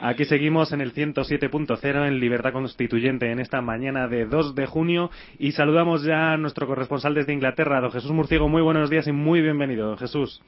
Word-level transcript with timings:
Aquí 0.00 0.24
seguimos 0.24 0.72
en 0.72 0.80
el 0.80 0.92
107.0 0.92 2.06
en 2.06 2.20
Libertad 2.20 2.52
Constituyente 2.52 3.30
en 3.30 3.38
esta 3.38 3.60
mañana 3.60 4.08
de 4.08 4.26
2 4.26 4.54
de 4.54 4.66
junio 4.66 5.10
y 5.38 5.52
saludamos 5.52 6.02
ya 6.04 6.32
a 6.32 6.36
nuestro 6.36 6.66
corresponsal 6.66 7.14
desde 7.14 7.32
Inglaterra, 7.32 7.80
don 7.80 7.92
Jesús 7.92 8.10
Murciego. 8.10 8.48
Muy 8.48 8.62
buenos 8.62 8.90
días 8.90 9.06
y 9.06 9.12
muy 9.12 9.40
bienvenido, 9.40 9.86
don 9.86 9.98
Jesús. 9.98 10.42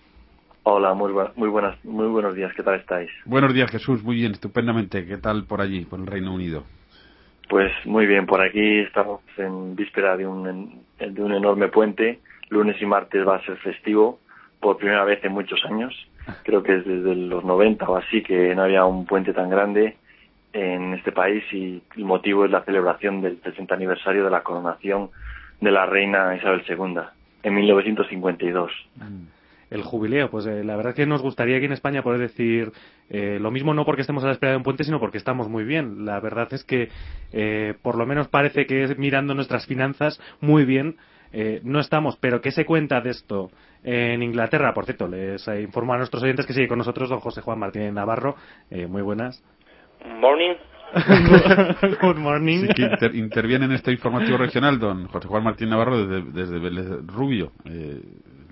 Hola, 0.65 0.93
muy, 0.93 1.13
muy, 1.37 1.49
buenas, 1.49 1.83
muy 1.85 2.09
buenos 2.09 2.35
días. 2.35 2.53
¿Qué 2.55 2.63
tal 2.63 2.75
estáis? 2.75 3.11
Buenos 3.25 3.55
días, 3.55 3.71
Jesús. 3.71 4.03
Muy 4.03 4.17
bien, 4.17 4.33
estupendamente. 4.33 5.07
¿Qué 5.07 5.17
tal 5.17 5.45
por 5.45 5.61
allí, 5.61 5.85
por 5.85 6.01
el 6.01 6.07
Reino 6.07 6.35
Unido? 6.35 6.65
Pues 7.49 7.73
muy 7.87 8.07
bien. 8.07 8.27
Por 8.27 8.43
aquí 8.43 8.81
estamos 8.81 9.21
en 9.39 9.77
víspera 9.77 10.17
de 10.17 10.27
un, 10.27 10.83
de 10.99 11.23
un 11.23 11.33
enorme 11.33 11.69
puente. 11.69 12.21
Lunes 12.51 12.77
y 12.83 12.87
martes 12.87 13.27
va 13.27 13.37
a 13.37 13.45
ser 13.45 13.57
festivo 13.59 14.19
por 14.61 14.77
primera 14.77 15.05
vez 15.05 15.25
en 15.25 15.33
muchos 15.33 15.65
años. 15.65 15.95
Creo 16.45 16.63
que 16.63 16.77
es 16.77 16.87
desde 16.87 17.15
los 17.15 17.45
90 17.45 17.89
o 17.89 17.97
así 17.97 18.23
que 18.23 18.55
no 18.55 18.63
había 18.63 18.85
un 18.85 19.07
puente 19.07 19.33
tan 19.33 19.51
grande 19.51 19.97
en 20.53 20.95
este 20.95 21.13
país 21.13 21.45
y 21.53 21.83
el 21.97 22.05
motivo 22.05 22.45
es 22.45 22.51
la 22.51 22.65
celebración 22.65 23.21
del 23.21 23.41
60 23.43 23.75
aniversario 23.75 24.25
de 24.25 24.31
la 24.31 24.43
coronación 24.43 25.11
de 25.61 25.71
la 25.71 25.87
reina 25.87 26.35
Isabel 26.37 26.63
II 26.69 27.01
en 27.43 27.55
1952 27.55 28.73
el 29.71 29.83
jubileo. 29.83 30.31
Pues 30.31 30.47
eh, 30.47 30.65
la 30.65 30.77
verdad 30.77 30.91
es 30.91 30.97
que 30.97 31.07
nos 31.07 31.23
gustaría 31.23 31.57
aquí 31.57 31.67
en 31.67 31.73
España 31.73 32.03
poder 32.03 32.21
decir 32.21 32.73
eh, 33.11 33.39
lo 33.41 33.51
mismo 33.51 33.75
no 33.75 33.85
porque 33.85 34.03
estemos 34.03 34.23
a 34.25 34.27
la 34.27 34.33
espera 34.33 34.53
de 34.53 34.59
un 34.59 34.63
puente, 34.63 34.85
sino 34.85 35.01
porque 35.01 35.19
estamos 35.19 35.49
muy 35.49 35.65
bien. 35.65 36.05
La 36.05 36.21
verdad 36.21 36.49
es 36.53 36.65
que 36.65 36.89
eh, 37.33 37.75
por 37.83 37.97
lo 37.97 38.07
menos 38.07 38.29
parece 38.29 38.67
que 38.67 38.95
mirando 38.97 39.35
nuestras 39.35 39.67
finanzas 39.67 40.21
muy 40.41 40.65
bien. 40.65 40.97
No 41.63 41.81
estamos, 41.81 42.17
pero 42.17 42.41
¿qué 42.41 42.51
se 42.51 42.65
cuenta 42.65 43.01
de 43.01 43.11
esto 43.11 43.51
en 43.83 44.23
Inglaterra? 44.23 44.73
Por 44.75 44.85
cierto, 44.85 45.09
les 45.09 45.47
informo 45.49 45.95
a 45.95 45.99
nuestros 45.99 46.23
oyentes 46.23 46.47
que 46.47 46.53
sigue 46.53 46.69
con 46.69 46.79
nosotros 46.79 47.09
don 47.11 47.21
José 47.21 47.41
Juan 47.41 47.59
Martínez 47.59 47.93
Navarro. 47.93 48.37
muy 48.89 49.03
buenas. 49.03 49.43
Morning. 50.21 50.55
Good 52.01 52.17
morning. 52.17 52.69
interviene 53.13 53.67
en 53.67 53.73
este 53.73 53.93
informativo 53.93 54.39
regional 54.39 54.79
don 54.79 55.07
José 55.09 55.29
Juan 55.29 55.45
Martín 55.45 55.69
Navarro 55.69 56.07
desde, 56.07 56.31
desde 56.33 56.59
Vélez 56.59 56.87
Rubio 57.07 57.53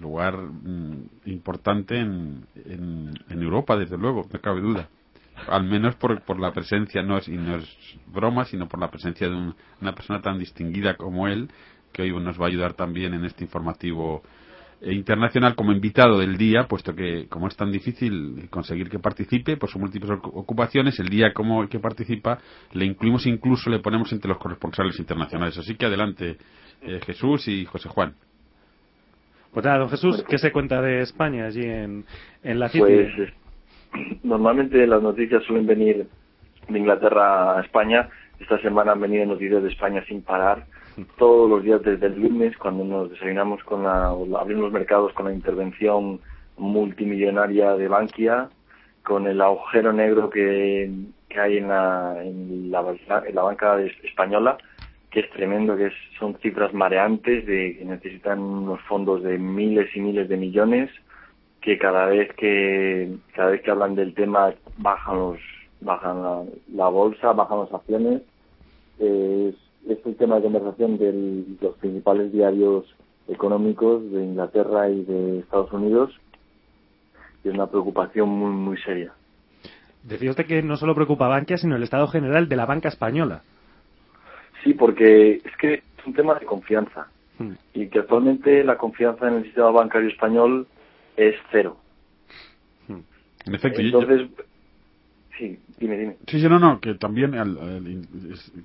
lugar 0.00 0.36
mm, 0.36 1.08
importante 1.26 1.98
en, 1.98 2.46
en, 2.54 3.42
Europa, 3.42 3.76
desde 3.76 3.98
luego, 3.98 4.26
no 4.32 4.40
cabe 4.40 4.60
duda. 4.60 4.88
Al 5.48 5.64
menos 5.64 5.94
por, 5.96 6.22
por 6.22 6.40
la 6.40 6.52
presencia, 6.52 7.02
no 7.02 7.18
es, 7.18 7.28
y 7.28 7.36
no 7.36 7.56
es 7.56 7.98
broma, 8.06 8.44
sino 8.46 8.68
por 8.68 8.80
la 8.80 8.90
presencia 8.90 9.28
de 9.28 9.52
una 9.80 9.94
persona 9.94 10.22
tan 10.22 10.38
distinguida 10.38 10.96
como 10.96 11.28
él, 11.28 11.50
que 11.96 12.02
hoy 12.02 12.12
nos 12.12 12.38
va 12.38 12.44
a 12.44 12.48
ayudar 12.48 12.74
también 12.74 13.14
en 13.14 13.24
este 13.24 13.42
informativo 13.44 14.22
eh, 14.82 14.92
internacional 14.92 15.54
como 15.54 15.72
invitado 15.72 16.18
del 16.18 16.36
día, 16.36 16.66
puesto 16.68 16.94
que 16.94 17.26
como 17.30 17.48
es 17.48 17.56
tan 17.56 17.72
difícil 17.72 18.48
conseguir 18.50 18.90
que 18.90 18.98
participe 18.98 19.56
por 19.56 19.70
sus 19.70 19.80
múltiples 19.80 20.10
ocupaciones, 20.22 21.00
el 21.00 21.08
día 21.08 21.32
como 21.32 21.66
que 21.66 21.78
participa 21.78 22.38
le 22.74 22.84
incluimos 22.84 23.26
incluso 23.26 23.70
le 23.70 23.78
ponemos 23.78 24.12
entre 24.12 24.28
los 24.28 24.36
corresponsales 24.38 24.98
internacionales. 24.98 25.56
Así 25.56 25.74
que 25.76 25.86
adelante 25.86 26.36
eh, 26.82 27.00
Jesús 27.06 27.48
y 27.48 27.64
José 27.64 27.88
Juan. 27.88 28.12
Pues 29.54 29.64
nada, 29.64 29.78
don 29.78 29.88
Jesús, 29.88 30.22
¿qué 30.28 30.36
se 30.36 30.52
cuenta 30.52 30.82
de 30.82 31.00
España 31.00 31.46
allí 31.46 31.64
en, 31.64 32.04
en 32.42 32.58
la 32.58 32.68
City? 32.68 32.84
Pues 32.84 33.32
normalmente 34.22 34.86
las 34.86 35.02
noticias 35.02 35.42
suelen 35.44 35.66
venir 35.66 36.06
de 36.68 36.78
Inglaterra 36.78 37.56
a 37.56 37.62
España. 37.62 38.10
Esta 38.38 38.60
semana 38.60 38.92
han 38.92 39.00
venido 39.00 39.24
noticias 39.24 39.62
de 39.62 39.70
España 39.70 40.04
sin 40.06 40.20
parar. 40.20 40.66
Todos 41.18 41.50
los 41.50 41.62
días 41.62 41.82
desde 41.82 42.06
el 42.06 42.20
lunes, 42.20 42.56
cuando 42.56 42.84
nos 42.84 43.10
desayunamos 43.10 43.62
con 43.64 43.82
la, 43.82 44.08
abrimos 44.08 44.64
los 44.64 44.72
mercados 44.72 45.12
con 45.12 45.26
la 45.26 45.32
intervención 45.32 46.20
multimillonaria 46.56 47.74
de 47.74 47.88
Bankia, 47.88 48.48
con 49.02 49.26
el 49.26 49.40
agujero 49.40 49.92
negro 49.92 50.30
que, 50.30 50.90
hay 51.36 51.58
en 51.58 51.68
la, 51.68 52.16
en 52.22 52.70
la, 52.70 52.96
en 53.26 53.34
la 53.34 53.42
banca 53.42 53.78
española, 54.04 54.56
que 55.10 55.20
es 55.20 55.30
tremendo, 55.30 55.76
que 55.76 55.90
son 56.18 56.36
cifras 56.38 56.72
mareantes 56.72 57.46
de 57.46 57.76
que 57.78 57.84
necesitan 57.84 58.40
unos 58.40 58.80
fondos 58.82 59.22
de 59.22 59.38
miles 59.38 59.94
y 59.94 60.00
miles 60.00 60.28
de 60.28 60.36
millones, 60.38 60.90
que 61.60 61.78
cada 61.78 62.06
vez 62.06 62.32
que 62.34 63.16
cada 63.34 63.50
vez 63.50 63.60
que 63.62 63.70
hablan 63.70 63.94
del 63.94 64.14
tema 64.14 64.54
bajan 64.78 65.16
los 65.16 65.38
bajan 65.80 66.48
la, 66.72 66.88
bolsa, 66.88 67.32
bajan 67.32 67.60
las 67.60 67.72
acciones. 67.72 68.22
es, 68.98 69.54
es 69.88 69.98
el 70.04 70.16
tema 70.16 70.36
de 70.36 70.42
conversación 70.42 70.98
de 70.98 71.44
los 71.60 71.76
principales 71.76 72.32
diarios 72.32 72.84
económicos 73.28 74.10
de 74.10 74.24
Inglaterra 74.24 74.88
y 74.88 75.04
de 75.04 75.40
Estados 75.40 75.72
Unidos 75.72 76.12
y 77.44 77.48
es 77.48 77.54
una 77.54 77.66
preocupación 77.66 78.28
muy 78.28 78.50
muy 78.50 78.76
seria. 78.78 79.12
Decía 80.02 80.30
usted 80.30 80.46
que 80.46 80.62
no 80.62 80.76
solo 80.76 80.94
preocupa 80.94 81.26
a 81.26 81.30
Bankia, 81.30 81.56
sino 81.56 81.76
el 81.76 81.82
estado 81.82 82.06
general 82.06 82.48
de 82.48 82.56
la 82.56 82.66
banca 82.66 82.88
española. 82.88 83.42
Sí, 84.62 84.74
porque 84.74 85.40
es 85.44 85.56
que 85.60 85.74
es 85.74 86.06
un 86.06 86.14
tema 86.14 86.34
de 86.34 86.46
confianza 86.46 87.08
hmm. 87.38 87.52
y 87.74 87.88
que 87.88 88.00
actualmente 88.00 88.62
la 88.64 88.76
confianza 88.76 89.28
en 89.28 89.34
el 89.34 89.44
sistema 89.44 89.70
bancario 89.70 90.08
español 90.08 90.66
es 91.16 91.34
cero. 91.50 91.76
Hmm. 92.86 93.00
En 93.46 93.54
efecto, 93.54 93.80
entonces, 93.80 94.28
sí, 95.38 95.58
dime, 95.78 95.98
dime. 95.98 96.16
Sí, 96.26 96.40
sí, 96.40 96.48
no, 96.48 96.58
no, 96.58 96.80
que 96.80 96.94
también 96.94 97.32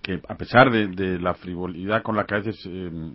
que 0.01 0.21
a 0.27 0.35
pesar 0.35 0.71
de, 0.71 1.19
la 1.19 1.33
frivolidad 1.33 2.01
con 2.03 2.15
la 2.15 2.25
que 2.25 2.35
a 2.35 2.37
veces 2.39 2.65
em, 2.65 3.13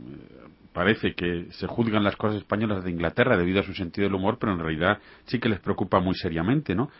parece 0.72 1.14
que 1.14 1.46
se 1.50 1.66
juzgan 1.66 2.04
las 2.04 2.16
cosas 2.16 2.38
españolas 2.38 2.84
de 2.84 2.90
Inglaterra 2.90 3.36
debido 3.36 3.60
a 3.60 3.64
su 3.64 3.72
sentido 3.72 4.06
del 4.06 4.14
humor, 4.14 4.38
pero 4.38 4.52
en 4.52 4.58
realidad 4.58 4.98
sí 5.24 5.38
que 5.38 5.48
les 5.48 5.60
preocupa 5.60 6.00
muy 6.00 6.14
seriamente, 6.14 6.74
¿no? 6.74 6.90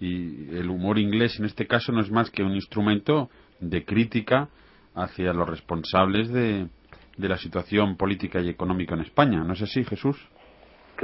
Y 0.00 0.54
el 0.56 0.68
humor 0.68 0.98
inglés 0.98 1.38
en 1.38 1.46
este 1.46 1.66
caso 1.66 1.92
no 1.92 2.00
es 2.00 2.10
más 2.10 2.30
que 2.30 2.42
un 2.42 2.54
instrumento 2.54 3.30
de 3.60 3.84
crítica 3.84 4.48
hacia 4.94 5.32
los 5.32 5.48
responsables 5.48 6.28
de, 6.28 6.68
de 7.16 7.28
la 7.28 7.36
situación 7.38 7.96
política 7.96 8.40
y 8.40 8.48
económica 8.48 8.94
en 8.94 9.02
España. 9.02 9.42
¿No 9.44 9.52
es 9.52 9.62
así, 9.62 9.84
Jesús? 9.84 10.16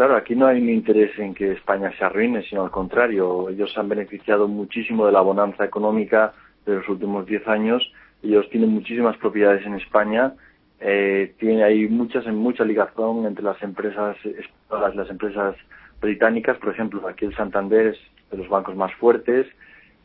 Claro, 0.00 0.16
aquí 0.16 0.34
no 0.34 0.46
hay 0.46 0.62
un 0.62 0.70
interés 0.70 1.10
en 1.18 1.34
que 1.34 1.52
España 1.52 1.92
se 1.98 2.02
arruine, 2.02 2.42
sino 2.44 2.62
al 2.62 2.70
contrario. 2.70 3.50
Ellos 3.50 3.76
han 3.76 3.86
beneficiado 3.90 4.48
muchísimo 4.48 5.04
de 5.04 5.12
la 5.12 5.20
bonanza 5.20 5.62
económica 5.62 6.32
de 6.64 6.76
los 6.76 6.88
últimos 6.88 7.26
diez 7.26 7.46
años. 7.46 7.82
Ellos 8.22 8.48
tienen 8.48 8.70
muchísimas 8.70 9.18
propiedades 9.18 9.66
en 9.66 9.74
España. 9.74 10.32
Eh, 10.80 11.34
tiene, 11.38 11.64
hay 11.64 11.86
muchas, 11.86 12.26
mucha 12.28 12.64
ligación 12.64 13.26
entre 13.26 13.44
las 13.44 13.62
empresas 13.62 14.16
españolas 14.24 14.96
las 14.96 15.10
empresas 15.10 15.54
británicas. 16.00 16.56
Por 16.56 16.70
ejemplo, 16.70 17.06
aquí 17.06 17.26
el 17.26 17.36
Santander 17.36 17.88
es 17.88 17.98
de 18.30 18.38
los 18.38 18.48
bancos 18.48 18.74
más 18.74 18.94
fuertes. 18.94 19.48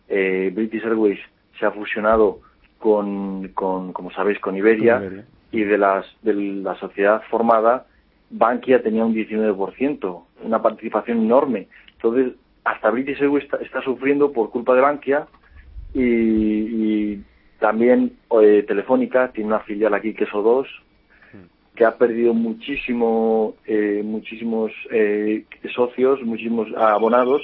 Eh, 0.09 0.51
British 0.53 0.83
Airways 0.83 1.21
se 1.57 1.67
ha 1.67 1.71
fusionado 1.71 2.41
con, 2.79 3.47
con 3.53 3.93
como 3.93 4.11
sabéis, 4.11 4.39
con 4.39 4.57
Iberia, 4.57 5.23
y 5.53 5.63
de, 5.63 5.77
las, 5.77 6.05
de 6.21 6.33
la 6.33 6.75
sociedad 6.79 7.23
formada, 7.29 7.85
Bankia 8.29 8.81
tenía 8.81 9.05
un 9.05 9.13
19%, 9.13 10.23
una 10.43 10.61
participación 10.61 11.19
enorme. 11.19 11.67
Entonces, 11.93 12.33
hasta 12.63 12.89
British 12.89 13.21
Airways 13.21 13.45
está, 13.61 13.81
sufriendo 13.81 14.31
por 14.31 14.49
culpa 14.49 14.73
de 14.73 14.81
Bankia 14.81 15.27
y, 15.93 17.19
también 17.59 18.17
eh, 18.41 18.65
Telefónica 18.67 19.31
tiene 19.31 19.47
una 19.47 19.61
filial 19.61 19.93
aquí 19.93 20.13
que 20.13 20.25
es 20.25 20.29
O2 20.29 20.67
que 21.73 21.85
ha 21.85 21.97
perdido 21.97 22.33
muchísimo 22.33 23.55
eh, 23.65 24.01
muchísimos 24.03 24.71
eh, 24.91 25.45
socios, 25.73 26.21
muchísimos 26.21 26.67
abonados 26.75 27.41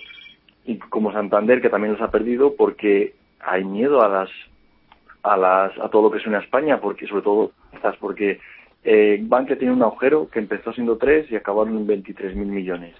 y 0.65 0.77
como 0.77 1.13
Santander 1.13 1.61
que 1.61 1.69
también 1.69 1.93
los 1.93 2.01
ha 2.01 2.11
perdido 2.11 2.55
porque 2.55 3.13
hay 3.39 3.63
miedo 3.63 4.01
a 4.01 4.09
las 4.09 4.29
a, 5.23 5.37
las, 5.37 5.77
a 5.79 5.89
todo 5.89 6.03
lo 6.03 6.11
que 6.11 6.19
suena 6.19 6.39
a 6.39 6.41
España, 6.41 6.79
porque 6.81 7.07
sobre 7.07 7.21
todo 7.21 7.51
porque 7.99 8.39
eh, 8.83 9.19
Bankia 9.21 9.57
tiene 9.57 9.73
un 9.73 9.83
agujero 9.83 10.29
que 10.29 10.39
empezó 10.39 10.73
siendo 10.73 10.97
3 10.97 11.31
y 11.31 11.35
acabaron 11.35 11.77
en 11.77 11.87
23 11.87 12.35
mil 12.35 12.47
millones. 12.47 12.95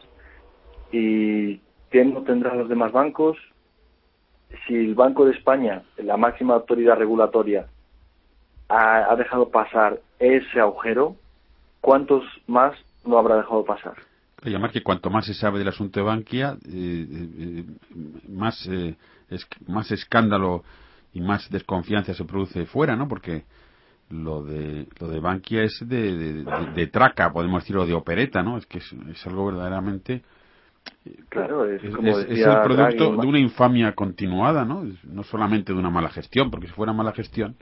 ¿Y 0.91 1.57
qué 1.89 2.05
no 2.05 2.21
tendrán 2.23 2.59
los 2.59 2.69
demás 2.69 2.91
bancos? 2.91 3.37
Si 4.67 4.75
el 4.75 4.95
Banco 4.95 5.25
de 5.25 5.31
España, 5.31 5.83
la 5.97 6.17
máxima 6.17 6.55
autoridad 6.55 6.97
regulatoria, 6.97 7.67
ha, 8.67 9.15
dejado 9.17 9.49
pasar 9.49 9.99
ese 10.19 10.59
agujero, 10.59 11.15
¿cuántos 11.81 12.23
más 12.47 12.73
no 13.05 13.17
habrá 13.17 13.37
dejado 13.37 13.65
pasar? 13.65 13.95
Además 14.41 14.71
que 14.71 14.83
cuanto 14.83 15.09
más 15.09 15.25
se 15.25 15.33
sabe 15.33 15.59
del 15.59 15.67
asunto 15.67 15.99
de 15.99 16.05
Bankia, 16.05 16.57
eh, 16.65 17.05
eh, 17.39 17.63
más, 18.29 18.69
más 19.67 19.91
escándalo 19.91 20.63
y 21.13 21.21
más 21.21 21.49
desconfianza 21.49 22.13
se 22.13 22.25
produce 22.25 22.65
fuera, 22.65 22.95
¿no? 22.95 23.07
Porque 23.07 23.43
lo 24.11 24.43
de 24.43 24.87
lo 24.99 25.07
de 25.07 25.19
Bankia 25.19 25.63
es 25.63 25.83
de, 25.87 26.43
de, 26.43 26.87
traca, 26.87 27.31
podemos 27.31 27.63
decirlo, 27.63 27.85
de 27.85 27.93
opereta, 27.93 28.43
¿no? 28.43 28.57
Es 28.57 28.65
que 28.65 28.79
es, 28.79 29.27
algo 29.27 29.47
verdaderamente 29.47 30.21
Claro, 31.29 31.65
es, 31.65 31.83
es, 31.83 31.95
como 31.95 32.17
es 32.17 32.27
el 32.29 32.61
producto 32.63 33.15
de 33.17 33.27
una 33.27 33.39
infamia 33.39 33.93
continuada, 33.93 34.65
¿no? 34.65 34.83
No 35.03 35.23
solamente 35.23 35.73
de 35.73 35.79
una 35.79 35.89
mala 35.89 36.09
gestión, 36.09 36.49
porque 36.49 36.67
si 36.67 36.73
fuera 36.73 36.93
mala 36.93 37.11
gestión. 37.11 37.55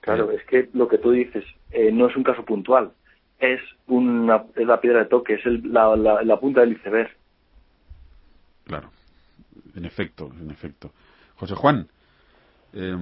Claro, 0.00 0.30
es 0.30 0.44
que 0.44 0.68
lo 0.74 0.88
que 0.88 0.98
tú 0.98 1.12
dices 1.12 1.44
eh, 1.70 1.90
no 1.90 2.08
es 2.08 2.16
un 2.16 2.22
caso 2.22 2.44
puntual, 2.44 2.92
es, 3.38 3.60
una, 3.86 4.44
es 4.54 4.66
la 4.66 4.80
piedra 4.80 5.00
de 5.00 5.06
toque, 5.06 5.34
es 5.34 5.46
el, 5.46 5.72
la, 5.72 5.96
la, 5.96 6.40
punta 6.40 6.60
del 6.60 6.72
iceberg. 6.72 7.10
Claro, 8.64 8.90
en 9.74 9.84
efecto, 9.84 10.30
en 10.40 10.50
efecto. 10.50 10.92
José 11.36 11.54
Juan, 11.54 11.88
eh, 12.74 12.96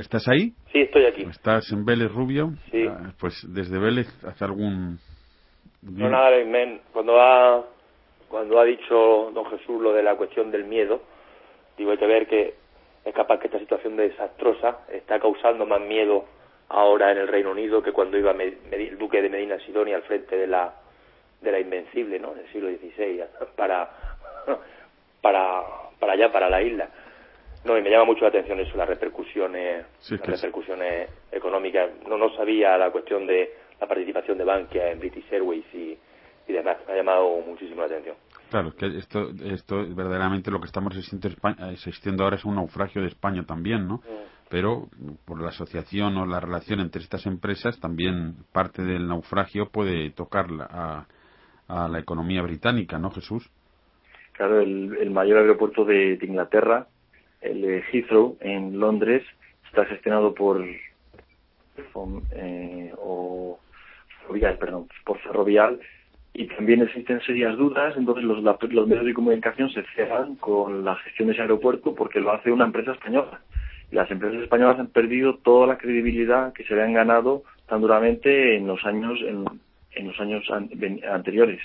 ¿estás 0.00 0.26
ahí? 0.28 0.52
Sí, 0.72 0.80
estoy 0.80 1.06
aquí. 1.06 1.22
¿Estás 1.22 1.70
en 1.72 1.84
Vélez 1.84 2.12
Rubio? 2.12 2.52
Sí. 2.70 2.86
Ah, 2.88 3.12
pues 3.18 3.34
desde 3.48 3.78
Vélez, 3.78 4.08
¿hace 4.24 4.44
algún...? 4.44 4.98
No, 5.82 6.08
nada, 6.08 6.30
cuando 6.92 7.20
ha, 7.20 7.64
cuando 8.28 8.58
ha 8.58 8.64
dicho 8.64 9.30
don 9.32 9.46
Jesús 9.46 9.80
lo 9.80 9.92
de 9.92 10.02
la 10.02 10.16
cuestión 10.16 10.50
del 10.50 10.64
miedo, 10.64 11.02
digo, 11.78 11.92
hay 11.92 11.98
que 11.98 12.06
ver 12.06 12.26
que 12.26 12.54
es 13.04 13.14
capaz 13.14 13.38
que 13.38 13.46
esta 13.46 13.60
situación 13.60 13.96
desastrosa 13.96 14.78
está 14.90 15.20
causando 15.20 15.64
más 15.64 15.80
miedo 15.80 16.24
ahora 16.68 17.12
en 17.12 17.18
el 17.18 17.28
Reino 17.28 17.52
Unido 17.52 17.82
que 17.82 17.92
cuando 17.92 18.18
iba 18.18 18.32
el 18.32 18.98
duque 18.98 19.22
de 19.22 19.28
Medina 19.28 19.58
Sidonia 19.60 19.96
al 19.96 20.02
frente 20.02 20.36
de 20.36 20.48
la 20.48 20.74
de 21.40 21.52
la 21.52 21.60
Invencible, 21.60 22.18
¿no? 22.18 22.34
Del 22.34 22.50
siglo 22.50 22.68
XVI 22.68 23.22
para 23.56 23.90
para 25.20 25.62
para 26.00 26.12
allá 26.14 26.32
para 26.32 26.50
la 26.50 26.62
isla. 26.62 26.88
No, 27.64 27.76
y 27.76 27.82
me 27.82 27.90
llama 27.90 28.04
mucho 28.04 28.22
la 28.22 28.28
atención 28.28 28.60
eso, 28.60 28.76
las 28.76 28.88
repercusiones, 28.88 29.86
las 30.10 30.20
repercusiones 30.20 31.10
económicas. 31.32 31.90
No, 32.08 32.16
no 32.16 32.34
sabía 32.36 32.76
la 32.78 32.90
cuestión 32.90 33.26
de 33.26 33.50
la 33.80 33.86
participación 33.86 34.38
de 34.38 34.44
Bankia 34.44 34.92
en 34.92 35.00
British 35.00 35.24
Airways 35.32 35.64
y, 35.74 35.98
y 36.46 36.52
demás. 36.52 36.78
Me 36.86 36.92
ha 36.92 36.96
llamado 36.96 37.40
muchísimo 37.46 37.80
la 37.80 37.86
atención. 37.86 38.16
Claro, 38.50 38.72
que 38.76 38.86
esto, 38.86 39.30
esto 39.44 39.76
verdaderamente 39.94 40.50
lo 40.50 40.60
que 40.60 40.66
estamos 40.66 40.96
existiendo 40.96 42.24
ahora 42.24 42.36
es 42.36 42.44
un 42.44 42.54
naufragio 42.54 43.02
de 43.02 43.08
España 43.08 43.44
también, 43.44 43.86
¿no? 43.88 43.96
Mm 43.96 44.36
pero 44.48 44.88
por 45.24 45.40
la 45.40 45.48
asociación 45.48 46.16
o 46.16 46.26
la 46.26 46.40
relación 46.40 46.80
entre 46.80 47.02
estas 47.02 47.26
empresas 47.26 47.80
también 47.80 48.36
parte 48.52 48.82
del 48.82 49.08
naufragio 49.08 49.70
puede 49.70 50.10
tocar 50.10 50.46
a, 50.60 51.06
a 51.68 51.88
la 51.88 51.98
economía 51.98 52.42
británica, 52.42 52.98
¿no, 52.98 53.10
Jesús? 53.10 53.50
Claro, 54.32 54.60
el, 54.60 55.10
mayor 55.10 55.38
aeropuerto 55.38 55.84
de, 55.84 56.18
Inglaterra, 56.22 56.86
el 57.40 57.62
de 57.62 57.82
Heathrow, 57.92 58.36
en 58.40 58.78
Londres, 58.78 59.22
está 59.68 59.84
gestionado 59.86 60.34
por 60.34 60.64
eh, 62.32 62.92
o 62.98 63.58
ferrovial, 64.20 64.58
perdón, 64.58 64.88
por 65.04 65.18
ferrovial. 65.18 65.80
Y 66.32 66.48
también 66.48 66.82
existen 66.82 67.20
serias 67.22 67.56
dudas, 67.56 67.96
entonces 67.96 68.24
los, 68.24 68.42
medios 68.86 69.06
de 69.06 69.14
comunicación 69.14 69.70
se 69.70 69.82
cierran 69.94 70.36
con 70.36 70.84
la 70.84 70.96
gestión 70.96 71.28
de 71.28 71.32
ese 71.32 71.42
aeropuerto 71.42 71.94
porque 71.94 72.20
lo 72.20 72.30
hace 72.30 72.52
una 72.52 72.66
empresa 72.66 72.92
española. 72.92 73.40
Las 73.90 74.10
empresas 74.10 74.42
españolas 74.42 74.78
han 74.78 74.88
perdido 74.88 75.36
toda 75.38 75.66
la 75.66 75.78
credibilidad 75.78 76.52
que 76.52 76.64
se 76.64 76.74
habían 76.74 76.92
ganado 76.92 77.44
tan 77.66 77.80
duramente 77.80 78.56
en 78.56 78.66
los 78.66 78.84
años 78.84 79.18
en, 79.22 80.06
los 80.06 80.20
años 80.20 80.44
anteriores. 81.10 81.60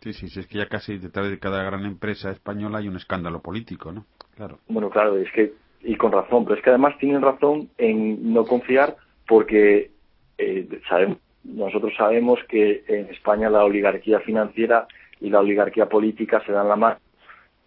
Sí, 0.00 0.14
sí, 0.14 0.28
sí, 0.28 0.40
es 0.40 0.46
que 0.46 0.58
ya 0.58 0.66
casi 0.66 0.98
detrás 0.98 1.30
de 1.30 1.38
cada 1.38 1.62
gran 1.62 1.84
empresa 1.84 2.30
española 2.30 2.78
hay 2.78 2.88
un 2.88 2.96
escándalo 2.96 3.40
político, 3.40 3.92
¿no? 3.92 4.06
Claro. 4.34 4.58
Bueno, 4.68 4.88
claro, 4.88 5.18
es 5.18 5.30
que, 5.32 5.52
y 5.82 5.96
con 5.96 6.12
razón, 6.12 6.44
pero 6.44 6.56
es 6.56 6.62
que 6.62 6.70
además 6.70 6.96
tienen 6.98 7.20
razón 7.20 7.68
en 7.76 8.32
no 8.32 8.44
confiar 8.44 8.96
porque 9.28 9.90
eh, 10.38 10.80
sabemos, 10.88 11.18
nosotros 11.44 11.92
sabemos 11.96 12.38
que 12.48 12.82
en 12.88 13.10
España 13.10 13.50
la 13.50 13.64
oligarquía 13.64 14.20
financiera 14.20 14.86
y 15.20 15.28
la 15.28 15.40
oligarquía 15.40 15.86
política 15.86 16.42
se 16.46 16.52
dan 16.52 16.68
la 16.68 16.76
mano 16.76 17.00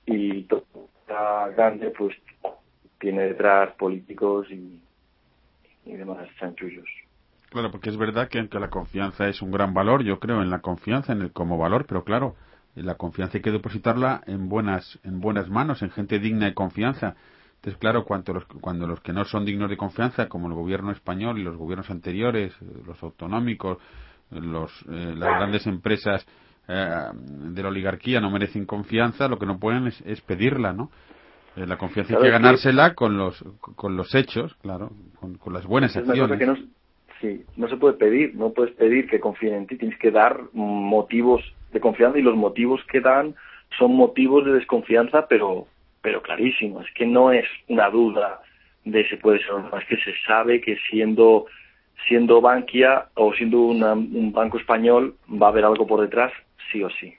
y 0.06 0.44
toda 0.44 1.50
grande 1.56 1.92
pues 1.92 2.16
tiene 3.00 3.24
detrás 3.24 3.76
políticos 3.76 4.48
y, 4.50 4.80
demás 5.86 6.28
chanchullos. 6.40 6.88
Claro, 7.54 7.70
porque 7.70 7.92
es 7.92 7.98
verdad 7.98 8.30
que 8.30 8.40
aunque 8.40 8.60
la 8.60 8.72
confianza 8.72 9.28
es 9.28 9.44
un 9.44 9.52
gran 9.52 9.76
valor, 9.76 10.04
yo 10.04 10.20
creo 10.20 10.42
en 10.42 10.50
la 10.50 10.60
confianza 10.60 11.14
en 11.14 11.22
el, 11.22 11.32
como 11.32 11.56
valor, 11.56 11.86
pero 11.88 12.04
claro, 12.04 12.36
la 12.74 12.96
confianza 12.96 13.38
hay 13.38 13.44
que 13.44 13.52
depositarla 13.52 14.24
en 14.26 14.50
buenas 14.50 15.00
en 15.04 15.22
buenas 15.22 15.50
manos, 15.50 15.84
en 15.84 15.92
gente 15.92 16.18
digna 16.18 16.48
de 16.48 16.56
confianza. 16.56 17.16
Entonces, 17.58 17.80
claro, 17.80 18.06
cuando 18.06 18.34
los, 18.34 18.46
cuando 18.60 18.88
los 18.88 19.02
que 19.02 19.14
no 19.14 19.24
son 19.24 19.46
dignos 19.46 19.70
de 19.70 19.78
confianza, 19.78 20.28
como 20.28 20.48
el 20.48 20.56
gobierno 20.56 20.92
español 20.92 21.38
y 21.38 21.44
los 21.44 21.56
gobiernos 21.56 21.92
anteriores, 21.92 22.54
los 22.88 23.02
autonómicos, 23.04 23.78
los, 24.32 24.72
eh, 24.90 25.14
las 25.16 25.30
grandes 25.38 25.68
empresas 25.68 26.26
eh, 26.68 27.08
de 27.14 27.62
la 27.62 27.70
oligarquía 27.70 28.20
no 28.20 28.32
merecen 28.32 28.66
confianza, 28.66 29.28
lo 29.28 29.38
que 29.38 29.46
no 29.46 29.60
pueden 29.60 29.86
es, 29.86 30.02
es 30.08 30.22
pedirla, 30.22 30.74
¿no? 30.74 30.90
Eh, 31.56 31.68
la 31.68 31.78
confianza 31.78 32.16
hay 32.16 32.22
que 32.24 32.32
ganársela 32.32 32.96
con 32.96 33.16
los 33.16 33.46
con 33.76 33.96
los 33.96 34.16
hechos, 34.16 34.56
claro, 34.56 34.92
con, 35.20 35.54
las 35.54 35.68
buenas 35.68 35.96
acciones. 35.96 36.40
Sí, 37.24 37.46
no 37.56 37.70
se 37.70 37.78
puede 37.78 37.94
pedir, 37.96 38.36
no 38.36 38.52
puedes 38.52 38.75
pedir 38.75 39.08
que 39.08 39.22
confíen 39.22 39.54
en 39.54 39.68
ti, 39.68 39.78
tienes 39.78 39.98
que 39.98 40.12
dar 40.12 40.42
motivos 40.52 41.42
de 41.72 41.80
confianza 41.80 42.20
y 42.20 42.22
los 42.22 42.36
motivos 42.36 42.81
que 42.92 43.00
dan 43.00 43.34
son 43.80 43.96
motivos 43.96 44.46
de 44.46 44.54
desconfianza, 44.54 45.28
pero 45.28 45.68
pero 46.02 46.22
clarísimo, 46.22 46.81
es 46.81 46.92
que 46.96 47.06
no 47.06 47.31
es 47.31 47.46
una 47.70 47.90
duda 47.90 48.42
de 48.84 49.08
si 49.08 49.16
puede 49.16 49.40
ser 49.40 49.52
o 49.52 49.60
no, 49.60 49.78
es 49.78 49.86
que 49.86 49.96
se 49.96 50.14
sabe 50.28 50.60
que 50.60 50.78
siendo 50.90 51.46
siendo 52.10 52.42
Bankia 52.42 53.06
o 53.14 53.34
siendo 53.34 53.62
un 53.62 54.34
banco 54.34 54.58
español 54.58 55.16
va 55.30 55.48
a 55.48 55.50
haber 55.52 55.64
algo 55.64 55.88
por 55.88 56.02
detrás, 56.02 56.34
sí 56.72 56.84
o 56.84 56.90
sí. 56.90 57.16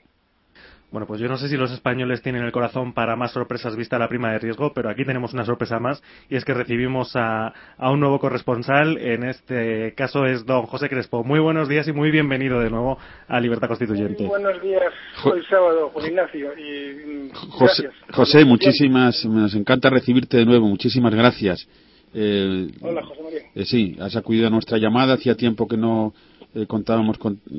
Bueno, 0.95 1.07
pues 1.07 1.19
yo 1.19 1.27
no 1.27 1.35
sé 1.35 1.49
si 1.49 1.57
los 1.57 1.73
españoles 1.73 2.21
tienen 2.21 2.43
el 2.43 2.53
corazón 2.53 2.93
para 2.93 3.17
más 3.17 3.33
sorpresas 3.33 3.75
vista 3.75 3.99
la 3.99 4.07
prima 4.07 4.31
de 4.31 4.39
riesgo, 4.39 4.71
pero 4.73 4.89
aquí 4.89 5.03
tenemos 5.03 5.33
una 5.33 5.43
sorpresa 5.43 5.77
más 5.77 6.01
y 6.29 6.37
es 6.37 6.45
que 6.45 6.53
recibimos 6.53 7.11
a, 7.15 7.51
un 7.79 7.99
nuevo 7.99 8.17
corresponsal. 8.17 8.97
En 8.99 9.25
este 9.25 9.93
caso 9.97 10.25
es 10.25 10.45
don 10.45 10.65
José 10.67 10.87
Crespo. 10.87 11.21
Muy 11.25 11.41
buenos 11.41 11.67
días 11.67 11.85
y 11.89 11.91
muy 11.91 12.11
bienvenido 12.11 12.61
de 12.61 12.69
nuevo 12.69 12.97
a 13.27 13.41
Libertad 13.41 13.67
Constituyente. 13.67 14.23
Muy 14.23 14.41
buenos 14.41 14.61
días, 14.61 14.85
hoy 15.25 15.43
sábado, 15.49 15.89
Juan 15.89 16.05
Ignacio. 16.05 16.57
Y, 16.57 17.25
mm, 17.25 17.31
José, 17.33 17.89
José, 18.13 18.45
muchísimas, 18.45 19.25
nos 19.25 19.53
encanta 19.53 19.89
recibirte 19.89 20.37
de 20.37 20.45
nuevo. 20.45 20.65
Muchísimas 20.65 21.13
gracias. 21.13 21.67
Eh, 22.13 22.69
Hola, 22.79 23.03
José 23.03 23.21
María. 23.21 23.39
Eh, 23.53 23.65
sí, 23.65 23.97
has 23.99 24.15
acudido 24.15 24.47
a 24.47 24.49
nuestra 24.49 24.77
llamada. 24.77 25.15
Hacía 25.15 25.35
tiempo 25.35 25.67
que 25.67 25.75
no 25.75 26.13
eh, 26.55 26.65
contábamos 26.67 27.17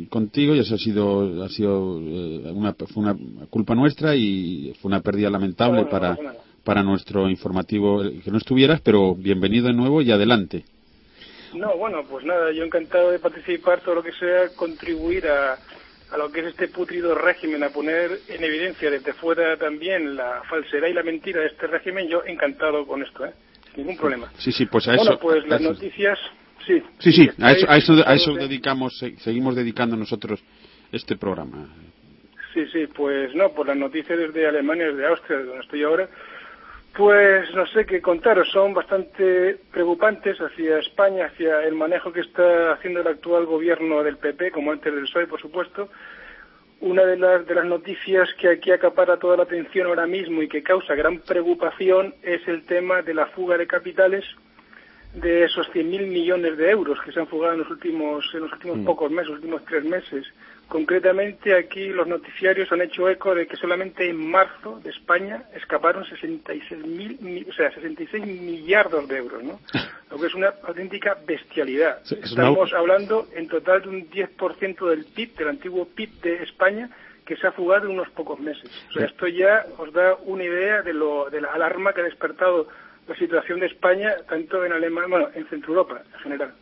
contigo 0.09 0.55
y 0.55 0.61
eso 0.61 0.75
ha 0.75 0.79
sido, 0.79 1.45
ha 1.45 1.49
sido 1.50 2.00
eh, 2.00 2.50
una, 2.50 2.73
fue 2.73 3.03
una 3.03 3.15
culpa 3.50 3.75
nuestra 3.75 4.17
y 4.17 4.75
fue 4.81 4.88
una 4.88 5.03
pérdida 5.03 5.29
lamentable 5.29 5.85
para, 5.85 6.17
para 6.65 6.83
nuestro 6.83 7.29
informativo 7.29 8.03
que 8.25 8.31
no 8.31 8.38
estuvieras, 8.38 8.81
pero 8.81 9.15
bienvenido 9.15 9.67
de 9.67 9.75
nuevo 9.75 10.00
y 10.00 10.11
adelante. 10.11 10.65
No, 11.55 11.76
bueno, 11.76 12.05
pues 12.09 12.25
nada, 12.25 12.50
yo 12.53 12.65
encantado 12.65 13.11
de 13.11 13.19
participar, 13.19 13.83
todo 13.83 13.97
lo 13.97 14.03
que 14.03 14.12
sea 14.12 14.49
contribuir 14.57 15.26
a, 15.29 15.59
a 16.12 16.17
lo 16.17 16.31
que 16.33 16.41
es 16.41 16.47
este 16.47 16.69
putrido 16.69 17.15
régimen, 17.15 17.62
a 17.65 17.71
poner 17.71 18.21
en 18.29 18.45
evidencia 18.45 18.91
desde 18.91 19.12
fuera 19.12 19.59
también 19.59 20.17
la 20.17 20.43
falsedad 20.49 20.88
y 20.88 20.95
la 20.95 21.03
mentira 21.03 21.41
de 21.43 21.49
este 21.49 21.67
régimen, 21.67 22.09
yo 22.09 22.23
encantado 22.25 22.87
con 22.87 23.03
esto, 23.03 23.26
¿eh? 23.26 23.33
ningún 23.76 23.97
problema. 23.97 24.33
Sí, 24.38 24.53
sí, 24.53 24.65
pues 24.65 24.88
a 24.88 24.95
eso. 24.95 25.05
Bueno, 25.05 25.19
pues 25.21 25.47
las 25.47 25.61
noticias 25.61 26.19
Sí, 26.67 26.83
sí, 26.99 27.13
sí 27.13 27.31
a, 27.41 27.53
eso, 27.53 27.95
a, 28.05 28.15
eso, 28.15 28.35
dedicamos, 28.35 28.99
seguimos 29.19 29.55
dedicando 29.55 29.97
nosotros 29.97 30.43
este 30.91 31.17
programa. 31.17 31.69
Sí, 32.53 32.67
sí, 32.73 32.87
pues 32.89 33.35
no, 33.35 33.51
por 33.51 33.69
las 33.69 33.77
noticias 33.77 34.19
desde 34.19 34.47
Alemania, 34.47 34.87
desde 34.87 35.07
Austria, 35.07 35.39
donde 35.39 35.61
estoy 35.61 35.85
ahora, 35.85 36.09
pues 36.97 37.55
no 37.55 37.67
sé 37.67 37.87
qué 37.87 38.01
contaros, 38.01 38.49
son 38.51 38.75
bastante 38.75 39.59
preocupantes 39.71 40.39
hacia 40.39 40.79
España, 40.79 41.27
hacia 41.27 41.63
el 41.65 41.75
manejo 41.75 42.13
que 42.13 42.21
está 42.21 42.73
haciendo 42.73 43.01
el 43.01 43.07
actual 43.07 43.47
gobierno 43.47 44.03
del 44.03 44.17
PP, 44.17 44.51
como 44.51 44.73
antes 44.73 44.93
del 44.93 45.05
PSOE, 45.05 45.27
por 45.29 45.41
supuesto. 45.41 45.89
Una 46.81 47.05
de 47.05 47.17
las, 47.17 47.47
de 47.47 47.55
las 47.55 47.65
noticias 47.65 48.29
que 48.39 48.49
aquí 48.49 48.71
acapara 48.73 49.19
toda 49.19 49.37
la 49.37 49.45
atención 49.45 49.87
ahora 49.87 50.07
mismo 50.07 50.43
y 50.43 50.49
que 50.49 50.63
causa 50.63 50.95
gran 50.95 51.21
preocupación 51.21 52.15
es 52.23 52.47
el 52.49 52.65
tema 52.67 53.03
de 53.03 53.15
la 53.15 53.27
fuga 53.27 53.57
de 53.57 53.67
capitales 53.67 54.25
de 55.17 55.45
esos 55.45 55.67
100.000 55.69 56.07
millones 56.07 56.59
de 56.59 56.71
euros 56.71 57.01
que 57.01 57.11
se 57.11 57.21
han 57.21 57.27
fugado 57.27 57.55
en 57.55 57.61
los 57.61 57.71
últimos, 57.71 58.25
en 58.35 58.41
los 58.41 58.53
últimos 58.53 58.79
mm. 58.79 58.85
pocos 58.85 59.11
meses, 59.11 59.29
los 59.29 59.39
últimos 59.39 59.65
tres 59.65 59.85
meses. 59.85 60.27
Concretamente, 60.69 61.57
aquí 61.57 61.89
los 61.89 62.07
noticiarios 62.07 62.71
han 62.73 62.83
hecho 62.83 63.09
eco 63.09 63.35
de 63.35 63.47
que 63.47 63.57
solamente 63.57 64.09
en 64.09 64.17
marzo 64.17 64.81
de 64.83 64.91
España 64.91 65.45
escaparon 65.55 66.05
66.000, 66.05 67.49
o 67.49 67.53
sea, 67.53 67.73
66 67.73 68.27
millardos 68.27 69.09
de 69.09 69.17
euros, 69.17 69.43
¿no? 69.43 69.61
Lo 70.11 70.19
que 70.19 70.27
es 70.27 70.35
una 70.35 70.53
auténtica 70.65 71.17
bestialidad. 71.27 72.01
Estamos 72.11 72.73
hablando 72.75 73.29
en 73.33 73.49
total 73.49 73.83
de 73.83 73.89
un 73.89 74.11
10% 74.11 74.89
del 74.89 75.05
PIB, 75.07 75.37
del 75.37 75.49
antiguo 75.49 75.87
PIB 75.87 76.21
de 76.21 76.43
España, 76.43 76.91
que 77.25 77.37
se 77.37 77.47
ha 77.47 77.53
fugado 77.53 77.87
en 77.87 77.93
unos 77.93 78.11
pocos 78.11 78.39
meses. 78.39 78.71
O 78.91 78.93
sea, 78.93 79.07
esto 79.07 79.27
ya 79.29 79.67
os 79.79 79.93
da 79.93 80.17
una 80.25 80.45
idea 80.45 80.83
de, 80.83 80.93
lo, 80.93 81.31
de 81.31 81.41
la 81.41 81.49
alarma 81.49 81.93
que 81.93 82.03
ha 82.03 82.05
despertado 82.05 82.69
la 83.09 83.15
situación 83.17 83.61
de 83.61 83.67
España, 83.67 84.15
tanto 84.29 84.65
en 84.65 84.73
Alemania, 84.73 85.09
bueno, 85.09 85.29
en 85.35 85.47
Centro 85.49 85.71
Europa 85.71 86.03
en 86.15 86.21
general. 86.21 86.53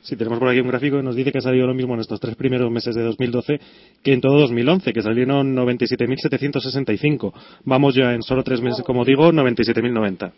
Sí, 0.00 0.16
tenemos 0.16 0.40
por 0.40 0.48
aquí 0.48 0.58
un 0.58 0.66
gráfico 0.66 0.96
que 0.96 1.02
nos 1.04 1.14
dice 1.14 1.30
que 1.30 1.38
ha 1.38 1.42
salido 1.42 1.64
lo 1.66 1.74
mismo 1.74 1.94
en 1.94 2.00
estos 2.00 2.18
tres 2.18 2.34
primeros 2.34 2.68
meses 2.72 2.92
de 2.96 3.02
2012 3.02 3.60
que 4.02 4.12
en 4.12 4.20
todo 4.20 4.40
2011, 4.40 4.92
que 4.92 5.00
salieron 5.00 5.54
97.765. 5.54 7.32
Vamos 7.64 7.94
ya 7.94 8.12
en 8.12 8.22
solo 8.22 8.42
tres 8.42 8.60
meses, 8.60 8.82
como 8.84 9.04
digo, 9.04 9.30
97.090. 9.30 10.32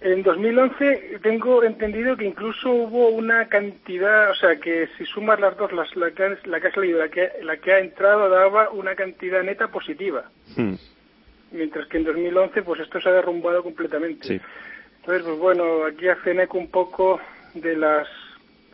En 0.00 0.22
2011 0.22 1.18
tengo 1.22 1.64
entendido 1.64 2.16
que 2.16 2.26
incluso 2.26 2.70
hubo 2.70 3.08
una 3.08 3.46
cantidad, 3.48 4.30
o 4.30 4.34
sea, 4.34 4.56
que 4.56 4.88
si 4.96 5.04
sumas 5.06 5.40
las 5.40 5.56
dos, 5.56 5.72
las, 5.72 5.94
la, 5.96 6.10
que, 6.10 6.36
la 6.44 6.60
que 6.60 6.68
ha 6.68 6.72
salido, 6.72 6.98
la 6.98 7.08
que, 7.08 7.28
la 7.42 7.56
que 7.56 7.72
ha 7.72 7.78
entrado, 7.80 8.28
daba 8.28 8.70
una 8.70 8.94
cantidad 8.94 9.42
neta 9.42 9.68
positiva. 9.68 10.30
Hmm. 10.56 10.74
Mientras 11.50 11.86
que 11.88 11.98
en 11.98 12.04
2011, 12.04 12.62
pues 12.62 12.80
esto 12.80 13.00
se 13.00 13.08
ha 13.08 13.12
derrumbado 13.12 13.62
completamente. 13.62 14.40
Entonces, 15.00 15.26
pues 15.26 15.38
bueno, 15.38 15.84
aquí 15.86 16.08
hacen 16.08 16.40
eco 16.40 16.58
un 16.58 16.70
poco 16.70 17.20
de 17.54 17.76
las, 17.76 18.06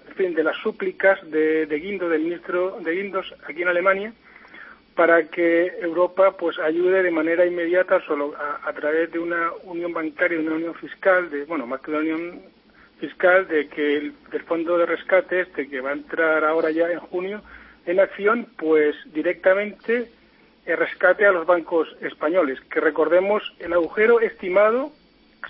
en 0.08 0.14
fin, 0.14 0.34
de 0.34 0.42
las 0.42 0.56
súplicas 0.56 1.18
de, 1.30 1.66
de 1.66 1.78
Guindo, 1.78 2.08
del 2.08 2.22
ministro 2.22 2.78
de 2.80 2.92
Guindos 2.92 3.32
aquí 3.46 3.62
en 3.62 3.68
Alemania, 3.68 4.12
para 4.94 5.24
que 5.28 5.66
Europa 5.80 6.36
pues 6.36 6.58
ayude 6.58 7.02
de 7.02 7.10
manera 7.10 7.46
inmediata 7.46 8.00
solo 8.06 8.34
a, 8.64 8.72
través 8.72 9.10
de 9.10 9.18
una 9.18 9.50
unión 9.64 9.92
bancaria, 9.92 10.38
una 10.38 10.54
unión 10.54 10.74
fiscal, 10.74 11.30
de 11.30 11.44
bueno 11.44 11.66
más 11.66 11.80
que 11.80 11.90
una 11.90 12.00
unión 12.00 12.42
fiscal, 13.00 13.46
de 13.48 13.68
que 13.68 13.96
el 13.96 14.14
del 14.30 14.42
fondo 14.42 14.78
de 14.78 14.86
rescate 14.86 15.40
este 15.40 15.68
que 15.68 15.80
va 15.80 15.90
a 15.90 15.94
entrar 15.94 16.44
ahora 16.44 16.70
ya 16.70 16.90
en 16.90 17.00
junio 17.00 17.42
en 17.86 18.00
acción, 18.00 18.46
pues 18.56 18.94
directamente 19.12 20.08
rescate 20.66 21.26
a 21.26 21.33
los 21.33 21.47
bancos 21.47 21.88
españoles. 22.00 22.61
Que 22.71 22.80
recordemos 22.80 23.42
el 23.59 23.73
agujero 23.73 24.21
estimado 24.21 24.92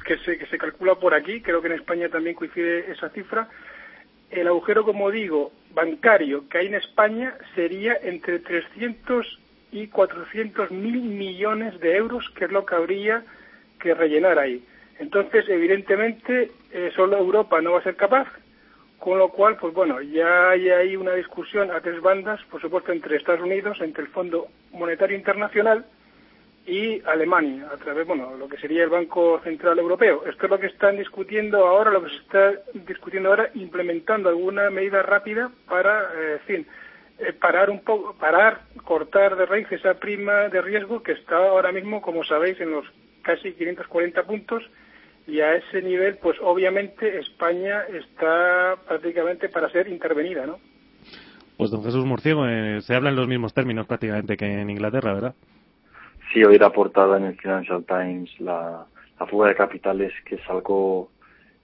que 0.04 0.18
se, 0.18 0.38
que 0.38 0.46
se 0.46 0.58
calcula 0.58 0.96
por 0.96 1.14
aquí, 1.14 1.40
creo 1.40 1.60
que 1.60 1.68
en 1.68 1.74
España 1.74 2.08
también 2.08 2.34
coincide 2.34 2.90
esa 2.90 3.08
cifra, 3.10 3.48
el 4.30 4.48
agujero, 4.48 4.84
como 4.84 5.10
digo, 5.10 5.52
bancario 5.72 6.48
que 6.48 6.58
hay 6.58 6.66
en 6.66 6.74
España 6.74 7.34
sería 7.54 7.96
entre 8.02 8.40
300 8.40 9.38
y 9.72 9.88
400 9.88 10.70
mil 10.70 11.02
millones 11.02 11.78
de 11.80 11.96
euros, 11.96 12.30
que 12.30 12.46
es 12.46 12.52
lo 12.52 12.64
que 12.64 12.74
habría 12.74 13.24
que 13.80 13.94
rellenar 13.94 14.38
ahí. 14.38 14.64
Entonces, 14.98 15.48
evidentemente, 15.48 16.52
eh, 16.72 16.92
solo 16.94 17.18
Europa 17.18 17.60
no 17.60 17.72
va 17.72 17.80
a 17.80 17.82
ser 17.82 17.96
capaz, 17.96 18.28
con 18.98 19.18
lo 19.18 19.28
cual, 19.28 19.56
pues 19.56 19.74
bueno, 19.74 20.00
ya 20.00 20.50
hay 20.50 20.70
ahí 20.70 20.96
una 20.96 21.14
discusión 21.14 21.70
a 21.70 21.80
tres 21.80 22.00
bandas, 22.00 22.40
por 22.50 22.60
supuesto, 22.60 22.92
entre 22.92 23.16
Estados 23.16 23.42
Unidos, 23.42 23.78
entre 23.80 24.04
el 24.04 24.10
Fondo 24.10 24.48
Monetario 24.72 25.16
Internacional 25.16 25.84
y 26.66 27.02
Alemania, 27.06 27.68
a 27.72 27.76
través, 27.76 28.06
bueno, 28.06 28.34
lo 28.36 28.48
que 28.48 28.56
sería 28.56 28.84
el 28.84 28.90
Banco 28.90 29.40
Central 29.44 29.78
Europeo. 29.78 30.24
Esto 30.26 30.46
es 30.46 30.50
lo 30.50 30.58
que 30.58 30.68
están 30.68 30.96
discutiendo 30.96 31.66
ahora, 31.66 31.90
lo 31.90 32.02
que 32.02 32.10
se 32.10 32.16
está 32.16 32.52
discutiendo 32.72 33.28
ahora, 33.28 33.50
implementando 33.54 34.30
alguna 34.30 34.70
medida 34.70 35.02
rápida 35.02 35.50
para, 35.68 36.10
eh, 36.14 36.32
en 36.32 36.40
fin, 36.40 36.66
eh, 37.18 37.32
parar 37.34 37.68
un 37.68 37.80
poco, 37.80 38.14
parar, 38.14 38.62
cortar 38.84 39.36
de 39.36 39.46
raíz 39.46 39.70
esa 39.70 39.94
prima 39.94 40.48
de 40.48 40.62
riesgo 40.62 41.02
que 41.02 41.12
está 41.12 41.36
ahora 41.36 41.70
mismo, 41.70 42.00
como 42.00 42.24
sabéis, 42.24 42.58
en 42.60 42.70
los 42.70 42.86
casi 43.22 43.52
540 43.52 44.22
puntos 44.22 44.62
y 45.26 45.40
a 45.40 45.54
ese 45.54 45.82
nivel, 45.82 46.18
pues 46.18 46.36
obviamente 46.42 47.18
España 47.18 47.82
está 47.92 48.76
prácticamente 48.86 49.48
para 49.48 49.70
ser 49.70 49.88
intervenida, 49.88 50.46
¿no? 50.46 50.58
Pues 51.56 51.70
don 51.70 51.84
Jesús 51.84 52.04
Murciego, 52.04 52.46
eh, 52.46 52.80
se 52.82 52.94
habla 52.94 53.10
en 53.10 53.16
los 53.16 53.28
mismos 53.28 53.54
términos 53.54 53.86
prácticamente 53.86 54.36
que 54.36 54.60
en 54.60 54.70
Inglaterra, 54.70 55.14
¿verdad? 55.14 55.34
sí 56.34 56.42
hoy 56.44 56.56
era 56.56 56.70
portada 56.70 57.16
en 57.16 57.24
el 57.24 57.36
Financial 57.36 57.84
Times 57.84 58.28
la, 58.40 58.86
fuga 59.30 59.48
de 59.48 59.54
capitales, 59.54 60.12
que 60.26 60.34
es 60.34 60.42
algo 60.50 61.10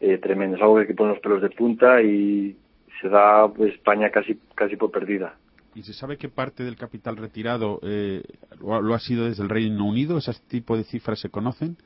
eh, 0.00 0.16
tremendo, 0.16 0.56
es 0.56 0.62
algo 0.62 0.78
que 0.86 0.94
pone 0.94 1.10
los 1.12 1.20
pelos 1.20 1.42
de 1.42 1.50
punta 1.50 2.00
y 2.00 2.56
se 3.02 3.08
da 3.08 3.52
pues, 3.52 3.74
España 3.74 4.10
casi, 4.10 4.38
casi 4.54 4.76
por 4.76 4.90
perdida. 4.90 5.34
¿Y 5.74 5.82
se 5.82 5.92
sabe 5.92 6.16
qué 6.16 6.28
parte 6.28 6.64
del 6.64 6.76
capital 6.76 7.16
retirado 7.16 7.80
eh, 7.82 8.22
lo, 8.60 8.94
ha 8.94 8.98
sido 8.98 9.26
desde 9.26 9.42
el 9.42 9.50
Reino 9.50 9.84
Unido? 9.84 10.16
¿Ese 10.16 10.32
tipo 10.48 10.76
de 10.76 10.84
cifras 10.84 11.20
se 11.20 11.28
conocen? 11.28 11.76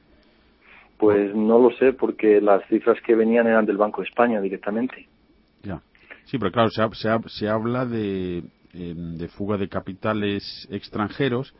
Pues 0.99 1.35
no 1.35 1.59
lo 1.59 1.71
sé, 1.77 1.93
porque 1.93 2.41
las 2.41 2.67
cifras 2.69 2.99
que 3.05 3.15
venían 3.15 3.47
eran 3.47 3.67
del 3.67 3.77
Banco 3.77 4.01
de 4.01 4.09
España 4.09 4.41
directamente. 4.41 5.09
Ya. 5.63 5.81
Sí, 6.25 6.39
pero 6.39 6.53
claro, 6.53 6.71
se, 6.71 6.83
se, 6.95 7.09
se 7.29 7.49
habla 7.49 7.85
de, 7.85 8.39
eh, 8.73 8.95
de 8.97 9.29
fuga 9.29 9.57
de 9.57 9.69
capitales 9.69 10.69
extranjeros 10.71 11.55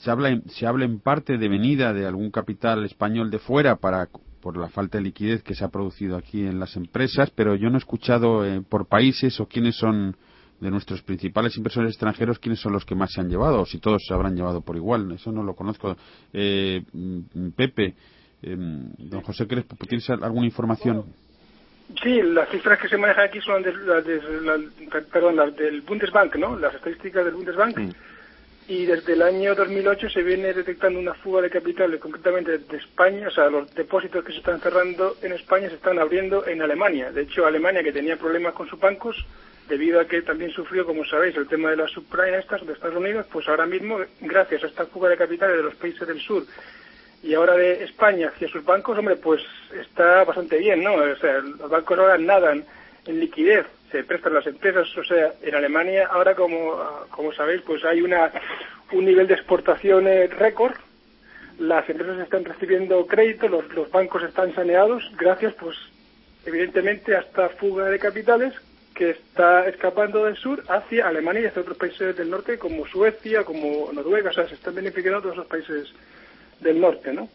se 0.00 0.10
habla, 0.10 0.30
en, 0.30 0.48
se 0.48 0.66
habla 0.66 0.84
en 0.84 1.00
parte 1.00 1.38
de 1.38 1.48
venida 1.48 1.92
de 1.92 2.06
algún 2.06 2.30
capital 2.30 2.84
español 2.84 3.30
de 3.30 3.38
fuera 3.38 3.76
para 3.76 4.08
por 4.40 4.56
la 4.56 4.68
falta 4.68 4.98
de 4.98 5.04
liquidez 5.04 5.42
que 5.42 5.54
se 5.54 5.64
ha 5.64 5.68
producido 5.68 6.16
aquí 6.16 6.46
en 6.46 6.60
las 6.60 6.76
empresas, 6.76 7.30
pero 7.34 7.56
yo 7.56 7.70
no 7.70 7.76
he 7.76 7.78
escuchado 7.78 8.46
eh, 8.46 8.62
por 8.66 8.86
países 8.86 9.40
o 9.40 9.46
quiénes 9.46 9.76
son 9.76 10.16
de 10.60 10.70
nuestros 10.70 11.02
principales 11.02 11.56
inversores 11.56 11.90
extranjeros, 11.90 12.38
quiénes 12.38 12.60
son 12.60 12.72
los 12.72 12.84
que 12.84 12.94
más 12.94 13.12
se 13.12 13.20
han 13.20 13.28
llevado, 13.28 13.60
o 13.62 13.66
si 13.66 13.78
todos 13.78 14.02
se 14.06 14.14
habrán 14.14 14.36
llevado 14.36 14.60
por 14.60 14.76
igual, 14.76 15.10
eso 15.10 15.32
no 15.32 15.42
lo 15.42 15.54
conozco. 15.54 15.96
Eh, 16.32 16.82
mm, 16.92 17.48
Pepe, 17.56 17.94
em, 18.42 18.92
don 18.98 19.22
José 19.22 19.46
¿crees, 19.46 19.66
¿tienes 19.88 20.08
alguna 20.10 20.46
información? 20.46 21.04
Sí, 22.02 22.20
las 22.22 22.48
cifras 22.50 22.78
que 22.78 22.88
se 22.88 22.98
manejan 22.98 23.24
aquí 23.24 23.40
son 23.40 23.62
las, 23.62 24.04
de, 24.04 24.20
perdón, 25.10 25.36
las 25.36 25.56
del 25.56 25.80
Bundesbank, 25.80 26.36
¿no? 26.36 26.56
Las 26.56 26.74
estadísticas 26.74 27.24
del 27.24 27.34
Bundesbank 27.34 27.94
y 28.68 28.84
desde 28.84 29.14
el 29.14 29.22
año 29.22 29.54
2008 29.54 30.10
se 30.10 30.22
viene 30.22 30.52
detectando 30.52 31.00
una 31.00 31.14
fuga 31.14 31.40
de 31.40 31.48
capitales, 31.48 31.98
concretamente 31.98 32.58
de 32.58 32.76
España, 32.76 33.28
o 33.28 33.30
sea, 33.30 33.48
los 33.48 33.74
depósitos 33.74 34.22
que 34.22 34.32
se 34.32 34.38
están 34.38 34.60
cerrando 34.60 35.16
en 35.22 35.32
España 35.32 35.70
se 35.70 35.76
están 35.76 35.98
abriendo 35.98 36.46
en 36.46 36.60
Alemania. 36.60 37.10
De 37.10 37.22
hecho, 37.22 37.46
Alemania, 37.46 37.82
que 37.82 37.92
tenía 37.92 38.18
problemas 38.18 38.52
con 38.52 38.68
sus 38.68 38.78
bancos, 38.78 39.16
debido 39.70 39.98
a 39.98 40.04
que 40.04 40.20
también 40.20 40.50
sufrió, 40.50 40.84
como 40.84 41.02
sabéis, 41.06 41.34
el 41.36 41.48
tema 41.48 41.70
de 41.70 41.78
las 41.78 41.90
subprimes 41.92 42.40
estas 42.40 42.66
de 42.66 42.74
Estados 42.74 42.96
Unidos, 42.96 43.26
pues 43.32 43.48
ahora 43.48 43.64
mismo, 43.64 44.00
gracias 44.20 44.62
a 44.62 44.66
esta 44.66 44.84
fuga 44.84 45.08
de 45.08 45.16
capitales 45.16 45.56
de 45.56 45.62
los 45.62 45.74
países 45.76 46.06
del 46.06 46.20
sur 46.20 46.44
y 47.22 47.34
ahora 47.34 47.54
de 47.54 47.84
España 47.84 48.28
hacia 48.28 48.48
sus 48.48 48.64
bancos, 48.64 48.98
hombre, 48.98 49.16
pues 49.16 49.42
está 49.72 50.24
bastante 50.24 50.58
bien, 50.58 50.82
¿no? 50.82 50.94
O 50.94 51.16
sea, 51.16 51.38
los 51.38 51.68
bancos 51.68 51.98
ahora 51.98 52.18
nadan 52.18 52.64
en 53.06 53.20
liquidez 53.20 53.66
se 53.90 54.04
prestan 54.04 54.34
las 54.34 54.46
empresas. 54.46 54.86
O 54.96 55.04
sea, 55.04 55.34
en 55.42 55.54
Alemania 55.54 56.08
ahora, 56.10 56.34
como, 56.34 56.76
como 57.10 57.32
sabéis, 57.32 57.62
pues 57.62 57.84
hay 57.84 58.02
una, 58.02 58.30
un 58.92 59.04
nivel 59.04 59.26
de 59.26 59.34
exportaciones 59.34 60.30
récord. 60.36 60.74
Las 61.58 61.88
empresas 61.88 62.18
están 62.20 62.44
recibiendo 62.44 63.06
crédito, 63.06 63.48
los, 63.48 63.68
los 63.74 63.90
bancos 63.90 64.22
están 64.22 64.54
saneados, 64.54 65.02
gracias, 65.18 65.54
pues, 65.54 65.76
evidentemente, 66.46 67.16
a 67.16 67.20
esta 67.20 67.48
fuga 67.48 67.86
de 67.86 67.98
capitales 67.98 68.54
que 68.94 69.10
está 69.10 69.68
escapando 69.68 70.24
del 70.24 70.36
sur 70.36 70.62
hacia 70.68 71.08
Alemania 71.08 71.42
y 71.42 71.46
hacia 71.46 71.62
otros 71.62 71.76
países 71.76 72.16
del 72.16 72.30
norte, 72.30 72.58
como 72.58 72.86
Suecia, 72.86 73.44
como 73.44 73.92
Noruega. 73.92 74.30
O 74.30 74.32
sea, 74.32 74.46
se 74.46 74.54
están 74.54 74.74
beneficiando 74.74 75.20
todos 75.20 75.36
los 75.36 75.46
países 75.46 75.92
del 76.60 76.80
norte, 76.80 77.12
¿no? 77.12 77.28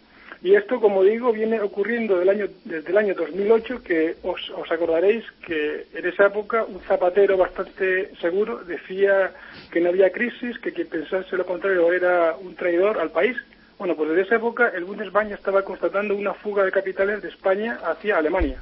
Y 0.44 0.56
esto, 0.56 0.82
como 0.82 1.04
digo, 1.04 1.32
viene 1.32 1.62
ocurriendo 1.62 2.20
del 2.20 2.28
año, 2.28 2.48
desde 2.66 2.90
el 2.90 2.98
año 2.98 3.16
2008, 3.16 3.82
que 3.82 4.18
os, 4.24 4.52
acordaréis 4.70 5.24
que 5.48 5.86
en 5.94 6.06
esa 6.06 6.26
época 6.26 6.66
un 6.66 6.82
zapatero 6.82 7.38
bastante 7.38 8.14
seguro 8.20 8.58
decía 8.66 9.32
que 9.72 9.80
no 9.80 9.88
había 9.88 10.12
crisis, 10.12 10.60
que 10.60 10.74
quien 10.74 10.90
pensase 10.90 11.38
lo 11.38 11.46
contrario 11.46 11.94
era 11.94 12.36
un 12.36 12.56
traidor 12.56 13.00
al 13.00 13.12
país. 13.12 13.38
Bueno, 13.78 13.96
pues 13.96 14.10
desde 14.10 14.24
esa 14.24 14.36
época 14.36 14.70
el 14.76 14.84
Bundesbank 14.84 15.32
estaba 15.32 15.64
constatando 15.64 16.14
una 16.14 16.34
fuga 16.34 16.66
de 16.66 16.72
capitales 16.74 17.22
de 17.22 17.30
España 17.30 17.80
hacia 17.82 18.18
Alemania. 18.18 18.62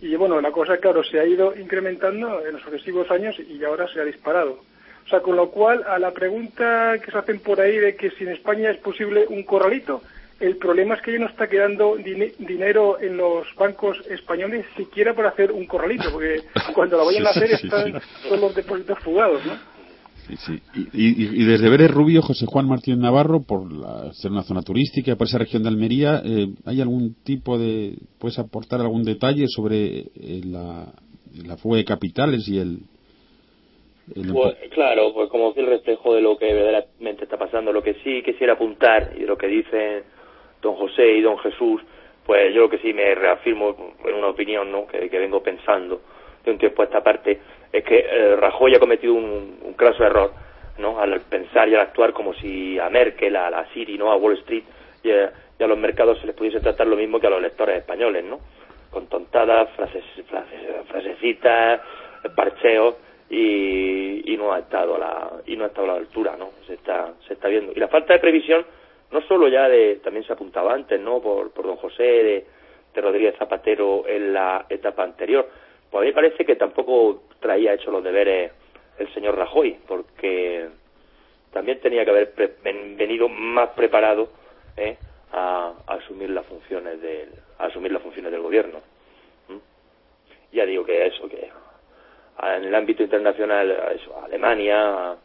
Y 0.00 0.16
bueno, 0.16 0.40
la 0.40 0.50
cosa, 0.50 0.76
claro, 0.78 1.04
se 1.04 1.20
ha 1.20 1.24
ido 1.24 1.56
incrementando 1.56 2.44
en 2.44 2.54
los 2.54 2.62
sucesivos 2.62 3.08
años 3.12 3.36
y 3.38 3.62
ahora 3.62 3.86
se 3.86 4.00
ha 4.00 4.04
disparado. 4.04 4.58
O 5.06 5.08
sea, 5.08 5.20
con 5.20 5.36
lo 5.36 5.50
cual, 5.50 5.84
a 5.86 6.00
la 6.00 6.10
pregunta 6.10 6.94
que 7.04 7.12
se 7.12 7.18
hacen 7.18 7.38
por 7.38 7.60
ahí 7.60 7.78
de 7.78 7.94
que 7.94 8.10
si 8.10 8.24
en 8.24 8.30
España 8.30 8.70
es 8.70 8.78
posible 8.78 9.24
un 9.28 9.44
corralito, 9.44 10.02
el 10.40 10.56
problema 10.56 10.96
es 10.96 11.02
que 11.02 11.12
ya 11.12 11.20
no 11.20 11.28
está 11.28 11.48
quedando 11.48 11.96
dinero 11.96 13.00
en 13.00 13.16
los 13.16 13.46
bancos 13.56 13.96
españoles 14.10 14.66
siquiera 14.76 15.14
para 15.14 15.28
hacer 15.28 15.52
un 15.52 15.64
corralito, 15.66 16.10
porque 16.10 16.42
cuando 16.74 16.96
lo 16.96 17.06
vayan 17.06 17.26
a 17.26 17.30
hacer 17.30 17.52
están 17.52 18.00
todos 18.24 18.40
los 18.40 18.54
depósitos 18.54 18.98
fugados, 18.98 19.46
¿no? 19.46 19.54
Sí, 20.26 20.34
sí. 20.38 20.62
Y, 20.92 21.44
desde 21.44 21.70
Veres 21.70 21.92
Rubio, 21.92 22.20
José 22.20 22.46
Juan 22.46 22.66
Martín 22.66 22.98
Navarro, 22.98 23.42
por 23.42 23.62
ser 24.12 24.32
una 24.32 24.42
zona 24.42 24.62
turística, 24.62 25.14
por 25.14 25.28
esa 25.28 25.38
región 25.38 25.62
de 25.62 25.68
Almería, 25.68 26.20
eh, 26.24 26.48
¿hay 26.64 26.80
algún 26.80 27.14
tipo 27.22 27.56
de, 27.58 27.96
puedes 28.18 28.36
aportar 28.40 28.80
algún 28.80 29.04
detalle 29.04 29.46
sobre 29.46 29.98
eh, 30.16 30.40
la, 30.44 30.92
la 31.32 31.56
fuga 31.58 31.76
de 31.76 31.84
capitales 31.84 32.48
y 32.48 32.58
el, 32.58 32.80
pues, 34.14 34.54
claro, 34.70 35.12
pues 35.12 35.28
como 35.28 35.52
el 35.56 35.66
reflejo 35.66 36.14
de 36.14 36.20
lo 36.20 36.38
que 36.38 36.52
verdaderamente 36.52 37.24
está 37.24 37.36
pasando. 37.36 37.72
Lo 37.72 37.82
que 37.82 37.94
sí 38.04 38.22
quisiera 38.22 38.52
apuntar 38.52 39.10
y 39.16 39.20
de 39.20 39.26
lo 39.26 39.36
que 39.36 39.48
dicen 39.48 40.04
don 40.62 40.76
José 40.76 41.08
y 41.12 41.22
don 41.22 41.38
Jesús, 41.38 41.82
pues 42.24 42.54
yo 42.54 42.62
lo 42.62 42.70
que 42.70 42.78
sí 42.78 42.92
me 42.92 43.14
reafirmo 43.14 43.94
en 44.04 44.14
una 44.14 44.28
opinión 44.28 44.70
¿no? 44.70 44.86
que, 44.86 45.08
vengo 45.08 45.42
pensando 45.42 46.02
de 46.44 46.50
un 46.52 46.58
tiempo 46.58 46.82
a 46.82 46.84
esta 46.84 47.02
parte, 47.02 47.40
es 47.72 47.84
que 47.84 47.98
eh, 47.98 48.36
Rajoy 48.36 48.74
ha 48.74 48.80
cometido 48.80 49.14
un, 49.14 49.58
un 49.62 49.74
craso 49.74 50.04
error 50.04 50.32
¿no? 50.78 51.00
al 51.00 51.20
pensar 51.22 51.68
y 51.68 51.74
al 51.74 51.80
actuar 51.80 52.12
como 52.12 52.32
si 52.34 52.78
a 52.78 52.88
Merkel, 52.88 53.34
a 53.34 53.50
la 53.50 53.66
City, 53.72 53.98
¿no? 53.98 54.12
a 54.12 54.16
Wall 54.16 54.38
Street, 54.38 54.64
y 55.02 55.10
a 55.10 55.66
los 55.66 55.78
mercados 55.78 56.18
se 56.20 56.26
les 56.26 56.34
pudiese 56.34 56.60
tratar 56.60 56.86
lo 56.86 56.96
mismo 56.96 57.20
que 57.20 57.26
a 57.26 57.30
los 57.30 57.40
lectores 57.40 57.78
españoles, 57.78 58.24
¿no? 58.24 58.40
Con 58.90 59.06
tontadas, 59.06 59.70
frases, 59.76 60.02
frases 60.28 60.60
frasecitas, 60.88 61.80
parcheos 62.34 62.96
y, 63.28 64.32
y 64.32 64.36
no 64.36 64.52
ha 64.52 64.60
estado 64.60 64.96
a 64.96 64.98
la 64.98 65.30
y 65.46 65.56
no 65.56 65.64
ha 65.64 65.68
estado 65.68 65.90
a 65.90 65.94
la 65.94 65.98
altura, 65.98 66.36
¿no? 66.36 66.50
Se 66.66 66.74
está 66.74 67.14
se 67.26 67.34
está 67.34 67.48
viendo 67.48 67.72
y 67.72 67.80
la 67.80 67.88
falta 67.88 68.12
de 68.12 68.20
previsión 68.20 68.64
no 69.10 69.20
solo 69.22 69.48
ya 69.48 69.68
de 69.68 69.96
también 69.96 70.24
se 70.26 70.32
apuntaba 70.32 70.72
antes, 70.72 71.00
¿no? 71.00 71.20
Por, 71.20 71.50
por 71.52 71.66
don 71.66 71.76
José 71.76 72.02
de, 72.02 72.46
de 72.94 73.00
Rodríguez 73.00 73.36
Zapatero 73.36 74.06
en 74.06 74.32
la 74.32 74.66
etapa 74.68 75.04
anterior. 75.04 75.48
Pues 75.90 76.02
a 76.02 76.04
mí 76.04 76.12
parece 76.12 76.44
que 76.44 76.56
tampoco 76.56 77.22
traía 77.40 77.74
hecho 77.74 77.90
los 77.90 78.02
deberes 78.02 78.52
el 78.98 79.12
señor 79.12 79.36
Rajoy, 79.36 79.76
porque 79.86 80.68
también 81.52 81.80
tenía 81.80 82.04
que 82.04 82.10
haber 82.10 82.32
venido 82.96 83.28
más 83.28 83.70
preparado 83.70 84.28
¿eh? 84.76 84.96
a, 85.32 85.72
asumir 85.86 86.30
las 86.30 86.46
funciones 86.46 87.00
del 87.00 87.30
a 87.58 87.66
asumir 87.66 87.92
las 87.92 88.02
funciones 88.02 88.32
del 88.32 88.42
gobierno. 88.42 88.80
Ya 90.52 90.64
digo 90.64 90.84
que 90.84 91.06
eso 91.06 91.28
que 91.28 91.50
en 92.42 92.64
el 92.64 92.74
ámbito 92.74 93.02
internacional, 93.02 93.70
eso, 93.94 94.22
Alemania, 94.24 95.16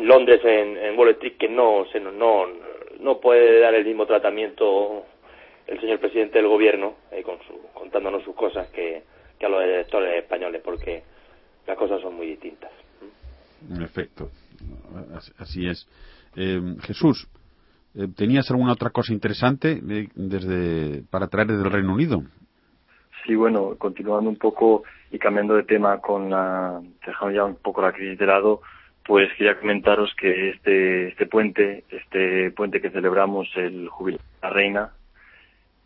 Londres 0.00 0.40
en, 0.44 0.76
en 0.76 0.98
Wall 0.98 1.10
Street 1.10 1.36
que 1.38 1.48
no 1.48 1.86
se 1.92 2.00
no 2.00 2.46
no 3.00 3.20
puede 3.20 3.60
dar 3.60 3.74
el 3.74 3.84
mismo 3.84 4.06
tratamiento 4.06 5.04
el 5.66 5.80
señor 5.80 5.98
presidente 5.98 6.38
del 6.38 6.48
gobierno 6.48 6.94
eh, 7.10 7.22
con 7.22 7.38
su, 7.46 7.54
contándonos 7.72 8.22
sus 8.24 8.34
cosas 8.34 8.68
que, 8.68 9.02
a 9.40 9.48
los 9.48 9.62
electores 9.62 10.22
españoles 10.22 10.62
porque 10.64 11.02
las 11.66 11.76
cosas 11.76 12.00
son 12.00 12.14
muy 12.14 12.28
distintas. 12.28 12.70
En 13.70 13.82
efecto, 13.82 14.30
así 15.38 15.66
es. 15.66 15.86
Eh, 16.34 16.60
Jesús, 16.82 17.28
eh, 17.94 18.08
¿tenías 18.16 18.50
alguna 18.50 18.72
otra 18.72 18.88
cosa 18.88 19.12
interesante 19.12 19.80
desde 20.14 21.02
para 21.10 21.28
traer 21.28 21.48
desde 21.48 21.62
el 21.62 21.70
Reino 21.70 21.92
Unido? 21.92 22.22
Sí, 23.24 23.34
bueno, 23.34 23.74
continuando 23.78 24.28
un 24.28 24.36
poco 24.36 24.84
y 25.10 25.18
cambiando 25.18 25.54
de 25.54 25.62
tema 25.62 26.00
con 26.00 26.28
la, 26.28 26.80
dejando 27.06 27.34
ya 27.34 27.44
un 27.44 27.56
poco 27.56 27.80
la 27.80 27.92
crisis 27.92 28.18
de 28.18 28.26
lado, 28.26 28.60
pues 29.04 29.32
quería 29.34 29.58
comentaros 29.58 30.14
que 30.14 30.50
este, 30.50 31.08
este 31.08 31.26
puente, 31.26 31.84
este 31.88 32.50
puente 32.50 32.80
que 32.80 32.90
celebramos 32.90 33.48
el 33.56 33.88
jubileo 33.88 34.18
de 34.18 34.38
la 34.42 34.50
reina, 34.50 34.92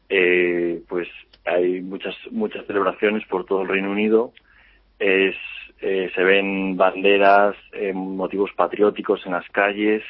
eh, 0.09 0.83
pues 0.89 1.09
hay 1.45 1.81
muchas, 1.81 2.15
muchas 2.31 2.67
celebraciones 2.67 3.25
por 3.27 3.45
todo 3.45 3.63
el 3.63 3.69
Reino 3.69 3.91
Unido, 3.91 4.33
es, 4.99 5.37
eh, 5.81 6.11
se 6.15 6.25
ven 6.25 6.77
banderas, 6.77 7.55
eh, 7.73 7.93
motivos 7.93 8.51
patrióticos 8.57 9.25
en 9.27 9.33
las 9.33 9.49
calles, 9.51 10.03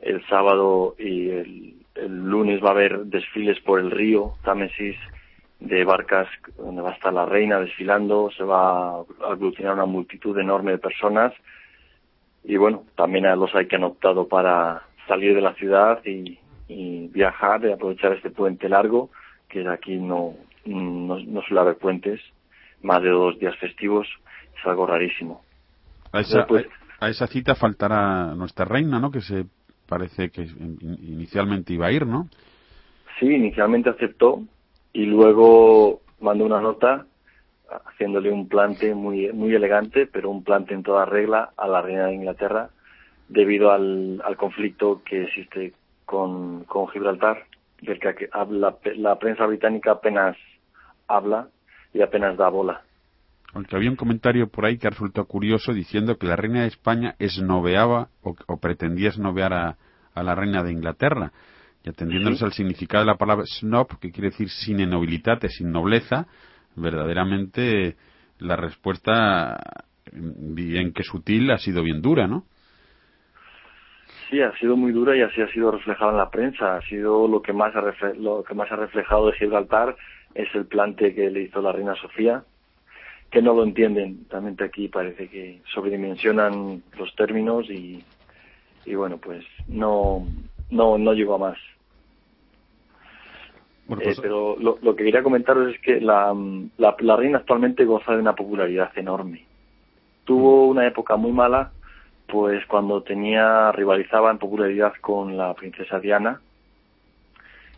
el 0.00 0.26
sábado 0.26 0.96
y 0.98 1.30
el, 1.30 1.74
el 1.94 2.28
lunes 2.28 2.62
va 2.62 2.68
a 2.68 2.72
haber 2.72 3.04
desfiles 3.06 3.60
por 3.60 3.78
el 3.78 3.90
río 3.90 4.34
Támesis, 4.44 4.96
de 5.60 5.84
barcas 5.84 6.28
donde 6.58 6.82
va 6.82 6.90
a 6.90 6.94
estar 6.94 7.12
la 7.12 7.26
reina 7.26 7.58
desfilando, 7.58 8.30
se 8.36 8.44
va 8.44 8.98
a 8.98 9.04
aglutinar 9.30 9.74
una 9.74 9.86
multitud 9.86 10.38
enorme 10.38 10.72
de 10.72 10.78
personas 10.78 11.32
y 12.44 12.56
bueno, 12.56 12.84
también 12.94 13.26
a 13.26 13.34
los 13.34 13.52
hay 13.54 13.66
que 13.66 13.76
han 13.76 13.84
optado 13.84 14.28
para 14.28 14.82
salir 15.08 15.34
de 15.34 15.40
la 15.40 15.54
ciudad 15.54 16.00
y, 16.04 16.38
viajar 17.08 17.64
y 17.64 17.72
aprovechar 17.72 18.12
este 18.12 18.30
puente 18.30 18.68
largo, 18.68 19.10
que 19.48 19.66
aquí 19.68 19.96
no, 19.96 20.34
no, 20.64 21.42
suele 21.42 21.60
haber 21.60 21.76
puentes, 21.76 22.20
más 22.82 23.02
de 23.02 23.10
dos 23.10 23.38
días 23.38 23.56
festivos, 23.56 24.06
es 24.58 24.66
algo 24.66 24.86
rarísimo. 24.86 25.42
A 26.12 26.20
esa, 26.20 26.46
a 27.00 27.08
esa 27.08 27.26
cita 27.28 27.54
faltará 27.54 28.34
nuestra 28.34 28.64
reina, 28.64 28.98
¿no? 28.98 29.10
Que 29.10 29.20
se 29.20 29.46
parece 29.88 30.30
que 30.30 30.42
inicialmente 30.42 31.72
iba 31.72 31.86
a 31.86 31.92
ir, 31.92 32.06
¿no? 32.06 32.28
Sí, 33.18 33.26
inicialmente 33.26 33.90
aceptó, 33.90 34.42
y 34.96 35.04
luego 35.04 36.00
mandó 36.20 36.46
una 36.46 36.62
nota 36.62 37.04
haciéndole 37.84 38.32
un 38.32 38.48
plante 38.48 38.94
muy, 38.94 39.30
muy 39.30 39.54
elegante, 39.54 40.06
pero 40.06 40.30
un 40.30 40.42
plante 40.42 40.72
en 40.72 40.82
toda 40.82 41.04
regla 41.04 41.50
a 41.54 41.68
la 41.68 41.82
reina 41.82 42.06
de 42.06 42.14
Inglaterra 42.14 42.70
debido 43.28 43.72
al, 43.72 44.22
al 44.24 44.38
conflicto 44.38 45.02
que 45.04 45.24
existe 45.24 45.74
con, 46.06 46.64
con 46.64 46.88
Gibraltar, 46.88 47.44
del 47.82 48.00
que 48.00 48.30
la 48.96 49.18
prensa 49.18 49.44
británica 49.44 49.90
apenas 49.92 50.34
habla 51.08 51.48
y 51.92 52.00
apenas 52.00 52.38
da 52.38 52.48
bola. 52.48 52.80
Aunque 53.52 53.76
había 53.76 53.90
un 53.90 53.96
comentario 53.96 54.48
por 54.48 54.64
ahí 54.64 54.78
que 54.78 54.88
resultó 54.88 55.26
curioso 55.26 55.74
diciendo 55.74 56.16
que 56.16 56.26
la 56.26 56.36
reina 56.36 56.62
de 56.62 56.68
España 56.68 57.16
esnoveaba 57.18 58.08
o, 58.22 58.34
o 58.46 58.56
pretendía 58.56 59.10
esnovear 59.10 59.52
a, 59.52 59.76
a 60.14 60.22
la 60.22 60.34
reina 60.34 60.62
de 60.62 60.72
Inglaterra 60.72 61.32
y 61.86 61.90
atendiéndonos 61.90 62.42
al 62.42 62.52
significado 62.52 63.04
de 63.04 63.12
la 63.12 63.16
palabra 63.16 63.44
snob, 63.46 64.00
que 64.00 64.10
quiere 64.10 64.30
decir 64.30 64.50
sin 64.50 64.78
nobilitate, 64.90 65.48
sin 65.48 65.70
nobleza, 65.70 66.26
verdaderamente 66.74 67.96
la 68.40 68.56
respuesta, 68.56 69.56
bien 70.12 70.92
que 70.92 71.04
sutil, 71.04 71.48
ha 71.52 71.58
sido 71.58 71.84
bien 71.84 72.02
dura, 72.02 72.26
¿no? 72.26 72.44
Sí, 74.28 74.40
ha 74.42 74.52
sido 74.58 74.76
muy 74.76 74.90
dura 74.90 75.16
y 75.16 75.22
así 75.22 75.40
ha 75.40 75.46
sido 75.52 75.70
reflejado 75.70 76.10
en 76.10 76.16
la 76.16 76.28
prensa. 76.28 76.76
Ha 76.76 76.82
sido 76.82 77.28
lo 77.28 77.40
que 77.40 77.52
más 77.52 77.72
ha, 77.76 77.82
lo 78.14 78.42
que 78.42 78.54
más 78.54 78.70
ha 78.72 78.76
reflejado 78.76 79.28
de 79.28 79.38
Gibraltar 79.38 79.96
es 80.34 80.52
el 80.56 80.66
plante 80.66 81.14
que 81.14 81.30
le 81.30 81.42
hizo 81.42 81.62
la 81.62 81.70
reina 81.70 81.94
Sofía, 81.94 82.42
que 83.30 83.40
no 83.40 83.54
lo 83.54 83.62
entienden. 83.62 84.26
Realmente 84.28 84.64
aquí 84.64 84.88
parece 84.88 85.28
que 85.28 85.60
sobredimensionan 85.72 86.82
los 86.98 87.14
términos 87.14 87.70
y, 87.70 88.02
y 88.84 88.94
bueno, 88.96 89.18
pues 89.18 89.44
no, 89.68 90.26
no, 90.70 90.98
no 90.98 91.12
llegó 91.12 91.36
a 91.36 91.38
más. 91.38 91.58
Eh, 93.88 93.94
pues, 94.02 94.20
pero 94.20 94.56
lo, 94.58 94.96
que 94.96 95.04
quería 95.04 95.22
comentaros 95.22 95.72
es 95.72 95.80
que 95.80 96.00
la, 96.00 96.34
la, 96.76 97.16
reina 97.16 97.38
actualmente 97.38 97.84
goza 97.84 98.12
de 98.12 98.20
una 98.20 98.34
popularidad 98.34 98.90
enorme. 98.96 99.44
Tuvo 100.24 100.66
mm. 100.66 100.70
una 100.70 100.86
época 100.88 101.16
muy 101.16 101.30
mala, 101.30 101.70
pues 102.26 102.66
cuando 102.66 103.02
tenía 103.02 103.70
rivalizaba 103.70 104.32
en 104.32 104.38
popularidad 104.38 104.92
con 105.00 105.36
la 105.36 105.54
princesa 105.54 106.00
Diana, 106.00 106.40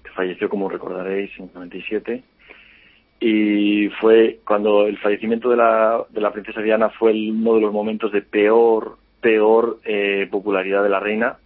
que 0.03 0.11
falleció, 0.13 0.49
como 0.49 0.71
recordaréis, 0.71 1.31
en 1.39 1.51
97. 1.53 2.23
Y 3.21 3.89
fue 4.01 4.39
cuando 4.47 4.87
el 4.87 4.97
fallecimiento 4.99 5.51
de 5.51 5.57
la, 5.57 6.05
de 6.09 6.21
la 6.23 6.33
princesa 6.33 6.63
Diana 6.63 6.89
fue 6.89 7.13
uno 7.13 7.57
de 7.57 7.61
los 7.61 7.73
momentos 7.73 8.13
de 8.13 8.23
peor, 8.23 8.97
peor 9.21 9.81
eh, 9.85 10.27
popularidad 10.31 10.83
de 10.83 10.89
la 10.89 11.01
reina. 11.01 11.37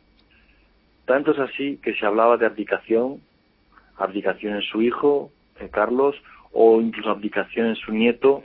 Tanto 1.05 1.33
es 1.33 1.39
así 1.41 1.81
que 1.83 1.95
se 1.95 2.07
hablaba 2.07 2.37
de 2.37 2.47
abdicación 2.47 3.21
abdicación 4.03 4.57
en 4.57 4.63
su 4.63 4.83
hijo, 4.83 5.31
Carlos, 5.71 6.17
o 6.53 6.81
incluso 6.81 7.11
abdicación 7.11 7.69
en 7.69 7.77
su 7.77 7.93
nieto, 7.93 8.43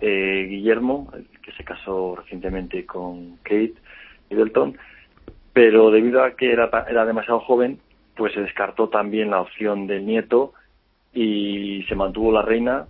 eh, 0.00 0.46
Guillermo, 0.48 1.10
que 1.42 1.52
se 1.52 1.64
casó 1.64 2.16
recientemente 2.16 2.84
con 2.86 3.36
Kate 3.42 3.74
Middleton, 4.30 4.76
pero 5.52 5.90
debido 5.90 6.22
a 6.22 6.32
que 6.32 6.52
era, 6.52 6.70
era 6.88 7.04
demasiado 7.04 7.40
joven, 7.40 7.80
pues 8.16 8.34
se 8.34 8.40
descartó 8.40 8.88
también 8.88 9.30
la 9.30 9.40
opción 9.40 9.86
del 9.86 10.04
nieto 10.04 10.52
y 11.12 11.84
se 11.88 11.94
mantuvo 11.94 12.32
la 12.32 12.42
reina. 12.42 12.86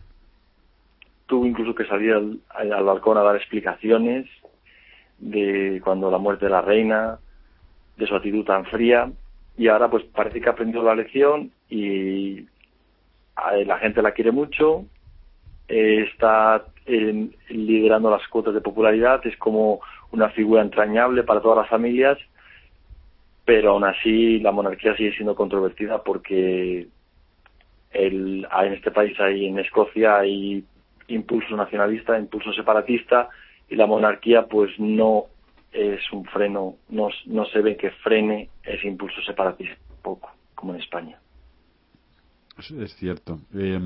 Tuvo 1.26 1.46
incluso 1.46 1.74
que 1.74 1.84
salir 1.84 2.12
al, 2.14 2.40
al 2.50 2.84
balcón 2.84 3.18
a 3.18 3.22
dar 3.22 3.36
explicaciones 3.36 4.26
de 5.18 5.80
cuando 5.84 6.10
la 6.10 6.18
muerte 6.18 6.46
de 6.46 6.50
la 6.50 6.62
reina, 6.62 7.18
de 7.96 8.06
su 8.06 8.14
actitud 8.14 8.44
tan 8.44 8.64
fría, 8.66 9.10
y 9.58 9.66
ahora 9.66 9.90
pues 9.90 10.04
parece 10.04 10.40
que 10.40 10.48
ha 10.48 10.52
aprendido 10.52 10.82
la 10.84 10.94
lección 10.94 11.50
y 11.68 12.46
la 13.66 13.78
gente 13.78 14.02
la 14.02 14.12
quiere 14.12 14.30
mucho, 14.30 14.84
eh, 15.66 16.06
está 16.10 16.64
liderando 16.86 18.10
las 18.10 18.26
cuotas 18.28 18.54
de 18.54 18.60
popularidad, 18.60 19.20
es 19.26 19.36
como 19.36 19.80
una 20.12 20.30
figura 20.30 20.62
entrañable 20.62 21.24
para 21.24 21.42
todas 21.42 21.58
las 21.58 21.68
familias, 21.68 22.16
pero 23.44 23.72
aún 23.72 23.84
así 23.84 24.38
la 24.38 24.52
monarquía 24.52 24.96
sigue 24.96 25.12
siendo 25.14 25.34
controvertida 25.34 26.02
porque 26.02 26.86
el, 27.90 28.46
en 28.62 28.72
este 28.72 28.90
país 28.92 29.18
hay 29.18 29.46
en 29.46 29.58
Escocia 29.58 30.18
hay 30.18 30.64
impulso 31.08 31.56
nacionalista, 31.56 32.18
impulso 32.18 32.52
separatista 32.52 33.28
y 33.68 33.74
la 33.74 33.86
monarquía 33.86 34.46
pues 34.46 34.70
no 34.78 35.24
es 35.78 36.00
un 36.12 36.24
freno, 36.24 36.76
no, 36.88 37.08
no 37.26 37.46
se 37.46 37.60
ve 37.60 37.76
que 37.76 37.90
frene 38.02 38.50
ese 38.64 38.88
impulso 38.88 39.20
separatista 39.22 39.76
poco, 40.02 40.30
como 40.54 40.74
en 40.74 40.80
España. 40.80 41.18
Es 42.58 42.94
cierto. 42.96 43.40
Eh, 43.54 43.78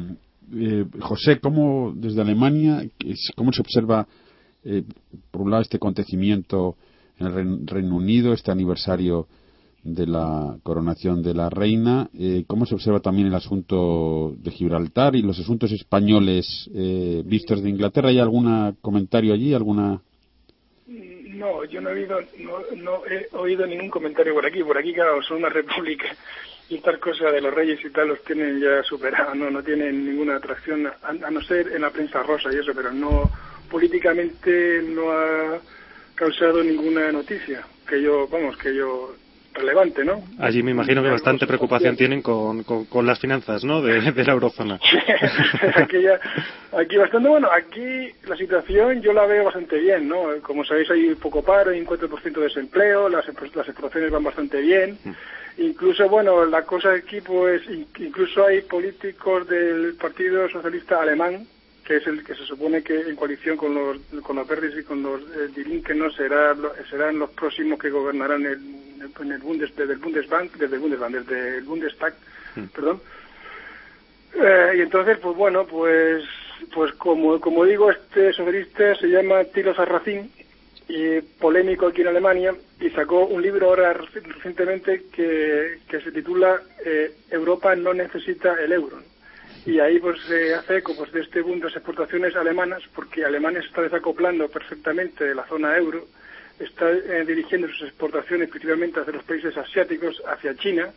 eh, 0.55 0.85
José, 1.01 1.39
¿cómo 1.41 1.93
desde 1.95 2.23
Alemania, 2.23 2.83
cómo 3.37 3.53
se 3.53 3.61
observa, 3.61 4.07
eh, 4.65 4.83
por 5.31 5.43
un 5.43 5.51
lado, 5.51 5.63
este 5.63 5.77
acontecimiento 5.77 6.77
en 7.19 7.27
el 7.27 7.67
Reino 7.67 7.97
Unido, 7.97 8.33
este 8.33 8.51
aniversario 8.51 9.27
de 9.83 10.07
la 10.07 10.57
coronación 10.63 11.23
de 11.23 11.35
la 11.35 11.51
reina? 11.51 12.09
¿Cómo 12.47 12.67
se 12.67 12.75
observa 12.75 13.01
también 13.01 13.27
el 13.27 13.35
asunto 13.35 14.35
de 14.39 14.51
Gibraltar 14.53 15.17
y 15.17 15.23
los 15.23 15.39
asuntos 15.39 15.73
españoles 15.73 16.71
vistos 17.25 17.63
de 17.63 17.69
Inglaterra? 17.69 18.09
¿Hay 18.09 18.21
algún 18.21 18.77
comentario 18.81 19.35
allí? 19.35 19.53
¿Alguna.? 19.53 20.01
No, 21.43 21.65
yo 21.65 21.81
no 21.81 21.91
he, 21.91 21.95
oído, 21.95 22.21
no, 22.77 23.05
he 23.05 23.29
oído 23.33 23.67
ningún 23.67 23.91
comentario 23.91 24.33
por 24.33 24.47
aquí. 24.47 24.63
Por 24.63 24.79
aquí, 24.79 24.95
claro, 24.95 25.21
son 25.23 25.39
una 25.39 25.49
república 25.49 26.07
estas 26.71 26.99
cosas 26.99 27.33
de 27.33 27.41
los 27.41 27.53
reyes 27.53 27.85
y 27.85 27.91
tal 27.91 28.09
los 28.09 28.23
tienen 28.23 28.61
ya 28.61 28.83
superados, 28.83 29.35
no, 29.37 29.51
no 29.51 29.63
tienen 29.63 30.07
ninguna 30.07 30.37
atracción, 30.37 30.87
a, 30.87 31.13
no 31.13 31.41
ser 31.43 31.69
en 31.69 31.83
la 31.83 31.91
prensa 31.91 32.23
rosa 32.23 32.49
y 32.53 32.59
eso, 32.59 32.73
pero 32.75 32.93
no 32.93 33.31
políticamente 33.69 34.83
no 34.83 35.11
ha 35.11 35.59
causado 36.15 36.63
ninguna 36.63 37.11
noticia 37.11 37.63
que 37.89 38.01
yo, 38.01 38.29
vamos, 38.29 38.57
que 38.57 38.75
yo 38.75 39.15
relevante, 39.55 40.05
¿no? 40.05 40.23
Allí 40.39 40.63
me 40.63 40.71
imagino 40.71 41.03
que 41.03 41.11
bastante 41.11 41.47
preocupación 41.47 41.97
tienen 41.97 42.23
con, 42.23 42.65
con, 42.65 43.07
las 43.07 43.19
finanzas, 43.19 43.65
¿no? 43.65 43.83
De, 43.83 44.01
la 44.01 44.33
eurozona. 44.33 44.79
aquí, 45.75 45.99
aquí 46.73 46.97
bastante, 46.97 47.29
bueno, 47.29 47.49
aquí 47.51 48.11
la 48.27 48.37
situación 48.37 49.03
yo 49.03 49.13
la 49.13 49.27
veo 49.27 49.45
bastante 49.45 49.79
bien, 49.79 50.09
¿no? 50.09 50.25
Como 50.43 50.65
sabéis 50.65 50.91
hay 50.91 51.15
poco 51.15 51.43
paro, 51.43 51.71
hay 51.71 51.81
un 51.81 51.87
4% 51.87 52.33
de 52.33 52.43
desempleo, 52.43 53.09
las, 53.09 53.27
las 53.27 53.69
explotaciones 53.69 54.11
van 54.11 54.25
bastante 54.25 54.61
bien. 54.61 54.99
Mm. 55.05 55.13
Incluso, 55.59 56.09
bueno, 56.09 56.47
la 56.47 56.63
cosa 56.63 56.93
aquí, 56.95 57.21
pues, 57.21 57.63
incluso 57.99 58.47
hay 58.47 58.63
políticos 58.63 59.47
del 59.49 59.95
Partido 60.01 60.49
Socialista 60.49 61.03
Alemán 61.03 61.47
que 61.85 61.97
es 61.97 62.07
el 62.07 62.25
que 62.25 62.35
se 62.35 62.45
supone 62.45 62.83
que 62.83 63.01
en 63.01 63.17
coalición 63.17 63.57
con 63.57 63.75
los, 63.75 63.99
con 64.23 64.37
los 64.37 64.47
verdes 64.47 64.75
y 64.79 64.85
con 64.85 65.03
los 65.03 65.21
eh, 65.21 65.83
que 65.85 65.95
no 65.95 66.11
será, 66.11 66.57
serán 66.89 67.19
los 67.19 67.31
próximos 67.31 67.79
que 67.79 67.91
gobernarán 67.91 68.47
el, 68.47 68.61
en 69.21 69.33
el 69.33 69.39
Bundes, 69.39 69.75
desde 69.75 69.95
el 69.95 69.99
Bundesbank, 69.99 70.53
desde 70.55 70.77
el 70.77 70.81
Bundesbank, 70.81 71.15
desde 71.15 71.59
el 71.59 71.65
Bundestag, 71.65 72.15
mm. 72.57 72.65
perdón. 72.67 73.01
Eh, 74.35 74.73
y 74.77 74.81
entonces, 74.81 75.19
pues 75.19 75.37
bueno, 75.37 75.67
pues 75.67 76.25
pues 76.73 76.93
como, 76.93 77.41
como 77.41 77.65
digo, 77.65 77.91
este 77.91 78.33
socialista 78.33 78.95
se 78.95 79.09
llama 79.09 79.45
Tilo 79.45 79.75
Sarracín, 79.75 80.31
y 80.89 81.21
polémico 81.21 81.87
aquí 81.87 82.03
en 82.03 82.09
Alemania, 82.09 82.55
y 82.81 82.91
sacó 82.91 83.27
un 83.27 83.43
libro 83.43 83.69
ahora 83.69 83.93
recientemente 83.95 85.05
que, 85.13 85.79
que 85.89 86.01
se 86.01 86.13
titula 86.13 86.61
eh, 86.85 87.13
Europa 87.31 87.75
no 87.75 87.95
necesita 87.95 88.55
el 88.63 88.73
euro 88.73 88.99
y 89.65 89.79
ahí 89.79 89.99
pues 90.01 90.19
se 90.27 90.55
hace 90.55 90.79
eco 90.79 90.95
pues, 90.97 91.13
de 91.13 91.21
este 91.21 91.41
boom 91.41 91.59
de 91.61 91.67
las 91.67 91.77
exportaciones 91.77 92.35
alemanas, 92.35 92.83
porque 92.95 93.25
Alemania 93.25 93.61
se 93.63 93.69
está 93.69 93.83
desacoplando 93.83 94.49
perfectamente 94.49 95.25
de 95.25 95.35
la 95.35 95.47
zona 95.47 95.77
euro, 95.77 96.07
está 96.59 96.91
eh, 96.91 97.25
dirigiendo 97.27 97.69
sus 97.69 97.83
exportaciones 97.83 98.49
principalmente 98.49 99.01
hacia 99.01 99.13
los 99.13 99.25
países 99.25 99.57
asiáticos, 99.57 100.21
hacia 100.27 100.57
China, 100.57 100.91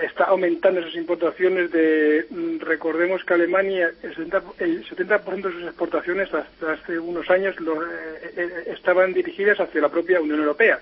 está 0.00 0.24
aumentando 0.24 0.82
sus 0.82 0.96
importaciones 0.96 1.70
de, 1.70 2.26
mm, 2.30 2.60
recordemos 2.60 3.22
que 3.24 3.34
Alemania, 3.34 3.90
el 4.02 4.14
70%, 4.14 5.48
de 5.48 5.54
sus 5.54 5.64
exportaciones 5.64 6.32
hasta 6.32 6.72
hace 6.72 6.98
unos 6.98 7.28
años 7.30 7.58
lo, 7.60 7.82
eh, 7.82 8.32
eh, 8.36 8.64
estaban 8.68 9.12
dirigidas 9.12 9.60
hacia 9.60 9.82
la 9.82 9.90
propia 9.90 10.20
Unión 10.20 10.38
Europea, 10.38 10.80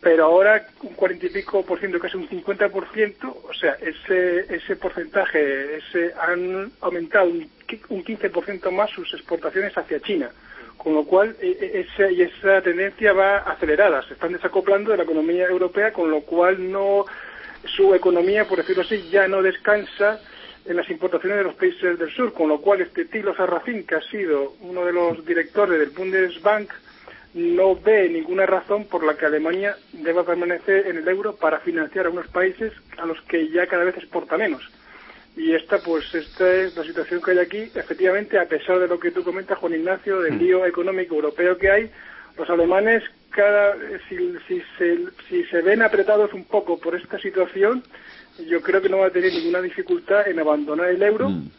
pero 0.00 0.24
ahora 0.24 0.66
un 0.82 0.94
cuarenta 0.94 1.26
y 1.26 1.30
pico 1.30 1.64
por 1.64 1.78
ciento, 1.78 2.00
casi 2.00 2.16
un 2.16 2.28
50%, 2.28 3.36
o 3.48 3.54
sea, 3.54 3.76
ese, 3.80 4.54
ese 4.54 4.76
porcentaje, 4.76 5.76
ese, 5.76 6.12
han 6.20 6.72
aumentado 6.80 7.28
un, 7.28 7.48
un 7.90 8.04
15% 8.04 8.70
más 8.72 8.90
sus 8.90 9.12
exportaciones 9.14 9.76
hacia 9.76 10.00
China. 10.00 10.30
Con 10.76 10.94
lo 10.94 11.04
cual 11.04 11.34
e, 11.40 11.84
esa, 11.84 12.08
y 12.08 12.22
esa 12.22 12.62
tendencia 12.62 13.12
va 13.12 13.38
acelerada, 13.38 14.00
se 14.02 14.14
están 14.14 14.32
desacoplando 14.32 14.92
de 14.92 14.98
la 14.98 15.02
economía 15.02 15.48
europea, 15.48 15.92
con 15.92 16.08
lo 16.08 16.20
cual 16.20 16.70
no 16.70 17.04
su 17.64 17.94
economía, 17.94 18.46
por 18.46 18.58
decirlo 18.58 18.82
así, 18.82 19.08
ya 19.10 19.28
no 19.28 19.42
descansa 19.42 20.20
en 20.64 20.76
las 20.76 20.90
importaciones 20.90 21.38
de 21.38 21.44
los 21.44 21.54
países 21.54 21.98
del 21.98 22.10
sur, 22.10 22.32
con 22.32 22.48
lo 22.48 22.60
cual 22.60 22.82
este 22.82 23.06
Tilo 23.06 23.34
Sarracín, 23.34 23.84
que 23.86 23.94
ha 23.94 24.02
sido 24.02 24.54
uno 24.60 24.84
de 24.84 24.92
los 24.92 25.24
directores 25.24 25.78
del 25.78 25.90
Bundesbank, 25.90 26.70
no 27.34 27.76
ve 27.76 28.08
ninguna 28.08 28.46
razón 28.46 28.84
por 28.86 29.04
la 29.04 29.14
que 29.14 29.26
Alemania 29.26 29.76
deba 29.92 30.24
permanecer 30.24 30.86
en 30.86 30.98
el 30.98 31.08
euro 31.08 31.36
para 31.36 31.60
financiar 31.60 32.06
a 32.06 32.10
unos 32.10 32.26
países 32.28 32.72
a 32.98 33.06
los 33.06 33.20
que 33.22 33.48
ya 33.48 33.66
cada 33.66 33.84
vez 33.84 33.96
exporta 33.96 34.36
menos. 34.36 34.68
Y 35.36 35.54
esta, 35.54 35.78
pues, 35.78 36.12
esta 36.14 36.52
es 36.52 36.76
la 36.76 36.82
situación 36.82 37.22
que 37.22 37.30
hay 37.30 37.38
aquí. 37.38 37.70
Efectivamente, 37.74 38.38
a 38.38 38.46
pesar 38.46 38.80
de 38.80 38.88
lo 38.88 38.98
que 38.98 39.12
tú 39.12 39.22
comentas, 39.22 39.58
Juan 39.58 39.74
Ignacio, 39.74 40.20
del 40.20 40.34
mm. 40.34 40.38
lío 40.38 40.66
económico 40.66 41.14
europeo 41.14 41.56
que 41.56 41.70
hay, 41.70 41.90
los 42.36 42.50
alemanes 42.50 43.04
cada, 43.30 43.76
si, 44.08 44.16
si, 44.46 44.62
se, 44.76 44.98
si 45.28 45.44
se 45.44 45.62
ven 45.62 45.82
apretados 45.82 46.32
un 46.32 46.44
poco 46.44 46.78
por 46.78 46.94
esta 46.94 47.18
situación, 47.18 47.82
yo 48.46 48.60
creo 48.62 48.80
que 48.80 48.88
no 48.88 48.98
va 48.98 49.06
a 49.06 49.10
tener 49.10 49.32
ninguna 49.32 49.60
dificultad 49.60 50.28
en 50.28 50.38
abandonar 50.38 50.90
el 50.90 51.02
euro 51.02 51.28
mm. 51.30 51.50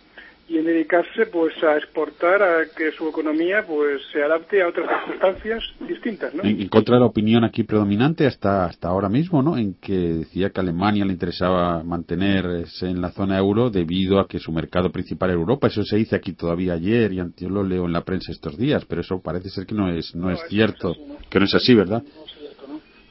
Y 0.49 0.57
en 0.57 0.65
dedicarse 0.65 1.27
pues 1.27 1.53
a 1.63 1.77
exportar 1.77 2.41
a 2.41 2.65
que 2.75 2.91
su 2.91 3.07
economía 3.07 3.63
pues 3.67 4.01
se 4.11 4.23
adapte 4.23 4.61
a 4.61 4.67
otras 4.67 4.89
circunstancias 5.05 5.63
distintas 5.87 6.33
¿no? 6.33 6.43
en, 6.43 6.67
contra 6.69 6.95
de 6.95 7.01
la 7.01 7.05
opinión 7.05 7.43
aquí 7.43 7.63
predominante 7.63 8.25
hasta 8.25 8.65
hasta 8.65 8.87
ahora 8.87 9.09
mismo 9.09 9.43
no 9.43 9.57
en 9.57 9.75
que 9.75 9.93
decía 9.93 10.49
que 10.49 10.59
a 10.59 10.63
Alemania 10.63 11.05
le 11.05 11.13
interesaba 11.13 11.83
mantenerse 11.83 12.87
en 12.87 12.99
la 12.99 13.11
zona 13.11 13.37
euro 13.37 13.69
debido 13.69 14.19
a 14.19 14.27
que 14.27 14.39
su 14.39 14.51
mercado 14.51 14.91
principal 14.91 15.29
era 15.29 15.39
Europa 15.39 15.67
eso 15.67 15.83
se 15.83 15.97
dice 15.97 16.15
aquí 16.15 16.33
todavía 16.33 16.73
ayer 16.73 17.13
y 17.13 17.17
yo 17.37 17.49
lo 17.49 17.63
leo 17.63 17.85
en 17.85 17.93
la 17.93 18.03
prensa 18.03 18.31
estos 18.31 18.57
días 18.57 18.83
pero 18.85 19.01
eso 19.01 19.21
parece 19.21 19.49
ser 19.49 19.65
que 19.65 19.75
no 19.75 19.91
es 19.91 20.15
no, 20.15 20.31
es 20.31 20.39
cierto 20.49 20.95
que 21.29 21.39
no 21.39 21.45
es 21.45 21.53
así 21.53 21.75
verdad 21.75 22.03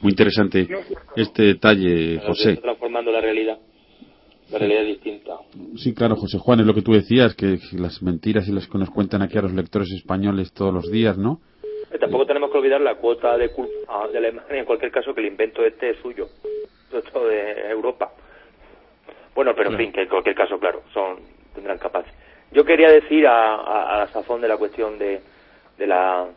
muy 0.01 0.11
interesante 0.11 0.67
este 1.15 1.43
detalle, 1.43 2.19
José. 2.25 2.51
Está 2.51 2.61
transformando 2.61 3.11
la 3.11 3.21
realidad. 3.21 3.57
La 4.51 4.57
realidad 4.57 4.81
es 4.81 4.87
distinta. 4.87 5.37
Sí, 5.77 5.93
claro, 5.93 6.15
José 6.15 6.39
Juan, 6.39 6.59
es 6.59 6.65
lo 6.65 6.73
que 6.73 6.81
tú 6.81 6.93
decías, 6.93 7.35
que 7.35 7.59
las 7.73 8.01
mentiras 8.01 8.47
y 8.47 8.51
las 8.51 8.67
que 8.67 8.77
nos 8.77 8.89
cuentan 8.89 9.21
aquí 9.21 9.37
a 9.37 9.41
los 9.41 9.53
lectores 9.53 9.89
españoles 9.91 10.53
todos 10.53 10.73
los 10.73 10.91
días, 10.91 11.17
¿no? 11.17 11.39
Eh, 11.91 11.97
tampoco 11.99 12.25
tenemos 12.25 12.51
que 12.51 12.57
olvidar 12.57 12.81
la 12.81 12.95
cuota 12.95 13.37
de 13.37 13.49
culpa 13.51 14.07
de 14.11 14.17
Alemania, 14.17 14.59
en 14.59 14.65
cualquier 14.65 14.91
caso, 14.91 15.13
que 15.13 15.21
el 15.21 15.27
invento 15.27 15.63
este 15.63 15.91
es 15.91 15.97
suyo, 15.97 16.27
todo 16.89 17.27
de 17.27 17.69
Europa. 17.69 18.11
Bueno, 19.35 19.53
pero 19.55 19.71
en 19.71 19.77
fin, 19.77 19.91
que 19.91 20.01
en 20.01 20.09
cualquier 20.09 20.35
caso, 20.35 20.59
claro, 20.59 20.83
son 20.93 21.19
tendrán 21.53 21.77
capaces. 21.77 22.13
Yo 22.51 22.65
quería 22.65 22.89
decir 22.91 23.27
a, 23.27 23.55
a, 23.55 23.95
a 23.95 23.99
la 23.99 24.07
sazón 24.07 24.41
de 24.41 24.47
la 24.47 24.57
cuestión 24.57 24.97
de, 24.97 25.21
de 25.77 25.87
la 25.87 26.27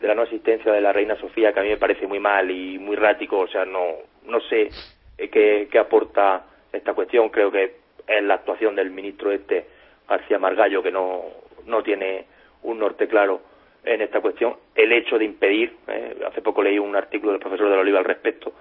de 0.00 0.08
la 0.08 0.14
no 0.16 0.22
asistencia 0.22 0.72
de 0.72 0.80
la 0.80 0.92
reina 0.92 1.16
Sofía, 1.16 1.52
que 1.52 1.60
a 1.60 1.62
mí 1.62 1.68
me 1.68 1.76
parece 1.76 2.08
muy 2.08 2.18
mal 2.18 2.50
y 2.50 2.76
muy 2.78 2.96
rático, 2.96 3.38
o 3.38 3.46
sea, 3.46 3.64
no, 3.64 3.80
no 4.26 4.40
sé 4.50 4.68
eh, 5.16 5.28
qué, 5.28 5.68
qué 5.70 5.78
aporta 5.78 6.44
esta 6.72 6.94
cuestión, 6.94 7.28
creo 7.28 7.50
que 7.50 7.76
es 8.06 8.22
la 8.22 8.34
actuación 8.34 8.74
del 8.76 8.90
ministro 8.90 9.30
este, 9.30 9.66
García 10.08 10.38
Margallo, 10.38 10.82
que 10.82 10.90
no, 10.90 11.24
no 11.66 11.82
tiene 11.82 12.26
un 12.62 12.78
norte 12.78 13.08
claro 13.08 13.40
en 13.84 14.00
esta 14.00 14.20
cuestión, 14.20 14.56
el 14.74 14.92
hecho 14.92 15.18
de 15.18 15.24
impedir, 15.24 15.76
eh, 15.88 16.16
hace 16.26 16.40
poco 16.40 16.62
leí 16.62 16.78
un 16.78 16.94
artículo 16.94 17.32
del 17.32 17.40
profesor 17.40 17.68
de 17.68 17.74
la 17.74 17.80
Oliva 17.80 17.98
al 17.98 18.04
respecto, 18.04 18.52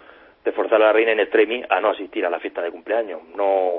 de 0.44 0.52
forzar 0.52 0.82
a 0.82 0.86
la 0.86 0.94
reina 0.94 1.12
en 1.12 1.20
extremis 1.20 1.66
a 1.70 1.80
no 1.80 1.90
asistir 1.90 2.26
a 2.26 2.30
la 2.30 2.40
fiesta 2.40 2.62
de 2.62 2.72
cumpleaños. 2.72 3.22
No, 3.36 3.72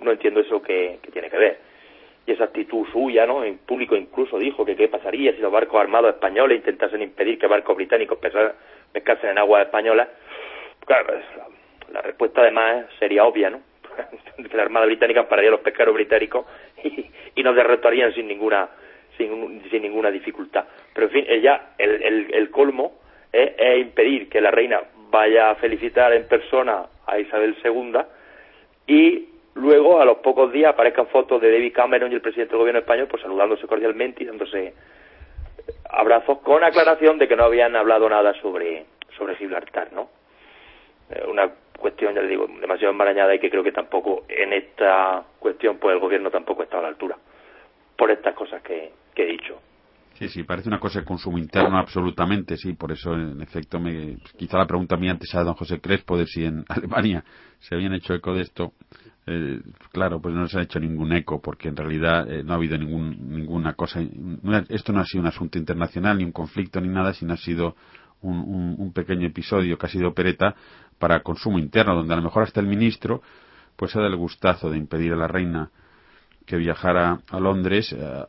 no 0.00 0.12
entiendo 0.12 0.40
eso 0.40 0.62
que 0.62 1.00
tiene 1.12 1.28
que 1.28 1.36
ver 1.36 1.58
y 2.26 2.32
esa 2.32 2.44
actitud 2.44 2.86
suya, 2.90 3.26
¿no? 3.26 3.44
En 3.44 3.58
público 3.58 3.96
incluso 3.96 4.38
dijo 4.38 4.64
que 4.64 4.76
qué 4.76 4.88
pasaría 4.88 5.32
si 5.32 5.40
los 5.40 5.52
barcos 5.52 5.80
armados 5.80 6.14
españoles 6.14 6.58
intentasen 6.58 7.02
impedir 7.02 7.38
que 7.38 7.46
barcos 7.46 7.76
británicos 7.76 8.18
pescasen 8.18 9.30
en 9.30 9.38
aguas 9.38 9.66
españolas. 9.66 10.08
Claro, 10.86 11.14
la, 11.92 12.02
respuesta 12.02 12.40
además 12.40 12.86
sería 12.98 13.24
obvia, 13.24 13.50
¿no? 13.50 13.60
que 14.50 14.56
la 14.56 14.62
Armada 14.62 14.86
Británica 14.86 15.28
pararía 15.28 15.50
a 15.50 15.52
los 15.52 15.60
pesqueros 15.60 15.94
británicos 15.94 16.46
y, 16.84 17.42
nos 17.42 17.54
derrotarían 17.54 18.14
sin 18.14 18.26
ninguna 18.26 18.68
sin, 19.18 19.62
sin, 19.70 19.82
ninguna 19.82 20.10
dificultad. 20.10 20.64
Pero 20.92 21.06
en 21.08 21.12
fin, 21.12 21.24
ella, 21.28 21.74
el, 21.78 22.02
el, 22.02 22.34
el 22.34 22.50
colmo 22.50 23.00
es, 23.32 23.52
es 23.58 23.78
impedir 23.78 24.28
que 24.28 24.40
la 24.40 24.50
reina 24.50 24.80
vaya 25.10 25.50
a 25.50 25.54
felicitar 25.56 26.12
en 26.12 26.26
persona 26.26 26.86
a 27.06 27.18
Isabel 27.18 27.56
II 27.62 27.98
y 28.86 29.28
luego 29.54 30.00
a 30.00 30.04
los 30.04 30.18
pocos 30.18 30.52
días 30.52 30.72
aparezcan 30.72 31.06
fotos 31.08 31.40
de 31.40 31.52
David 31.52 31.72
Cameron 31.72 32.10
y 32.10 32.16
el 32.16 32.20
presidente 32.20 32.52
del 32.52 32.60
gobierno 32.60 32.80
español 32.80 33.06
pues 33.08 33.22
saludándose 33.22 33.66
cordialmente 33.66 34.24
y 34.24 34.26
dándose 34.26 34.74
abrazos 35.90 36.38
con 36.38 36.64
aclaración 36.64 37.18
de 37.18 37.28
que 37.28 37.36
no 37.36 37.44
habían 37.44 37.76
hablado 37.76 38.08
nada 38.08 38.34
sobre 38.40 38.86
sobre 39.16 39.36
Gibraltar, 39.36 39.92
¿no? 39.92 40.08
Eh, 41.10 41.24
una 41.28 41.50
cuestión, 41.78 42.14
ya 42.14 42.22
le 42.22 42.28
digo, 42.28 42.46
demasiado 42.60 42.92
enmarañada 42.92 43.34
y 43.34 43.38
que 43.38 43.50
creo 43.50 43.62
que 43.62 43.72
tampoco 43.72 44.24
en 44.28 44.52
esta 44.52 45.24
cuestión 45.38 45.78
pues 45.78 45.94
el 45.94 46.00
gobierno 46.00 46.30
tampoco 46.30 46.62
está 46.62 46.78
a 46.78 46.82
la 46.82 46.88
altura 46.88 47.16
por 47.96 48.10
estas 48.10 48.34
cosas 48.34 48.62
que, 48.62 48.92
que 49.14 49.22
he 49.22 49.26
dicho. 49.26 49.60
Sí, 50.14 50.28
sí, 50.28 50.44
parece 50.44 50.68
una 50.68 50.78
cosa 50.78 51.00
de 51.00 51.04
consumo 51.04 51.38
interno 51.38 51.76
absolutamente, 51.76 52.56
sí, 52.56 52.74
por 52.74 52.92
eso 52.92 53.14
en 53.14 53.42
efecto 53.42 53.80
me, 53.80 54.16
quizá 54.36 54.58
la 54.58 54.66
pregunta 54.66 54.96
mía 54.96 55.10
antes 55.10 55.34
a 55.34 55.42
don 55.42 55.54
José 55.54 55.80
Crespo 55.80 56.16
de 56.16 56.26
si 56.26 56.44
en 56.44 56.64
Alemania 56.68 57.24
se 57.58 57.74
habían 57.74 57.94
hecho 57.94 58.14
eco 58.14 58.32
de 58.32 58.42
esto, 58.42 58.74
eh, 59.26 59.60
claro, 59.90 60.20
pues 60.20 60.32
no 60.34 60.46
se 60.46 60.58
ha 60.58 60.62
hecho 60.62 60.78
ningún 60.78 61.12
eco, 61.12 61.40
porque 61.42 61.68
en 61.68 61.76
realidad 61.76 62.30
eh, 62.30 62.44
no 62.44 62.52
ha 62.52 62.56
habido 62.56 62.78
ningún, 62.78 63.28
ninguna 63.28 63.72
cosa. 63.72 64.00
esto 64.68 64.92
no 64.92 65.00
ha 65.00 65.04
sido 65.04 65.22
un 65.22 65.28
asunto 65.28 65.58
internacional, 65.58 66.18
ni 66.18 66.24
un 66.24 66.32
conflicto, 66.32 66.80
ni 66.80 66.88
nada, 66.88 67.12
sino 67.12 67.32
ha 67.32 67.38
sido 67.38 67.74
un, 68.20 68.76
un, 68.78 68.92
pequeño 68.92 69.26
episodio 69.26 69.76
que 69.76 69.86
ha 69.86 69.88
sido 69.88 70.08
opereta 70.08 70.54
para 71.04 71.20
consumo 71.20 71.58
interno, 71.58 71.96
donde 71.96 72.14
a 72.14 72.16
lo 72.16 72.22
mejor 72.22 72.44
hasta 72.44 72.60
el 72.60 72.66
ministro 72.66 73.20
pues 73.76 73.94
ha 73.94 73.98
dado 73.98 74.10
el 74.10 74.16
gustazo 74.16 74.70
de 74.70 74.78
impedir 74.78 75.12
a 75.12 75.16
la 75.16 75.28
reina 75.28 75.68
que 76.46 76.56
viajara 76.56 77.18
a 77.30 77.40
Londres 77.40 77.92
eh, 77.92 78.24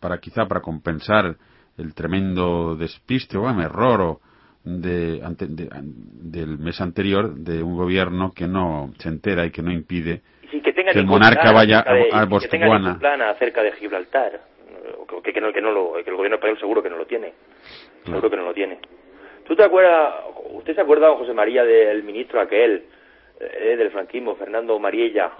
para 0.00 0.16
quizá 0.16 0.46
para 0.46 0.62
compensar 0.62 1.36
el 1.76 1.94
tremendo 1.94 2.74
despiste 2.74 3.36
o 3.36 3.50
error 3.60 4.00
o 4.00 4.20
de, 4.64 5.20
del 5.36 6.58
mes 6.58 6.80
anterior 6.80 7.34
de 7.34 7.62
un 7.62 7.76
gobierno 7.76 8.32
que 8.34 8.48
no 8.48 8.94
se 8.98 9.10
entera 9.10 9.44
y 9.44 9.50
que 9.50 9.60
no 9.60 9.70
impide 9.70 10.22
que, 10.50 10.98
el 10.98 11.04
monarca 11.04 11.52
vaya 11.52 11.80
a, 11.80 12.22
a 12.22 12.26
Que 12.26 12.58
plan 12.98 13.20
acerca 13.20 13.62
de 13.62 13.72
Gibraltar, 13.72 14.40
que, 15.22 15.34
que, 15.34 15.40
no, 15.42 15.52
que, 15.52 15.60
no 15.60 15.70
lo, 15.70 16.02
que 16.02 16.08
el 16.08 16.16
gobierno 16.16 16.36
español 16.36 16.58
seguro 16.60 16.82
que 16.82 16.88
no 16.88 16.96
lo 16.96 17.04
tiene. 17.04 17.34
Seguro 18.06 18.30
que 18.30 18.36
no 18.36 18.44
lo 18.44 18.54
tiene. 18.54 18.78
¿Tú 19.46 19.54
te 19.54 19.64
acuerdas, 19.64 20.14
usted 20.50 20.74
se 20.74 20.80
acuerda, 20.80 21.10
José 21.10 21.32
María, 21.32 21.64
del 21.64 22.02
ministro 22.02 22.40
aquel, 22.40 22.84
eh, 23.38 23.76
del 23.76 23.90
franquismo, 23.90 24.34
Fernando 24.34 24.78
Mariella? 24.78 25.30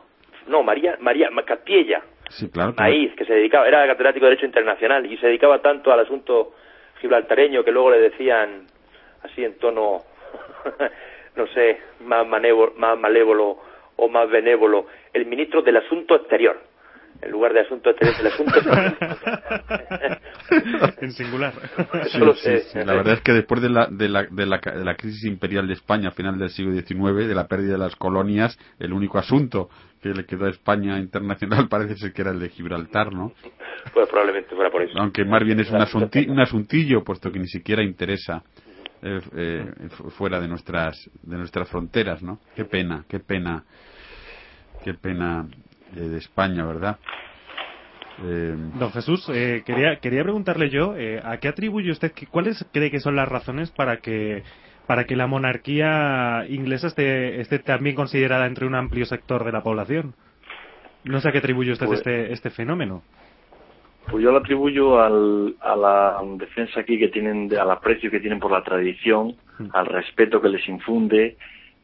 No, 0.46 0.62
María, 0.62 0.96
María, 1.00 1.28
Castiella. 1.44 2.02
Sí, 2.30 2.50
claro. 2.50 2.74
Maíz, 2.78 3.14
que 3.16 3.24
se 3.24 3.34
dedicaba, 3.34 3.66
era 3.66 3.86
catedrático 3.86 4.26
de 4.26 4.30
Derecho 4.30 4.46
Internacional 4.46 5.06
y 5.10 5.16
se 5.18 5.26
dedicaba 5.26 5.60
tanto 5.60 5.92
al 5.92 6.00
asunto 6.00 6.54
gibraltareño 7.00 7.64
que 7.64 7.72
luego 7.72 7.90
le 7.90 8.00
decían, 8.00 8.66
así 9.22 9.44
en 9.44 9.58
tono, 9.58 10.02
no 11.36 11.46
sé, 11.48 11.78
más, 12.00 12.26
más 12.26 12.98
malévolo 12.98 13.58
o 13.96 14.08
más 14.08 14.28
benévolo, 14.28 14.86
el 15.12 15.26
ministro 15.26 15.62
del 15.62 15.78
Asunto 15.78 16.14
Exterior 16.16 16.58
en 17.22 17.30
lugar 17.30 17.52
de 17.52 17.60
asunto 17.60 17.90
exterior, 17.90 18.16
el 18.20 18.26
asunto 18.26 18.54
en 21.00 21.12
singular. 21.12 21.52
la 22.86 22.94
verdad 22.94 23.14
es 23.14 23.20
que 23.20 23.32
después 23.32 23.62
de 23.62 23.70
la, 23.70 23.86
de, 23.86 24.08
la, 24.08 24.24
de, 24.24 24.46
la, 24.46 24.58
de 24.58 24.84
la 24.84 24.96
crisis 24.96 25.24
imperial 25.24 25.66
de 25.66 25.74
España 25.74 26.08
a 26.08 26.12
final 26.12 26.38
del 26.38 26.50
siglo 26.50 26.72
XIX, 26.72 27.28
de 27.28 27.34
la 27.34 27.46
pérdida 27.46 27.72
de 27.72 27.78
las 27.78 27.96
colonias, 27.96 28.58
el 28.78 28.92
único 28.92 29.18
asunto 29.18 29.68
que 30.02 30.10
le 30.10 30.24
quedó 30.24 30.46
a 30.46 30.50
España 30.50 30.98
internacional 30.98 31.68
parece 31.70 31.96
ser 31.96 32.12
que 32.12 32.22
era 32.22 32.30
el 32.30 32.40
de 32.40 32.48
Gibraltar, 32.50 33.12
¿no? 33.12 33.32
Pues 33.92 34.08
probablemente 34.08 34.54
fuera 34.54 34.70
por 34.70 34.82
eso. 34.82 34.98
Aunque 34.98 35.24
más 35.24 35.44
bien 35.44 35.60
es 35.60 35.70
un, 35.70 36.10
un 36.28 36.40
asuntillo, 36.40 37.04
puesto 37.04 37.30
que 37.30 37.38
ni 37.38 37.48
siquiera 37.48 37.82
interesa 37.82 38.42
eh, 39.02 39.20
eh, 39.36 39.64
fuera 40.16 40.40
de 40.40 40.48
nuestras, 40.48 41.10
de 41.22 41.36
nuestras 41.36 41.68
fronteras, 41.68 42.22
¿no? 42.22 42.40
Qué 42.54 42.64
pena, 42.64 43.04
qué 43.08 43.20
pena, 43.20 43.64
qué 44.82 44.94
pena 44.94 45.46
de 46.00 46.18
España, 46.18 46.64
¿verdad? 46.64 46.98
Eh, 48.24 48.54
Don 48.78 48.92
Jesús, 48.92 49.28
eh, 49.28 49.62
quería, 49.64 49.96
quería 49.96 50.22
preguntarle 50.22 50.70
yo, 50.70 50.96
eh, 50.96 51.20
¿a 51.22 51.36
qué 51.38 51.48
atribuye 51.48 51.90
usted, 51.90 52.12
cuáles 52.30 52.64
cree 52.72 52.90
que 52.90 53.00
son 53.00 53.16
las 53.16 53.28
razones 53.28 53.70
para 53.70 53.98
que 53.98 54.42
para 54.86 55.04
que 55.04 55.16
la 55.16 55.26
monarquía 55.26 56.44
inglesa 56.48 56.86
esté, 56.86 57.40
esté 57.40 57.58
también 57.58 57.96
considerada 57.96 58.46
entre 58.46 58.66
un 58.66 58.76
amplio 58.76 59.04
sector 59.04 59.44
de 59.44 59.50
la 59.50 59.62
población? 59.62 60.14
No 61.02 61.20
sé 61.20 61.28
a 61.28 61.32
qué 61.32 61.38
atribuye 61.38 61.72
usted 61.72 61.86
pues 61.86 61.98
este, 61.98 62.32
este 62.32 62.50
fenómeno. 62.50 63.02
Pues 64.08 64.22
yo 64.22 64.30
lo 64.30 64.38
atribuyo 64.38 65.00
al, 65.00 65.56
a 65.60 65.74
la 65.74 66.20
defensa 66.36 66.80
aquí 66.80 67.00
que 67.00 67.08
tienen, 67.08 67.52
al 67.58 67.68
aprecio 67.68 68.12
que 68.12 68.20
tienen 68.20 68.38
por 68.38 68.52
la 68.52 68.62
tradición, 68.62 69.34
mm. 69.58 69.70
al 69.72 69.86
respeto 69.86 70.40
que 70.40 70.48
les 70.48 70.66
infunde 70.68 71.36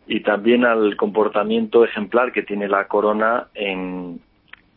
y 0.07 0.21
también 0.21 0.65
al 0.65 0.97
comportamiento 0.97 1.85
ejemplar 1.85 2.33
que 2.33 2.43
tiene 2.43 2.69
la 2.69 2.89
corona 2.89 3.49
en, 3.55 4.21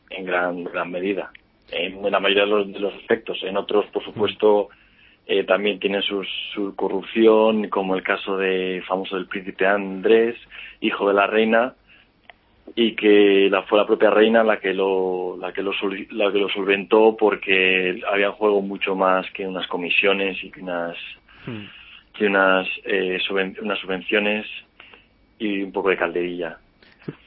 en 0.10 0.26
gran, 0.26 0.64
gran 0.66 0.92
medida, 0.92 1.32
en 1.72 2.10
la 2.12 2.20
mayoría 2.20 2.46
de 2.46 2.80
los, 2.80 2.94
aspectos. 2.96 3.40
En 3.44 3.58
otros, 3.58 3.86
por 3.88 4.04
supuesto, 4.04 4.70
eh, 5.26 5.44
también 5.44 5.80
tienen 5.80 6.04
su, 6.04 6.24
su 6.54 6.76
corrupción, 6.76 7.70
como 7.70 7.96
el 7.96 8.04
caso 8.04 8.38
de 8.38 8.84
famoso 8.88 9.16
del 9.16 9.28
príncipe 9.28 9.66
Andrés, 9.66 10.36
hijo 10.80 11.08
de 11.08 11.14
la 11.16 11.28
reina, 11.28 11.74
y 12.76 12.96
que 12.96 13.48
la, 13.52 13.64
fue 13.64 13.78
la 13.78 13.86
propia 13.86 14.10
reina 14.10 14.44
la 14.44 14.60
que 14.60 14.74
lo 14.74 15.38
la 15.40 15.54
que 15.54 15.62
lo 15.62 15.72
la 16.12 16.32
que 16.32 16.40
lo 16.40 16.50
solventó 16.50 17.16
porque 17.16 18.02
había 18.12 18.28
en 18.28 18.32
juego 18.32 18.62
mucho 18.62 18.96
más 18.96 19.30
que 19.32 19.46
unas 19.46 19.68
comisiones 19.68 20.44
y 20.44 20.50
que 20.50 20.62
unas 20.62 20.98
hmm. 21.46 21.66
que 22.14 22.26
unas 22.26 22.68
eh, 22.86 23.20
unas 23.62 23.80
subvenciones 23.80 24.48
y 25.39 25.62
un 25.63 25.71
poco 25.71 25.89
de 25.89 25.98
calderilla. 25.98 26.58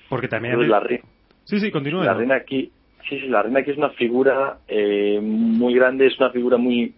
Porque 0.08 0.28
también... 0.28 0.68
la 0.68 0.80
reina, 0.80 1.04
sí, 1.44 1.60
sí, 1.60 1.70
continúa. 1.70 2.04
La 2.04 2.14
reina 2.14 2.36
aquí, 2.36 2.70
sí, 3.08 3.20
sí, 3.20 3.28
la 3.28 3.42
reina 3.42 3.60
aquí 3.60 3.70
es 3.70 3.78
una 3.78 3.90
figura 3.90 4.58
eh, 4.66 5.20
muy 5.20 5.74
grande, 5.74 6.06
es 6.06 6.18
una 6.18 6.30
figura 6.30 6.56
muy 6.56 6.94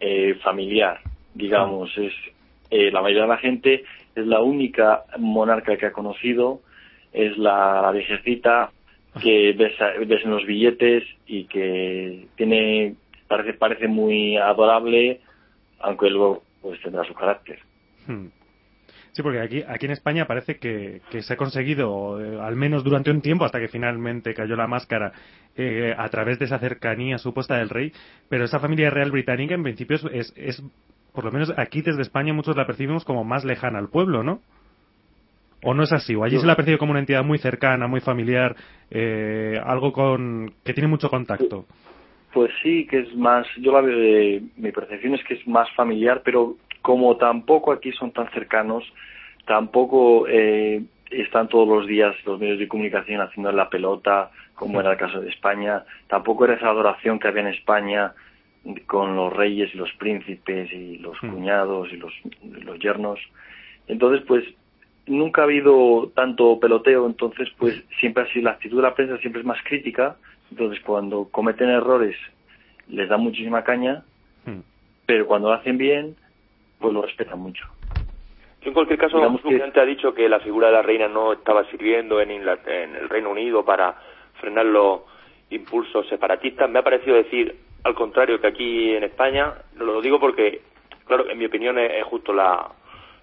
eh, 0.00 0.34
familiar, 0.42 1.00
digamos. 1.34 1.90
Ah. 1.96 2.02
Es 2.02 2.12
eh, 2.70 2.90
La 2.90 3.00
mayoría 3.00 3.22
de 3.22 3.28
la 3.28 3.38
gente 3.38 3.84
es 4.14 4.26
la 4.26 4.40
única 4.40 5.04
monarca 5.18 5.76
que 5.76 5.86
ha 5.86 5.92
conocido, 5.92 6.60
es 7.12 7.36
la, 7.38 7.80
la 7.82 7.92
viejecita 7.92 8.70
que 9.20 9.52
ves, 9.52 9.74
ves, 10.06 10.24
en 10.24 10.30
los 10.30 10.44
billetes 10.44 11.04
y 11.26 11.44
que 11.44 12.26
tiene 12.36 12.94
parece 13.28 13.54
parece 13.54 13.88
muy 13.88 14.36
adorable 14.36 15.20
aunque 15.80 16.10
luego 16.10 16.42
pues 16.60 16.80
tendrá 16.82 17.04
su 17.04 17.14
carácter 17.14 17.60
hmm. 18.06 18.26
Sí, 19.14 19.22
porque 19.22 19.40
aquí, 19.40 19.62
aquí 19.62 19.86
en 19.86 19.92
España 19.92 20.26
parece 20.26 20.56
que, 20.56 21.00
se 21.20 21.32
ha 21.32 21.36
conseguido, 21.36 22.20
eh, 22.20 22.40
al 22.40 22.56
menos 22.56 22.82
durante 22.82 23.12
un 23.12 23.20
tiempo, 23.20 23.44
hasta 23.44 23.60
que 23.60 23.68
finalmente 23.68 24.34
cayó 24.34 24.56
la 24.56 24.66
máscara, 24.66 25.12
eh, 25.56 25.94
a 25.96 26.08
través 26.08 26.40
de 26.40 26.46
esa 26.46 26.58
cercanía 26.58 27.16
supuesta 27.18 27.56
del 27.56 27.68
rey, 27.68 27.92
pero 28.28 28.44
esa 28.44 28.58
familia 28.58 28.90
real 28.90 29.12
británica 29.12 29.54
en 29.54 29.62
principio 29.62 29.98
es, 30.10 30.32
es, 30.34 30.60
por 31.12 31.24
lo 31.24 31.30
menos 31.30 31.54
aquí 31.56 31.80
desde 31.80 32.02
España 32.02 32.34
muchos 32.34 32.56
la 32.56 32.66
percibimos 32.66 33.04
como 33.04 33.22
más 33.22 33.44
lejana 33.44 33.78
al 33.78 33.88
pueblo, 33.88 34.24
¿no? 34.24 34.40
¿O 35.62 35.74
no 35.74 35.84
es 35.84 35.92
así? 35.92 36.16
¿O 36.16 36.24
allí 36.24 36.36
se 36.40 36.46
la 36.46 36.56
percibe 36.56 36.78
como 36.78 36.90
una 36.90 37.00
entidad 37.00 37.24
muy 37.24 37.38
cercana, 37.38 37.86
muy 37.86 38.00
familiar, 38.00 38.56
eh, 38.90 39.60
algo 39.64 39.92
con 39.92 40.52
que 40.64 40.74
tiene 40.74 40.88
mucho 40.88 41.08
contacto? 41.08 41.66
Pues 42.32 42.50
sí, 42.64 42.84
que 42.90 42.98
es 42.98 43.14
más, 43.14 43.46
yo 43.58 43.70
la 43.70 43.80
veo 43.80 43.96
de, 43.96 44.42
mi 44.56 44.72
percepción 44.72 45.14
es 45.14 45.22
que 45.22 45.34
es 45.34 45.46
más 45.46 45.70
familiar, 45.76 46.20
pero 46.24 46.56
como 46.84 47.16
tampoco 47.16 47.72
aquí 47.72 47.92
son 47.92 48.12
tan 48.12 48.30
cercanos, 48.32 48.84
tampoco 49.46 50.28
eh, 50.28 50.82
están 51.10 51.48
todos 51.48 51.66
los 51.66 51.86
días 51.86 52.14
los 52.26 52.38
medios 52.38 52.58
de 52.58 52.68
comunicación 52.68 53.22
haciendo 53.22 53.50
la 53.52 53.70
pelota, 53.70 54.30
como 54.54 54.80
era 54.80 54.92
el 54.92 54.98
caso 54.98 55.22
de 55.22 55.30
España, 55.30 55.84
tampoco 56.08 56.44
era 56.44 56.56
esa 56.56 56.68
adoración 56.68 57.18
que 57.18 57.28
había 57.28 57.40
en 57.40 57.54
España 57.54 58.12
con 58.84 59.16
los 59.16 59.32
reyes 59.32 59.74
y 59.74 59.78
los 59.78 59.90
príncipes 59.94 60.70
y 60.74 60.98
los 60.98 61.16
hmm. 61.22 61.30
cuñados 61.30 61.90
y 61.90 61.96
los, 61.96 62.12
los 62.42 62.78
yernos. 62.78 63.18
Entonces, 63.88 64.22
pues 64.28 64.44
nunca 65.06 65.40
ha 65.40 65.44
habido 65.44 66.12
tanto 66.14 66.60
peloteo, 66.60 67.06
entonces 67.06 67.48
pues 67.56 67.82
siempre 67.98 68.24
así 68.24 68.42
la 68.42 68.50
actitud 68.50 68.76
de 68.76 68.82
la 68.82 68.94
prensa 68.94 69.16
siempre 69.20 69.40
es 69.40 69.46
más 69.46 69.62
crítica, 69.64 70.16
entonces 70.50 70.84
cuando 70.84 71.30
cometen 71.30 71.70
errores 71.70 72.16
les 72.88 73.08
da 73.08 73.16
muchísima 73.16 73.64
caña, 73.64 74.04
hmm. 74.44 74.60
pero 75.06 75.26
cuando 75.26 75.48
lo 75.48 75.54
hacen 75.54 75.78
bien 75.78 76.16
pues 76.84 76.94
lo 76.94 77.02
respetan 77.02 77.38
mucho. 77.38 77.66
en 78.62 78.72
cualquier 78.72 78.98
caso, 78.98 79.18
mucha 79.30 79.48
gente 79.48 79.80
ha 79.80 79.84
dicho 79.84 80.14
que 80.14 80.28
la 80.28 80.40
figura 80.40 80.68
de 80.68 80.72
la 80.74 80.82
reina 80.82 81.08
no 81.08 81.32
estaba 81.32 81.64
sirviendo 81.70 82.20
en, 82.20 82.30
en 82.30 82.96
el 82.96 83.08
Reino 83.08 83.30
Unido 83.30 83.64
para 83.64 83.94
frenar 84.40 84.66
los 84.66 85.00
impulsos 85.50 86.06
separatistas. 86.08 86.68
Me 86.70 86.78
ha 86.78 86.82
parecido 86.82 87.16
decir, 87.16 87.56
al 87.84 87.94
contrario, 87.94 88.40
que 88.40 88.46
aquí 88.46 88.94
en 88.94 89.04
España, 89.04 89.54
lo 89.76 90.00
digo 90.00 90.18
porque, 90.18 90.62
claro, 91.06 91.28
en 91.28 91.38
mi 91.38 91.46
opinión 91.46 91.78
es, 91.78 92.04
justo 92.04 92.32
la 92.32 92.70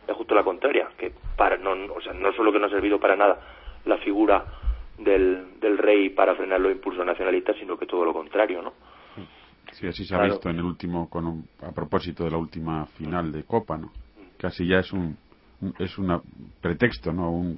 es 0.08 0.16
justo 0.16 0.34
la 0.34 0.44
contraria, 0.44 0.90
que 0.98 1.12
para 1.38 1.58
no, 1.58 1.72
o 1.94 2.02
sea, 2.02 2.14
no 2.14 2.34
solo 2.34 2.52
que 2.52 2.60
no 2.60 2.66
ha 2.66 2.70
servido 2.70 3.00
para 3.00 3.16
nada 3.16 3.40
la 3.86 3.98
figura 3.98 4.44
del, 4.98 5.60
del 5.60 5.78
rey 5.78 6.10
para 6.10 6.36
frenar 6.36 6.60
los 6.60 6.72
impulsos 6.72 7.06
nacionalistas, 7.06 7.56
sino 7.58 7.78
que 7.78 7.86
todo 7.86 8.04
lo 8.04 8.14
contrario, 8.14 8.62
¿no? 8.62 8.74
Sí, 9.72 9.88
así 9.88 10.06
se 10.06 10.16
ha 10.16 10.24
visto 10.24 10.50
en 10.50 10.58
el 10.58 10.66
último, 10.66 11.10
con 11.10 11.46
a 11.62 11.72
propósito 11.72 12.24
de 12.24 12.32
la 12.32 12.38
última 12.38 12.86
final 12.86 13.32
de 13.32 13.44
Copa, 13.44 13.78
¿no? 13.78 13.92
Casi 14.38 14.68
ya 14.68 14.80
es 14.80 14.92
un 14.92 15.18
es 15.80 15.98
un 15.98 16.22
pretexto, 16.62 17.12
¿no? 17.12 17.32
Un, 17.32 17.58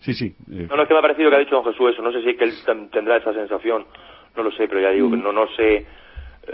Sí, 0.00 0.14
sí. 0.14 0.34
Eh. 0.50 0.66
No, 0.68 0.76
no, 0.76 0.82
es 0.82 0.88
que 0.88 0.94
me 0.94 1.00
ha 1.00 1.02
parecido 1.02 1.28
que 1.28 1.36
ha 1.36 1.40
dicho 1.40 1.56
don 1.56 1.64
Jesús 1.64 1.92
eso. 1.92 2.02
No 2.02 2.10
sé 2.10 2.22
si 2.22 2.30
es 2.30 2.36
que 2.38 2.44
él 2.44 2.54
tendrá 2.90 3.18
esa 3.18 3.34
sensación. 3.34 3.84
No 4.34 4.42
lo 4.42 4.50
sé, 4.52 4.66
pero 4.66 4.80
ya 4.80 4.90
digo 4.90 5.10
que 5.10 5.16
mm. 5.16 5.22
no, 5.22 5.32
no 5.32 5.46
sé 5.48 5.76
eh, 5.76 5.86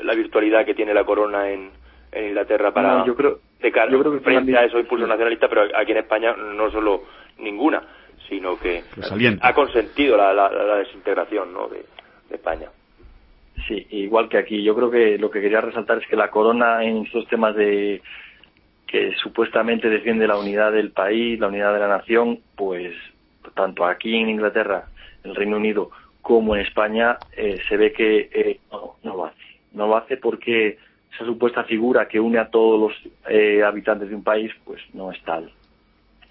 la 0.03 0.15
virtualidad 0.15 0.65
que 0.65 0.75
tiene 0.75 0.93
la 0.93 1.05
corona 1.05 1.49
en, 1.49 1.71
en 2.11 2.29
Inglaterra 2.29 2.73
para 2.73 3.05
yo 3.07 3.15
creo, 3.15 3.39
de 3.61 3.71
cara 3.71 3.91
yo 3.91 4.01
creo 4.01 4.13
que 4.15 4.21
frente 4.21 4.57
a 4.57 4.65
esos 4.65 4.81
impulsos 4.81 5.09
nacionalistas, 5.09 5.49
pero 5.49 5.63
aquí 5.77 5.93
en 5.93 5.99
España 5.99 6.35
no 6.35 6.71
solo 6.73 7.05
ninguna, 7.39 7.83
sino 8.29 8.59
que 8.59 8.83
ha 9.41 9.55
consentido 9.55 10.17
la, 10.17 10.33
la, 10.33 10.77
desintegración 10.79 11.53
¿no? 11.53 11.69
de 11.69 11.85
España. 12.31 12.69
Sí, 13.67 13.87
igual 13.91 14.29
que 14.29 14.39
aquí. 14.39 14.63
Yo 14.63 14.75
creo 14.75 14.91
que 14.91 15.19
lo 15.19 15.31
que 15.31 15.41
quería 15.41 15.61
resaltar 15.61 15.99
es 15.99 16.07
que 16.07 16.17
la 16.17 16.31
corona 16.31 16.85
en 16.85 16.99
estos 16.99 17.27
temas 17.29 17.55
de 17.57 18.01
que 18.87 19.15
supuestamente 19.17 19.89
defiende 19.89 20.29
la 20.29 20.39
unidad 20.39 20.73
del 20.73 20.93
país, 20.93 21.41
la 21.41 21.49
unidad 21.49 21.73
de 21.73 21.81
la 21.81 21.89
nación, 21.89 22.39
pues 22.55 22.95
tanto 23.55 23.85
aquí 23.85 24.15
en 24.15 24.29
Inglaterra, 24.29 24.87
en 25.25 25.31
el 25.31 25.37
Reino 25.37 25.57
Unido, 25.57 25.91
como 26.23 26.55
en 26.55 26.63
España, 26.63 27.19
eh, 27.37 27.59
se 27.69 27.77
ve 27.77 27.93
que 27.93 28.31
eh, 28.33 28.61
no, 28.71 28.97
no, 29.03 29.17
lo 29.17 29.27
hace. 29.27 29.37
No 29.73 29.89
lo 29.89 29.97
hace 29.97 30.17
porque 30.17 30.79
esa 31.13 31.25
supuesta 31.25 31.65
figura 31.65 32.07
que 32.07 32.21
une 32.21 32.39
a 32.39 32.51
todos 32.51 32.81
los 32.81 33.13
eh, 33.29 33.63
habitantes 33.65 34.09
de 34.09 34.15
un 34.15 34.23
país, 34.23 34.53
pues 34.65 34.81
no 34.93 35.11
es 35.11 35.21
tal. 35.25 35.51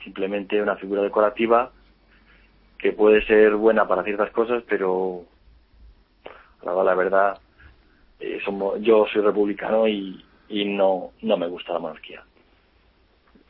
Simplemente 0.03 0.61
una 0.61 0.77
figura 0.77 1.01
decorativa 1.01 1.71
que 2.77 2.93
puede 2.93 3.25
ser 3.25 3.55
buena 3.55 3.87
para 3.87 4.03
ciertas 4.03 4.31
cosas, 4.31 4.63
pero 4.69 5.25
la 6.65 6.95
verdad, 6.95 7.39
eh, 8.19 8.39
somos, 8.43 8.81
yo 8.81 9.05
soy 9.11 9.21
republicano 9.21 9.87
y, 9.87 10.23
y 10.49 10.65
no, 10.65 11.11
no 11.21 11.37
me 11.37 11.47
gusta 11.47 11.73
la 11.73 11.79
monarquía. 11.79 12.23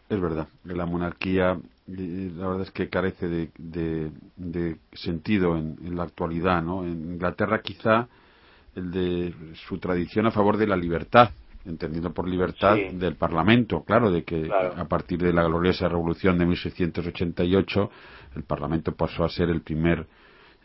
Es 0.09 0.21
verdad, 0.21 0.47
la 0.65 0.85
monarquía 0.85 1.57
la 1.87 2.47
verdad 2.47 2.61
es 2.63 2.71
que 2.71 2.89
carece 2.89 3.27
de, 3.27 4.11
de, 4.37 4.77
sentido 4.93 5.55
en, 5.55 5.95
la 5.95 6.03
actualidad, 6.03 6.63
¿no? 6.63 6.83
En 6.83 7.13
Inglaterra 7.13 7.61
quizá 7.61 8.07
el 8.75 8.91
de 8.91 9.33
su 9.67 9.77
tradición 9.77 10.25
a 10.25 10.31
favor 10.31 10.57
de 10.57 10.67
la 10.67 10.75
libertad, 10.75 11.29
entendido 11.65 12.11
por 12.11 12.27
libertad 12.27 12.75
del 12.91 13.15
Parlamento, 13.15 13.83
claro, 13.83 14.11
de 14.11 14.23
que 14.23 14.49
a 14.51 14.85
partir 14.85 15.19
de 15.19 15.31
la 15.31 15.43
gloriosa 15.43 15.87
revolución 15.87 16.37
de 16.37 16.45
1688 16.47 17.91
el 18.35 18.43
Parlamento 18.43 18.93
pasó 18.93 19.23
a 19.23 19.29
ser 19.29 19.49
el 19.49 19.61
primer 19.61 20.07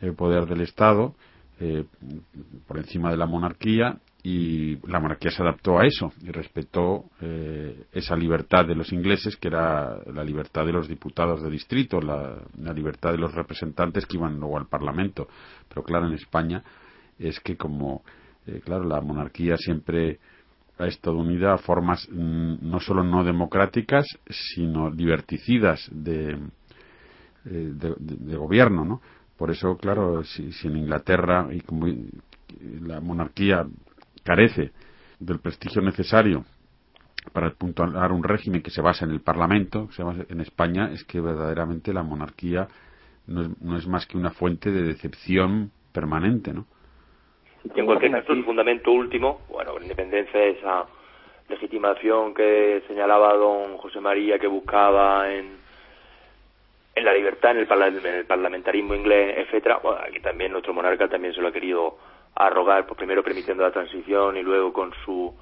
eh, 0.00 0.12
poder 0.12 0.46
del 0.46 0.62
Estado 0.62 1.14
eh, 1.60 1.84
por 2.66 2.78
encima 2.78 3.10
de 3.10 3.18
la 3.18 3.26
monarquía 3.26 3.98
y 4.22 4.76
la 4.86 4.98
monarquía 4.98 5.30
se 5.30 5.42
adaptó 5.42 5.78
a 5.78 5.86
eso 5.86 6.12
y 6.22 6.30
respetó 6.30 7.04
eh, 7.20 7.84
esa 7.92 8.16
libertad 8.16 8.66
de 8.66 8.74
los 8.74 8.92
ingleses 8.92 9.36
que 9.36 9.48
era 9.48 9.98
la 10.12 10.24
libertad 10.24 10.64
de 10.64 10.72
los 10.72 10.88
diputados 10.88 11.42
de 11.42 11.50
distrito 11.50 12.00
la, 12.00 12.42
libertad 12.74 13.12
de 13.12 13.18
los 13.18 13.34
representantes 13.34 14.06
que 14.06 14.16
iban 14.16 14.38
luego 14.38 14.58
al 14.58 14.68
parlamento. 14.68 15.28
Pero 15.68 15.82
claro 15.82 16.06
en 16.06 16.14
España 16.14 16.62
es 17.18 17.40
que 17.40 17.56
como 17.56 18.02
eh, 18.46 18.60
claro 18.64 18.84
la 18.84 19.00
monarquía 19.00 19.56
siempre 19.56 20.18
ha 20.78 20.86
estado 20.86 21.16
unida 21.16 21.52
a 21.52 21.58
formas 21.58 22.08
mm, 22.10 22.54
no 22.62 22.80
solo 22.80 23.04
no 23.04 23.22
democráticas 23.22 24.06
sino 24.28 24.90
liberticidas 24.90 25.86
de, 25.92 26.38
eh, 27.44 27.72
de, 27.74 28.36
gobierno 28.36 28.84
no 28.84 29.00
por 29.40 29.50
eso 29.50 29.78
claro 29.78 30.22
si, 30.22 30.52
si 30.52 30.68
en 30.68 30.76
Inglaterra 30.76 31.48
y 31.50 31.62
como 31.62 31.86
la 32.82 33.00
monarquía 33.00 33.64
carece 34.22 34.70
del 35.18 35.40
prestigio 35.40 35.80
necesario 35.80 36.44
para 37.32 37.48
puntuar 37.52 38.12
un 38.12 38.22
régimen 38.22 38.60
que 38.60 38.70
se 38.70 38.82
basa 38.82 39.06
en 39.06 39.12
el 39.12 39.22
Parlamento, 39.22 39.88
se 39.92 40.02
basa 40.02 40.24
en 40.28 40.42
España, 40.42 40.90
es 40.92 41.04
que 41.04 41.22
verdaderamente 41.22 41.94
la 41.94 42.02
monarquía 42.02 42.68
no 43.28 43.76
es, 43.78 43.86
más 43.86 44.06
que 44.06 44.18
una 44.18 44.30
fuente 44.30 44.70
de 44.70 44.82
decepción 44.82 45.70
permanente, 45.90 46.52
¿no? 46.52 46.66
en 47.74 47.86
cualquier 47.86 48.12
caso, 48.12 48.34
el 48.34 48.44
fundamento 48.44 48.92
último, 48.92 49.40
bueno, 49.48 49.78
la 49.78 49.82
independencia, 49.82 50.44
esa 50.44 50.84
legitimación 51.48 52.34
que 52.34 52.82
señalaba 52.88 53.34
don 53.36 53.78
José 53.78 54.00
María 54.00 54.38
que 54.38 54.46
buscaba 54.46 55.32
en, 55.32 55.59
en 57.00 57.06
la 57.06 57.14
libertad, 57.14 57.52
en 57.52 57.58
el, 57.58 58.26
parlamentarismo 58.26 58.94
inglés, 58.94 59.38
etcétera, 59.38 59.80
bueno, 59.82 60.00
aquí 60.06 60.20
también 60.20 60.52
nuestro 60.52 60.72
monarca 60.72 61.08
también 61.08 61.34
se 61.34 61.40
lo 61.40 61.48
ha 61.48 61.52
querido 61.52 61.98
a 62.34 62.48
rogar, 62.48 62.86
pues 62.86 62.96
primero 62.96 63.22
permitiendo 63.22 63.62
la 63.62 63.72
transición 63.72 64.36
y 64.36 64.42
luego 64.42 64.72
con 64.72 64.92
su 65.04 65.34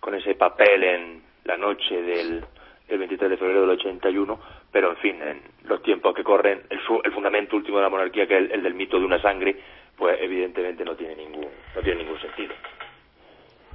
con 0.00 0.14
ese 0.14 0.34
papel 0.34 0.84
en 0.84 1.22
la 1.44 1.56
noche 1.56 2.02
del, 2.02 2.44
23 2.88 3.30
de 3.30 3.36
febrero 3.36 3.62
del 3.62 3.70
81, 3.70 4.40
pero 4.72 4.90
en 4.90 4.96
fin, 4.98 5.22
en 5.22 5.42
los 5.64 5.82
tiempos 5.82 6.14
que 6.14 6.22
corren, 6.24 6.62
el, 6.70 6.78
el 7.04 7.12
fundamento 7.12 7.56
último 7.56 7.78
de 7.78 7.82
la 7.82 7.90
monarquía, 7.90 8.26
que 8.26 8.38
es 8.38 8.50
el, 8.50 8.62
del 8.62 8.74
mito 8.74 8.98
de 8.98 9.04
una 9.04 9.20
sangre, 9.20 9.56
pues 9.96 10.18
evidentemente 10.20 10.84
no 10.84 10.94
tiene 10.94 11.16
ningún, 11.16 11.48
no 11.74 11.82
tiene 11.82 12.02
ningún 12.02 12.20
sentido. 12.20 12.54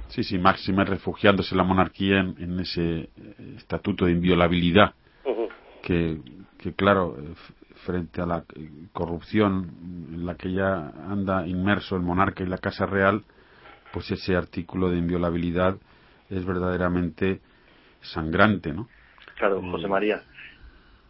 Sí, 0.08 0.22
sí, 0.22 0.38
máxima 0.38 0.84
refugiándose 0.84 1.54
la 1.56 1.64
monarquía 1.64 2.20
en, 2.20 2.60
ese 2.60 2.80
eh, 2.80 3.08
estatuto 3.56 4.06
de 4.06 4.12
inviolabilidad, 4.12 4.94
que, 5.84 6.18
que 6.58 6.72
claro, 6.72 7.16
frente 7.84 8.22
a 8.22 8.26
la 8.26 8.44
corrupción 8.92 9.70
en 10.12 10.24
la 10.24 10.34
que 10.36 10.52
ya 10.52 10.92
anda 11.08 11.46
inmerso 11.46 11.96
el 11.96 12.02
monarca 12.02 12.42
y 12.42 12.46
la 12.46 12.58
Casa 12.58 12.86
Real, 12.86 13.22
pues 13.92 14.10
ese 14.10 14.34
artículo 14.34 14.90
de 14.90 14.98
inviolabilidad 14.98 15.76
es 16.30 16.44
verdaderamente 16.44 17.40
sangrante, 18.00 18.72
¿no? 18.72 18.88
Claro, 19.36 19.58
eh, 19.58 19.70
José 19.70 19.88
María. 19.88 20.22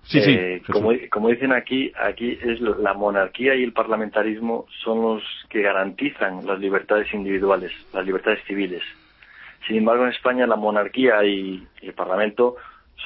Sí, 0.03 0.21
sí. 0.21 0.33
Eh, 0.33 0.63
como, 0.71 0.91
como, 1.11 1.29
dicen 1.29 1.53
aquí, 1.53 1.93
aquí 1.99 2.39
es 2.43 2.61
la 2.61 2.93
monarquía 2.93 3.55
y 3.55 3.63
el 3.63 3.73
parlamentarismo 3.73 4.67
son 4.83 5.01
los 5.01 5.23
que 5.49 5.63
garantizan 5.63 6.45
las 6.45 6.59
libertades 6.59 7.13
individuales, 7.15 7.73
las 7.93 8.05
libertades 8.05 8.41
civiles. 8.47 8.83
Sin 9.67 9.77
embargo, 9.77 10.05
en 10.05 10.11
España 10.11 10.47
la 10.47 10.57
monarquía 10.57 11.25
y, 11.25 11.67
el 11.81 11.95
Parlamento 11.95 12.57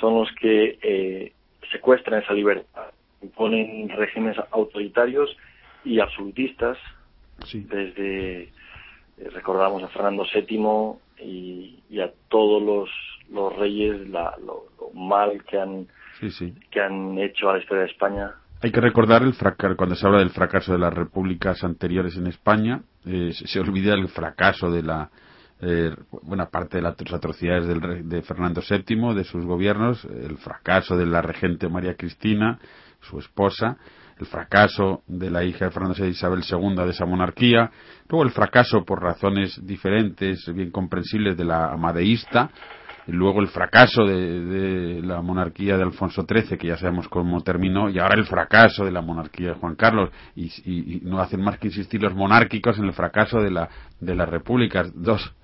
son 0.00 0.14
los 0.14 0.28
que 0.40 0.78
eh, 0.82 1.32
secuestran 1.70 2.22
esa 2.22 2.32
libertad 2.32 2.90
imponen 3.22 3.88
regímenes 3.90 4.36
autoritarios 4.50 5.36
y 5.84 6.00
absolutistas. 6.00 6.78
Desde 7.52 8.42
eh, 8.42 8.50
recordamos 9.32 9.82
a 9.82 9.88
Fernando 9.88 10.24
VII 10.32 11.24
y, 11.24 12.00
a 12.00 12.10
todos 12.28 12.62
los, 12.62 12.90
los 13.30 13.56
reyes 13.56 14.08
la, 14.08 14.34
lo, 14.44 14.66
mal 14.94 15.44
que 15.44 15.58
han 15.58 15.86
que 16.70 16.80
han 16.80 17.16
hecho 17.18 17.48
a 17.48 17.54
la 17.54 17.58
historia 17.60 17.84
de 17.84 17.90
España. 17.90 18.32
Hay 18.60 18.72
que 18.72 18.80
recordar 18.80 19.22
el 19.22 19.34
fracaso, 19.34 19.76
cuando 19.76 19.94
se 19.94 20.04
habla 20.04 20.18
del 20.18 20.30
fracaso 20.30 20.72
de 20.72 20.78
las 20.78 20.92
repúblicas 20.92 21.62
anteriores 21.62 22.16
en 22.16 22.26
España, 22.26 22.82
eh, 23.06 23.30
se, 23.32 23.60
olvida 23.60 23.94
el 23.94 24.08
fracaso 24.08 24.68
de 24.68 24.82
la 24.82 25.10
eh, 25.60 25.94
buena 26.22 26.46
parte 26.46 26.76
de 26.76 26.82
las 26.82 26.94
atrocidades 27.12 27.66
del, 27.66 28.08
de 28.08 28.22
Fernando 28.22 28.62
VII, 28.68 29.14
de 29.14 29.24
sus 29.24 29.44
gobiernos, 29.44 30.04
el 30.04 30.38
fracaso 30.38 30.96
de 30.96 31.06
la 31.06 31.20
regente 31.22 31.68
María 31.68 31.96
Cristina, 31.96 32.58
su 33.00 33.18
esposa, 33.18 33.76
el 34.18 34.26
fracaso 34.26 35.02
de 35.06 35.30
la 35.30 35.44
hija 35.44 35.66
de 35.66 35.70
Fernando 35.70 35.96
VI 35.98 36.10
Isabel 36.10 36.42
II 36.48 36.74
de 36.76 36.90
esa 36.90 37.06
monarquía, 37.06 37.70
luego 38.08 38.24
el 38.24 38.30
fracaso 38.30 38.84
por 38.84 39.02
razones 39.02 39.60
diferentes, 39.64 40.52
bien 40.52 40.70
comprensibles, 40.70 41.36
de 41.36 41.44
la 41.44 41.72
amadeísta, 41.72 42.50
luego 43.08 43.40
el 43.40 43.48
fracaso 43.48 44.04
de, 44.04 45.00
la 45.02 45.22
monarquía 45.22 45.76
de 45.76 45.82
Alfonso 45.82 46.26
XIII, 46.28 46.58
que 46.58 46.68
ya 46.68 46.76
sabemos 46.76 47.08
cómo 47.08 47.42
terminó, 47.42 47.88
y 47.88 47.98
ahora 47.98 48.16
el 48.16 48.26
fracaso 48.26 48.84
de 48.84 48.92
la 48.92 49.00
monarquía 49.00 49.48
de 49.48 49.54
Juan 49.54 49.74
Carlos, 49.74 50.10
y, 50.36 51.00
no 51.04 51.20
hacen 51.20 51.40
más 51.40 51.58
que 51.58 51.68
insistir 51.68 52.02
los 52.02 52.14
monárquicos 52.14 52.78
en 52.78 52.84
el 52.84 52.92
fracaso 52.92 53.40
de, 53.40 53.50
la, 53.50 53.68
de 54.00 54.14
las 54.14 54.28
repúblicas, 54.28 54.92
dos, 54.94 55.34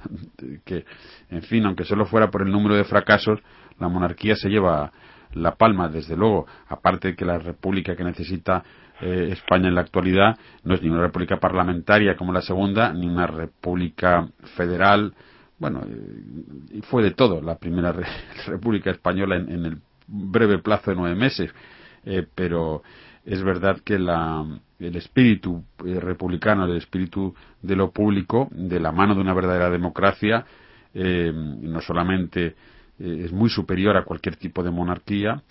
que, 0.65 0.85
en 1.31 1.43
fin, 1.43 1.65
aunque 1.65 1.85
solo 1.85 2.05
fuera 2.05 2.31
por 2.31 2.43
el 2.43 2.53
número 2.53 2.77
de 2.77 2.85
fracasos, 2.85 3.41
la 3.79 3.89
monarquía 3.89 4.37
se 4.37 4.49
lleva 4.49 4.93
la 5.33 5.57
palma, 5.57 5.89
desde 5.89 6.17
luego, 6.17 6.47
aparte 6.69 7.09
de 7.09 7.17
que 7.17 7.25
la 7.25 7.39
república 7.39 7.97
que 7.97 8.05
necesita 8.05 8.63
eh, 9.01 9.31
España 9.33 9.69
en 9.69 9.75
la 9.75 9.81
actualidad 9.81 10.37
no 10.63 10.75
es 10.75 10.83
ni 10.83 10.89
una 10.89 11.01
república 11.01 11.39
parlamentaria 11.39 12.17
como 12.17 12.33
la 12.33 12.43
segunda, 12.43 12.93
ni 12.93 13.09
una 13.09 13.27
república 13.27 14.29
federal. 14.57 15.15
Bueno, 15.65 15.81
y 16.73 16.83
fue 16.83 17.03
de 17.03 17.13
todo 17.13 17.41
la 17.41 17.57
primera 17.57 17.91
república 18.47 18.91
española 18.91 19.37
en, 19.37 19.65
el 19.65 19.79
breve 20.07 20.59
plazo 20.59 20.91
de 20.91 20.97
nueve 20.99 21.17
meses. 21.17 21.51
Eh, 22.05 22.27
pero 22.35 22.83
es 23.25 23.43
verdad 23.43 23.81
que 23.83 23.99
la, 23.99 24.45
el 24.79 24.97
espíritu 24.97 25.65
eh, 25.87 25.99
republicano, 26.01 26.67
el 26.67 26.77
espíritu 26.77 27.35
de 27.63 27.77
lo 27.77 27.93
público, 27.93 28.47
de 28.51 28.79
la 28.79 28.93
mano 28.93 29.15
de 29.15 29.23
una 29.23 29.33
verdadera 29.33 29.71
democracia, 29.71 30.45
no 30.93 31.81
solamente 31.81 32.55
eh, 32.99 33.23
es 33.25 33.33
muy 33.33 33.49
superior 33.49 33.97
a 33.97 34.05
cualquier 34.05 34.37
tipo 34.37 34.63
de 34.63 34.71
monarquía, 34.71 35.43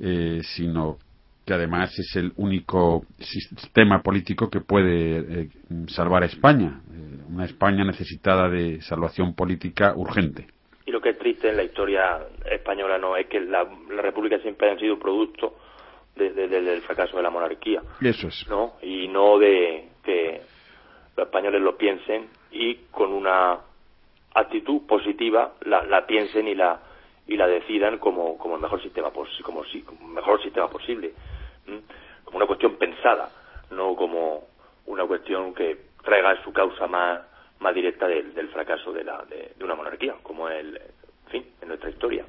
eh, 0.00 0.42
sino 0.56 0.98
que 1.44 1.52
además 1.52 1.96
es 1.98 2.16
el 2.16 2.32
único 2.36 3.04
sistema 3.18 4.02
político 4.02 4.48
que 4.48 4.60
puede 4.60 5.42
eh, 5.42 5.48
salvar 5.88 6.22
a 6.22 6.26
España, 6.26 6.80
una 7.28 7.44
España 7.44 7.84
necesitada 7.84 8.48
de 8.48 8.80
salvación 8.80 9.34
política 9.34 9.92
urgente. 9.94 10.46
Y 10.86 10.90
lo 10.90 11.00
que 11.00 11.10
es 11.10 11.18
triste 11.18 11.50
en 11.50 11.56
la 11.56 11.64
historia 11.64 12.20
española 12.50 12.98
no 12.98 13.16
es 13.16 13.26
que 13.26 13.40
la, 13.40 13.66
república 14.00 14.38
siempre 14.38 14.70
ha 14.70 14.78
sido 14.78 14.98
producto 14.98 15.54
del 16.16 16.80
fracaso 16.82 17.16
de 17.16 17.22
la 17.22 17.30
monarquía. 17.30 17.82
Eso 18.00 18.28
es. 18.28 18.46
¿no? 18.48 18.74
Y 18.82 19.08
no 19.08 19.38
de 19.38 19.88
que 20.04 20.40
los 21.16 21.26
españoles 21.26 21.60
lo 21.60 21.76
piensen 21.76 22.28
y 22.52 22.76
con 22.90 23.12
una 23.12 23.58
actitud 24.34 24.82
positiva 24.86 25.54
la, 25.64 25.84
la 25.84 26.06
piensen 26.06 26.46
y 26.48 26.54
la 26.54 26.80
y 27.26 27.36
la 27.36 27.46
decidan 27.46 27.98
como, 27.98 28.36
como 28.38 28.56
el 28.56 28.62
mejor 28.62 28.82
sistema 28.82 29.10
como, 29.10 29.26
como 29.42 30.08
mejor 30.08 30.42
sistema 30.42 30.68
posible 30.68 31.12
como 32.24 32.36
una 32.36 32.46
cuestión 32.46 32.76
pensada 32.76 33.30
no 33.70 33.94
como 33.96 34.44
una 34.86 35.06
cuestión 35.06 35.54
que 35.54 35.78
traiga 36.02 36.42
su 36.42 36.52
causa 36.52 36.86
más 36.86 37.20
más 37.60 37.74
directa 37.74 38.06
del, 38.06 38.34
del 38.34 38.48
fracaso 38.48 38.92
de, 38.92 39.04
la, 39.04 39.24
de, 39.24 39.54
una 39.64 39.74
monarquía 39.74 40.14
como 40.22 40.48
el 40.48 40.76
en 40.76 41.30
fin 41.30 41.44
en 41.62 41.68
nuestra 41.68 41.90
historia 41.90 42.26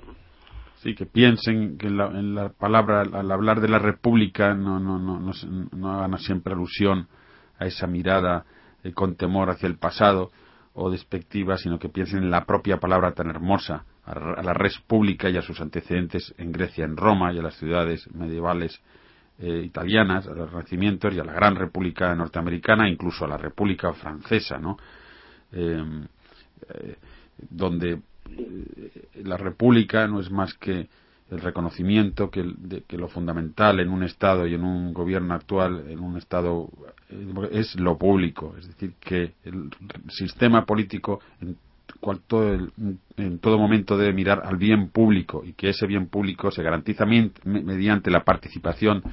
sí 0.75 0.95
que 0.95 1.05
piensen 1.05 1.77
que 1.77 1.87
en 1.87 1.97
la, 1.97 2.07
en 2.07 2.35
la 2.35 2.49
palabra 2.49 3.01
al 3.01 3.31
hablar 3.31 3.59
de 3.59 3.67
la 3.67 3.79
república 3.79 4.53
no 4.53 4.79
no 4.79 4.97
no 4.97 5.19
no, 5.19 5.31
no 5.73 5.91
hagan 5.91 6.17
siempre 6.19 6.53
alusión 6.53 7.07
a 7.59 7.65
esa 7.65 7.87
mirada 7.87 8.45
eh, 8.83 8.93
con 8.93 9.15
temor 9.15 9.49
hacia 9.49 9.67
el 9.67 9.77
pasado 9.77 10.31
o 10.73 10.91
despectiva, 10.91 11.57
sino 11.57 11.79
que 11.79 11.89
piensen 11.89 12.23
en 12.23 12.31
la 12.31 12.45
propia 12.45 12.77
palabra 12.77 13.13
tan 13.13 13.29
hermosa, 13.29 13.85
a 14.05 14.43
la 14.43 14.53
res 14.53 14.79
pública 14.85 15.29
y 15.29 15.37
a 15.37 15.41
sus 15.41 15.59
antecedentes 15.59 16.33
en 16.37 16.51
Grecia, 16.51 16.85
en 16.85 16.95
Roma 16.95 17.33
y 17.33 17.39
a 17.39 17.41
las 17.41 17.55
ciudades 17.55 18.07
medievales 18.13 18.79
eh, 19.39 19.63
italianas, 19.65 20.27
a 20.27 20.33
los 20.33 20.49
renacimientos 20.49 21.13
y 21.13 21.19
a 21.19 21.23
la 21.23 21.33
gran 21.33 21.55
república 21.55 22.13
norteamericana, 22.13 22.87
incluso 22.87 23.25
a 23.25 23.27
la 23.27 23.37
república 23.37 23.91
francesa, 23.93 24.59
¿no? 24.59 24.77
Em, 25.51 26.05
eh, 26.69 26.95
donde 27.49 28.01
la 29.23 29.37
república 29.37 30.07
no 30.07 30.19
es 30.19 30.31
más 30.31 30.53
que 30.53 30.87
el 31.31 31.41
reconocimiento 31.41 32.29
que, 32.29 32.43
de, 32.57 32.83
que, 32.83 32.97
lo 32.97 33.07
fundamental 33.07 33.79
en 33.79 33.89
un 33.89 34.03
Estado 34.03 34.45
y 34.45 34.53
en 34.53 34.63
un 34.63 34.93
gobierno 34.93 35.33
actual, 35.33 35.89
en 35.89 35.99
un 35.99 36.17
Estado, 36.17 36.69
eh, 37.09 37.49
es 37.51 37.75
lo 37.79 37.97
público. 37.97 38.55
Es 38.57 38.67
decir, 38.67 38.93
que 38.99 39.33
el 39.43 39.69
sistema 40.09 40.65
político 40.65 41.19
cual 41.99 42.21
el, 42.31 42.71
en 43.17 43.39
todo 43.39 43.57
momento 43.57 43.97
debe 43.97 44.13
mirar 44.13 44.43
al 44.45 44.57
bien 44.57 44.89
público 44.89 45.43
y 45.45 45.53
que 45.53 45.69
ese 45.69 45.87
bien 45.87 46.07
público 46.07 46.51
se 46.51 46.63
garantiza 46.63 47.05
mediante 47.05 48.11
la 48.11 48.23
participación 48.23 49.03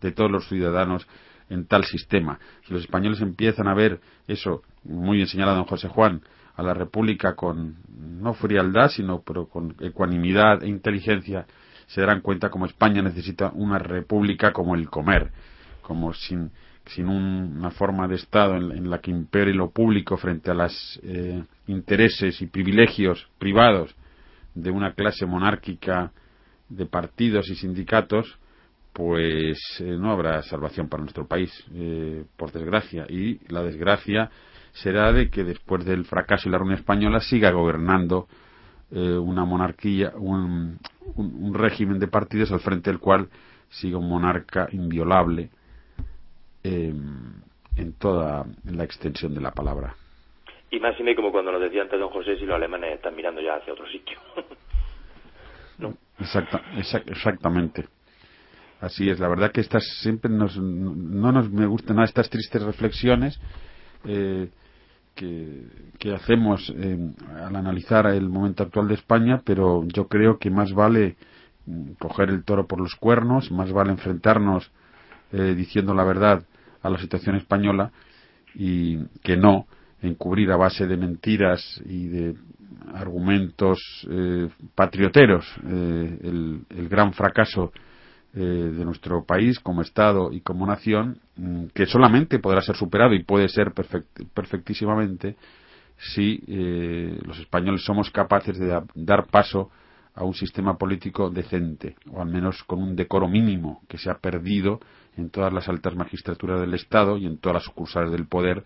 de 0.00 0.12
todos 0.12 0.30
los 0.30 0.48
ciudadanos 0.48 1.06
en 1.48 1.66
tal 1.66 1.84
sistema. 1.84 2.38
Si 2.66 2.72
los 2.72 2.82
españoles 2.82 3.20
empiezan 3.20 3.68
a 3.68 3.74
ver 3.74 4.00
eso, 4.26 4.62
muy 4.84 5.18
bien 5.18 5.28
señalado 5.28 5.58
don 5.58 5.66
José 5.66 5.88
Juan, 5.88 6.22
a 6.54 6.62
la 6.62 6.74
República 6.74 7.34
con 7.34 7.76
no 8.20 8.34
frialdad, 8.34 8.88
sino 8.90 9.22
pero 9.22 9.46
con 9.46 9.74
ecuanimidad 9.80 10.62
e 10.62 10.68
inteligencia, 10.68 11.46
se 11.86 12.00
darán 12.00 12.20
cuenta 12.20 12.50
como 12.50 12.66
España 12.66 13.02
necesita 13.02 13.50
una 13.54 13.78
república 13.78 14.52
como 14.52 14.74
el 14.74 14.88
comer, 14.88 15.30
como 15.82 16.12
sin, 16.14 16.50
sin 16.86 17.08
una 17.08 17.70
forma 17.70 18.08
de 18.08 18.16
Estado 18.16 18.56
en, 18.56 18.90
la 18.90 19.00
que 19.00 19.10
impere 19.10 19.54
lo 19.54 19.70
público 19.70 20.16
frente 20.16 20.50
a 20.50 20.54
los 20.54 21.00
eh, 21.02 21.42
intereses 21.66 22.42
y 22.42 22.46
privilegios 22.46 23.28
privados 23.38 23.94
de 24.54 24.70
una 24.70 24.92
clase 24.94 25.24
monárquica 25.26 26.12
de 26.68 26.86
partidos 26.86 27.48
y 27.50 27.54
sindicatos, 27.54 28.38
pues 28.92 29.58
eh, 29.80 29.96
no 29.98 30.10
habrá 30.10 30.42
salvación 30.42 30.88
para 30.88 31.02
nuestro 31.02 31.26
país, 31.26 31.50
eh, 31.74 32.24
por 32.36 32.52
desgracia. 32.52 33.06
Y 33.08 33.40
la 33.48 33.62
desgracia 33.62 34.30
será 34.72 35.12
de 35.12 35.30
que 35.30 35.44
después 35.44 35.84
del 35.84 36.04
fracaso 36.04 36.48
de 36.48 36.56
la 36.56 36.62
Unión 36.62 36.78
Española 36.78 37.20
siga 37.20 37.50
gobernando 37.50 38.26
eh, 38.90 39.16
una 39.16 39.44
monarquía, 39.44 40.12
un, 40.16 40.78
régimen 41.54 41.98
de 41.98 42.08
partidos 42.08 42.52
al 42.52 42.60
frente 42.60 42.90
del 42.90 42.98
cual 42.98 43.28
siga 43.70 43.98
un 43.98 44.08
monarca 44.08 44.68
inviolable 44.72 45.50
en 46.64 47.92
toda 47.98 48.46
la 48.64 48.84
extensión 48.84 49.34
de 49.34 49.40
la 49.40 49.50
palabra. 49.50 49.96
Y 50.72 50.80
más 50.80 50.98
y 50.98 51.02
menos 51.02 51.16
como 51.16 51.30
cuando 51.30 51.52
nos 51.52 51.60
decía 51.60 51.82
antes 51.82 52.00
don 52.00 52.08
José 52.08 52.36
si 52.38 52.46
los 52.46 52.56
alemanes 52.56 52.94
están 52.94 53.14
mirando 53.14 53.42
ya 53.42 53.56
hacia 53.56 53.74
otro 53.74 53.86
sitio. 53.88 54.18
¿No? 55.78 55.94
exactamente. 56.78 57.86
Así 58.80 59.08
es, 59.08 59.20
la 59.20 59.28
verdad 59.28 59.52
que 59.52 59.60
estas 59.60 59.84
siempre 60.00 60.30
nos, 60.30 60.56
no 60.56 61.30
nos 61.30 61.50
me 61.50 61.66
gustan 61.66 61.96
nada 61.96 62.06
estas 62.06 62.30
tristes 62.30 62.62
reflexiones 62.62 63.38
eh, 64.04 64.48
que, 65.14 65.66
que, 65.98 66.14
hacemos 66.14 66.72
eh, 66.76 66.98
al 67.36 67.54
analizar 67.54 68.06
el 68.06 68.28
momento 68.28 68.62
actual 68.62 68.88
de 68.88 68.94
España, 68.94 69.42
pero 69.44 69.84
yo 69.86 70.08
creo 70.08 70.38
que 70.38 70.50
más 70.50 70.72
vale 70.72 71.16
mm, 71.66 71.92
coger 71.98 72.30
el 72.30 72.44
toro 72.44 72.66
por 72.66 72.80
los 72.80 72.96
cuernos, 72.96 73.52
más 73.52 73.70
vale 73.72 73.90
enfrentarnos 73.90 74.70
eh, 75.32 75.54
diciendo 75.54 75.94
la 75.94 76.04
verdad 76.04 76.44
a 76.82 76.90
la 76.90 76.98
situación 76.98 77.36
española 77.36 77.90
y 78.54 78.98
que 79.22 79.36
no 79.36 79.66
encubrir 80.02 80.50
a 80.50 80.56
base 80.56 80.86
de 80.86 80.96
mentiras 80.96 81.80
y 81.86 82.08
de 82.08 82.34
argumentos 82.94 83.78
patrioteros 84.74 85.46
el, 85.64 86.62
el 86.68 86.88
gran 86.88 87.12
fracaso 87.12 87.72
eh, 88.34 88.40
de 88.40 88.84
nuestro 88.86 89.26
país 89.26 89.60
como 89.60 89.82
Estado 89.82 90.32
y 90.32 90.40
como 90.40 90.66
nación, 90.66 91.18
mm, 91.36 91.66
que 91.74 91.84
solamente 91.84 92.38
podrá 92.38 92.62
ser 92.62 92.76
superado 92.76 93.12
y 93.12 93.24
puede 93.24 93.46
ser 93.46 93.74
perfectísimamente 94.32 95.36
si 95.98 96.42
eh, 96.46 97.20
los 97.26 97.38
españoles 97.38 97.84
somos 97.84 98.10
capaces 98.10 98.58
de 98.58 98.80
dar 98.94 99.26
paso 99.26 99.68
a 100.14 100.24
un 100.24 100.32
sistema 100.32 100.78
político 100.78 101.28
decente, 101.28 101.96
o 102.10 102.22
al 102.22 102.30
menos 102.30 102.64
con 102.64 102.82
un 102.82 102.96
decoro 102.96 103.28
mínimo 103.28 103.82
que 103.86 103.98
se 103.98 104.08
ha 104.08 104.14
perdido 104.14 104.80
en 105.16 105.30
todas 105.30 105.52
las 105.52 105.68
altas 105.68 105.94
magistraturas 105.94 106.60
del 106.60 106.74
Estado 106.74 107.16
y 107.16 107.26
en 107.26 107.38
todas 107.38 107.54
las 107.54 107.64
sucursales 107.64 108.10
del 108.10 108.26
poder, 108.26 108.64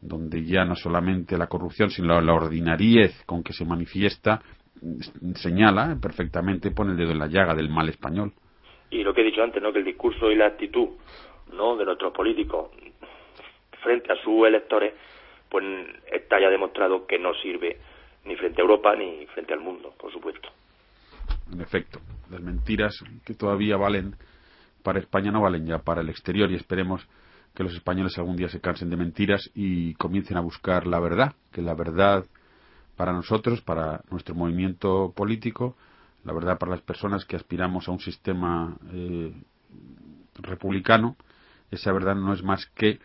donde 0.00 0.44
ya 0.44 0.64
no 0.64 0.76
solamente 0.76 1.38
la 1.38 1.46
corrupción, 1.46 1.90
sino 1.90 2.20
la 2.20 2.34
ordinariez 2.34 3.22
con 3.24 3.42
que 3.42 3.52
se 3.52 3.64
manifiesta 3.64 4.42
señala 5.36 5.96
perfectamente, 6.00 6.70
pone 6.70 6.92
el 6.92 6.98
dedo 6.98 7.12
en 7.12 7.18
la 7.18 7.28
llaga 7.28 7.54
del 7.54 7.70
mal 7.70 7.88
español 7.88 8.32
y 8.90 9.02
lo 9.02 9.14
que 9.14 9.22
he 9.22 9.24
dicho 9.24 9.42
antes, 9.42 9.62
¿no? 9.62 9.72
que 9.72 9.80
el 9.80 9.84
discurso 9.84 10.30
y 10.30 10.36
la 10.36 10.46
actitud 10.46 10.88
¿no? 11.52 11.76
de 11.76 11.84
nuestros 11.84 12.12
políticos 12.12 12.70
frente 13.82 14.12
a 14.12 14.16
sus 14.16 14.46
electores, 14.46 14.94
pues 15.48 15.64
está 16.12 16.40
ya 16.40 16.48
demostrado 16.48 17.06
que 17.06 17.18
no 17.18 17.34
sirve 17.34 17.78
ni 18.24 18.36
frente 18.36 18.60
a 18.60 18.64
Europa 18.64 18.94
ni 18.96 19.26
frente 19.26 19.52
al 19.52 19.60
mundo, 19.60 19.94
por 19.98 20.12
supuesto. 20.12 20.48
En 21.52 21.60
efecto, 21.60 22.00
las 22.30 22.40
mentiras 22.40 22.98
que 23.24 23.34
todavía 23.34 23.76
valen 23.76 24.14
para 24.86 25.00
España 25.00 25.32
no 25.32 25.40
valen 25.40 25.66
ya 25.66 25.80
para 25.80 26.00
el 26.00 26.08
exterior 26.08 26.48
y 26.48 26.54
esperemos 26.54 27.04
que 27.56 27.64
los 27.64 27.74
españoles 27.74 28.16
algún 28.18 28.36
día 28.36 28.48
se 28.48 28.60
cansen 28.60 28.88
de 28.88 28.96
mentiras 28.96 29.50
y 29.52 29.94
comiencen 29.94 30.36
a 30.36 30.40
buscar 30.40 30.86
la 30.86 31.00
verdad, 31.00 31.34
que 31.50 31.60
la 31.60 31.74
verdad 31.74 32.24
para 32.94 33.12
nosotros, 33.12 33.60
para 33.62 34.02
nuestro 34.12 34.36
movimiento 34.36 35.12
político, 35.16 35.74
la 36.22 36.32
verdad 36.32 36.56
para 36.56 36.70
las 36.70 36.82
personas 36.82 37.24
que 37.24 37.34
aspiramos 37.34 37.88
a 37.88 37.90
un 37.90 37.98
sistema 37.98 38.76
eh, 38.92 39.34
republicano, 40.36 41.16
esa 41.72 41.90
verdad 41.90 42.14
no 42.14 42.32
es 42.32 42.44
más 42.44 42.66
que 42.66 43.00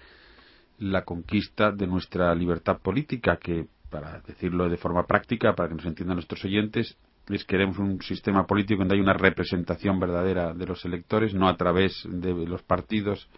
la 0.78 1.04
conquista 1.04 1.72
de 1.72 1.88
nuestra 1.88 2.36
libertad 2.36 2.78
política, 2.78 3.38
que, 3.38 3.66
para 3.90 4.20
decirlo 4.20 4.70
de 4.70 4.78
forma 4.78 5.08
práctica, 5.08 5.56
para 5.56 5.70
que 5.70 5.76
nos 5.76 5.86
entiendan 5.86 6.18
nuestros 6.18 6.46
oyentes, 6.46 6.96
es 7.36 7.46
queremos 7.46 7.78
un 7.78 8.02
sistema 8.02 8.46
político 8.46 8.80
donde 8.80 8.96
hay 8.96 9.02
una 9.02 9.14
representación 9.14 10.00
verdadera 10.00 10.54
de 10.54 10.66
los 10.66 10.84
electores, 10.86 11.34
no 11.34 11.48
a 11.48 11.58
través 11.58 12.08
de 12.10 12.34
los 12.46 12.64
partidos, 12.64 13.30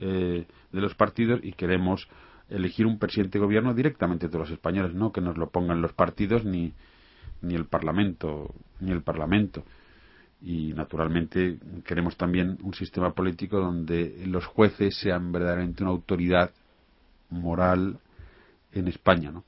eh, 0.00 0.46
de 0.72 0.80
los 0.80 0.94
partidos, 0.94 1.40
y 1.42 1.52
queremos 1.52 2.08
elegir 2.48 2.86
un 2.86 2.98
presidente 2.98 3.38
de 3.38 3.44
gobierno 3.44 3.74
directamente 3.74 4.28
de 4.28 4.38
los 4.38 4.50
españoles, 4.50 4.94
no 4.94 5.12
que 5.12 5.20
nos 5.20 5.36
lo 5.36 5.50
pongan 5.50 5.82
los 5.82 5.92
partidos 5.92 6.44
ni, 6.44 6.72
ni 7.42 7.54
el 7.54 7.66
Parlamento, 7.66 8.54
ni 8.80 8.92
el 8.92 9.02
Parlamento. 9.02 9.64
Y 10.40 10.74
naturalmente 10.74 11.58
queremos 11.84 12.16
también 12.16 12.58
un 12.62 12.74
sistema 12.74 13.14
político 13.14 13.58
donde 13.58 14.24
los 14.26 14.44
jueces 14.46 14.96
sean 14.98 15.32
verdaderamente 15.32 15.82
una 15.82 15.92
autoridad 15.92 16.50
moral 17.30 17.98
en 18.72 18.88
España, 18.88 19.30
¿no? 19.30 19.44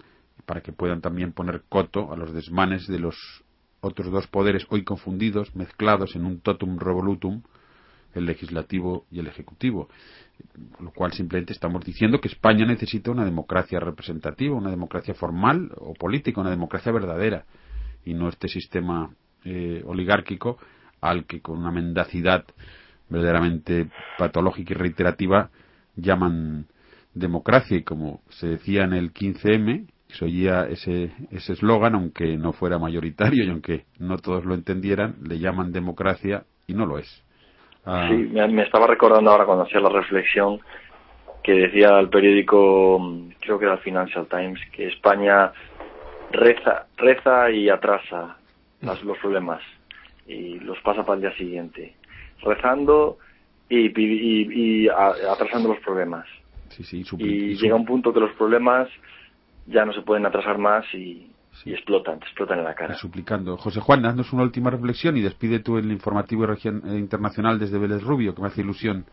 para 0.46 0.62
que 0.62 0.72
puedan 0.72 1.00
también 1.00 1.32
poner 1.32 1.64
coto 1.68 2.12
a 2.12 2.16
los 2.16 2.32
desmanes 2.32 2.86
de 2.86 2.98
los 2.98 3.44
otros 3.80 4.10
dos 4.10 4.26
poderes 4.26 4.66
hoy 4.70 4.84
confundidos, 4.84 5.54
mezclados 5.54 6.16
en 6.16 6.24
un 6.24 6.40
totum 6.40 6.78
revolutum, 6.78 7.42
el 8.14 8.26
legislativo 8.26 9.04
y 9.10 9.20
el 9.20 9.26
ejecutivo. 9.26 9.88
Lo 10.80 10.90
cual 10.90 11.12
simplemente 11.12 11.52
estamos 11.52 11.84
diciendo 11.84 12.20
que 12.20 12.28
España 12.28 12.66
necesita 12.66 13.10
una 13.10 13.24
democracia 13.24 13.80
representativa, 13.80 14.54
una 14.54 14.70
democracia 14.70 15.14
formal 15.14 15.72
o 15.76 15.94
política, 15.94 16.40
una 16.40 16.50
democracia 16.50 16.92
verdadera 16.92 17.44
y 18.04 18.14
no 18.14 18.28
este 18.28 18.48
sistema 18.48 19.10
eh, 19.44 19.82
oligárquico 19.86 20.58
al 21.00 21.24
que 21.24 21.40
con 21.40 21.58
una 21.58 21.70
mendacidad 21.70 22.44
verdaderamente 23.08 23.88
patológica 24.18 24.74
y 24.74 24.76
reiterativa 24.76 25.50
llaman 25.96 26.66
democracia 27.14 27.78
y 27.78 27.82
como 27.82 28.20
se 28.28 28.48
decía 28.48 28.84
en 28.84 28.92
el 28.92 29.12
15M 29.12 29.86
se 30.08 30.24
oía 30.24 30.66
ese 30.68 31.10
eslogan 31.30 31.94
aunque 31.94 32.36
no 32.36 32.52
fuera 32.52 32.78
mayoritario 32.78 33.44
y 33.44 33.50
aunque 33.50 33.84
no 33.98 34.18
todos 34.18 34.44
lo 34.44 34.54
entendieran 34.54 35.16
le 35.22 35.38
llaman 35.38 35.72
democracia 35.72 36.44
y 36.66 36.74
no 36.74 36.86
lo 36.86 36.98
es 36.98 37.24
ah. 37.84 38.08
sí 38.08 38.14
me, 38.14 38.62
estaba 38.62 38.86
recordando 38.86 39.30
ahora 39.30 39.44
cuando 39.44 39.64
hacía 39.64 39.80
la 39.80 39.90
reflexión 39.90 40.60
que 41.42 41.52
decía 41.52 41.98
el 41.98 42.08
periódico 42.08 42.98
creo 43.40 43.58
que 43.58 43.64
era 43.64 43.74
el 43.74 43.80
Financial 43.80 44.26
Times 44.28 44.60
que 44.72 44.88
España 44.88 45.52
reza, 46.32 46.86
reza 46.96 47.50
y 47.50 47.68
atrasa 47.68 48.36
los 48.80 49.18
problemas 49.18 49.62
y 50.26 50.58
los 50.60 50.78
pasa 50.80 51.04
para 51.04 51.16
el 51.16 51.22
día 51.22 51.36
siguiente, 51.36 51.94
rezando 52.42 53.18
y, 53.68 53.90
y, 53.96 54.88
atrasando 54.88 55.70
los 55.70 55.78
problemas. 55.80 56.26
y, 57.18 57.56
llega 57.56 57.74
un 57.74 57.84
punto 57.84 58.12
que 58.12 58.20
los 58.20 58.32
problemas 58.32 58.88
ya 59.66 59.84
no 59.84 59.92
se 59.92 60.02
pueden 60.02 60.26
atrasar 60.26 60.58
más 60.58 60.84
y, 60.94 61.30
explotan, 61.64 62.16
explotan 62.18 62.58
en 62.58 62.64
la 62.64 62.74
cara. 62.74 62.94
Suplicando. 62.94 63.56
José 63.56 63.80
Juan, 63.80 64.04
haznos 64.04 64.32
una 64.32 64.42
última 64.42 64.70
reflexión 64.70 65.16
y 65.16 65.22
despide 65.22 65.60
tú 65.60 65.78
el 65.78 65.90
informativo 65.90 66.44
eh, 66.44 66.58
internacional 66.96 67.58
desde 67.58 67.78
Vélez 67.78 68.02
Rubio, 68.02 68.34
que 68.34 68.42
me 68.42 68.48
hace 68.48 68.60
ilusión 68.60 69.06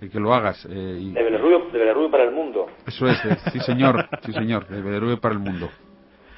que 0.00 0.20
lo 0.20 0.34
hagas. 0.34 0.66
Eh, 0.66 1.12
de, 1.14 1.22
Vélez 1.22 1.40
Rubio, 1.40 2.10
para 2.10 2.24
el 2.24 2.32
mundo. 2.32 2.66
Eso 2.86 3.06
es, 3.06 3.24
eh, 3.24 3.36
sí 3.52 3.60
señor, 3.60 4.06
sí 4.22 4.32
señor, 4.32 4.66
de 4.68 4.82
Vélez 4.82 5.00
Rubio 5.00 5.20
para 5.20 5.34
el 5.34 5.40
mundo. 5.40 5.68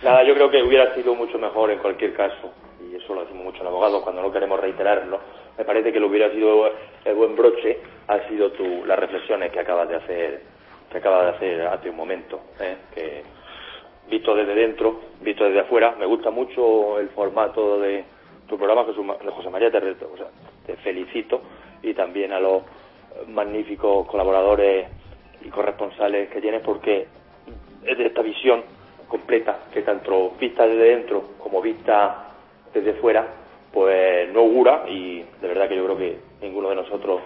Nada, 0.03 0.25
yo 0.25 0.35
creo 0.35 0.51
que 0.51 0.63
hubiera 0.63 0.95
sido 0.95 1.15
mucho 1.15 1.39
mejor 1.39 1.71
en 1.71 1.79
cualquier 1.79 2.15
caso, 2.15 2.53
y 2.81 2.95
eso 2.95 3.15
lo 3.15 3.23
decimos 3.23 3.45
mucho 3.45 3.63
en 3.63 3.69
abogado 3.69 4.03
cuando 4.03 4.23
no 4.23 4.31
queremos 4.31 4.61
reiterarlo. 4.61 5.21
Me 5.59 5.65
parece 5.65 5.93
que 5.93 5.99
lo 5.99 6.09
hubiera 6.09 6.31
sido 6.31 6.71
el 7.05 7.15
buen 7.15 7.35
broche, 7.35 7.79
ha 8.09 8.29
sido 8.29 8.53
tú 8.53 8.85
las 8.87 8.99
reflexiones 8.99 9.51
que 9.51 9.61
acabas 9.61 9.89
de 9.89 9.97
hacer, 9.97 10.43
que 10.91 10.99
acabas 10.99 11.25
de 11.25 11.31
hacer 11.37 11.67
hace 11.67 11.91
un 11.91 11.97
momento, 11.97 12.41
¿eh? 12.61 12.77
que 12.95 13.23
visto 14.11 14.35
desde 14.35 14.55
dentro, 14.55 15.01
visto 15.21 15.45
desde 15.45 15.61
afuera. 15.61 15.95
Me 15.99 16.07
gusta 16.07 16.31
mucho 16.31 16.99
el 16.99 17.09
formato 17.11 17.81
de 17.81 18.05
tu 18.49 18.57
programa, 18.57 18.85
José 18.85 19.51
María, 19.51 19.71
te, 19.71 19.79
o 19.79 20.17
sea, 20.17 20.29
te 20.65 20.77
felicito 20.77 21.41
y 21.83 21.95
también 21.95 22.33
a 22.33 22.41
los 22.41 22.63
magníficos 23.29 24.07
colaboradores 24.07 24.89
y 25.43 25.49
corresponsales 25.49 26.29
que 26.31 26.41
tienes 26.41 26.63
porque 26.63 27.07
es 27.85 27.99
de 27.99 28.07
esta 28.07 28.23
visión 28.23 28.63
completa 29.09 29.61
que 29.73 29.83
tanto 29.83 30.33
vista 30.39 30.67
desde 30.67 30.97
dentro 30.97 31.23
como 31.39 31.63
vista 31.63 32.33
desde 32.75 32.95
fuera 32.95 33.27
pues 33.73 34.33
no 34.33 34.41
augura 34.41 34.85
y 34.89 35.23
de 35.41 35.49
verdad 35.49 35.69
que 35.69 35.77
yo 35.77 35.85
creo 35.85 35.97
que 35.97 36.19
ninguno 36.41 36.71
de 36.71 36.77
nosotros 36.77 37.21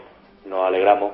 nos 0.46 0.66
alegramos 0.66 1.12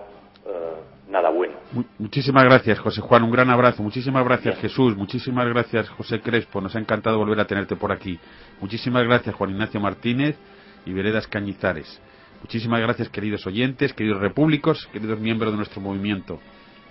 eh, 0.49 1.11
nada 1.11 1.31
bueno. 1.31 1.55
Muchísimas 1.99 2.45
gracias, 2.45 2.79
José 2.79 3.01
Juan. 3.01 3.23
Un 3.23 3.31
gran 3.31 3.51
abrazo. 3.51 3.83
Muchísimas 3.83 4.25
gracias, 4.25 4.59
Jesús. 4.59 4.97
Muchísimas 4.97 5.47
gracias, 5.49 5.89
José 5.91 6.21
Crespo. 6.21 6.61
Nos 6.61 6.75
ha 6.77 6.79
encantado 6.79 7.19
volver 7.19 7.41
a 7.41 7.47
tenerte 7.47 7.77
por 7.77 7.93
aquí. 7.93 8.19
Muchísimas 8.61 9.05
gracias, 9.05 9.35
Juan 9.35 9.51
Ignacio 9.51 9.81
Martínez 9.81 10.37
y 10.85 10.93
Veredas 10.93 11.27
Cañizares. 11.27 12.01
Muchísimas 12.41 12.81
gracias, 12.81 13.09
queridos 13.09 13.47
oyentes, 13.47 13.93
queridos 13.93 14.21
repúblicos, 14.21 14.89
queridos 14.93 15.19
miembros 15.19 15.53
de 15.53 15.57
nuestro 15.57 15.81
movimiento. 15.81 16.41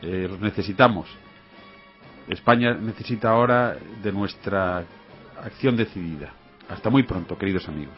Eh, 0.01 0.27
los 0.29 0.39
necesitamos. 0.39 1.07
España 2.27 2.73
necesita 2.73 3.29
ahora 3.29 3.77
de 4.03 4.11
nuestra 4.11 4.83
acción 5.43 5.77
decidida. 5.77 6.33
Hasta 6.69 6.89
muy 6.89 7.03
pronto, 7.03 7.37
queridos 7.37 7.67
amigos. 7.69 7.95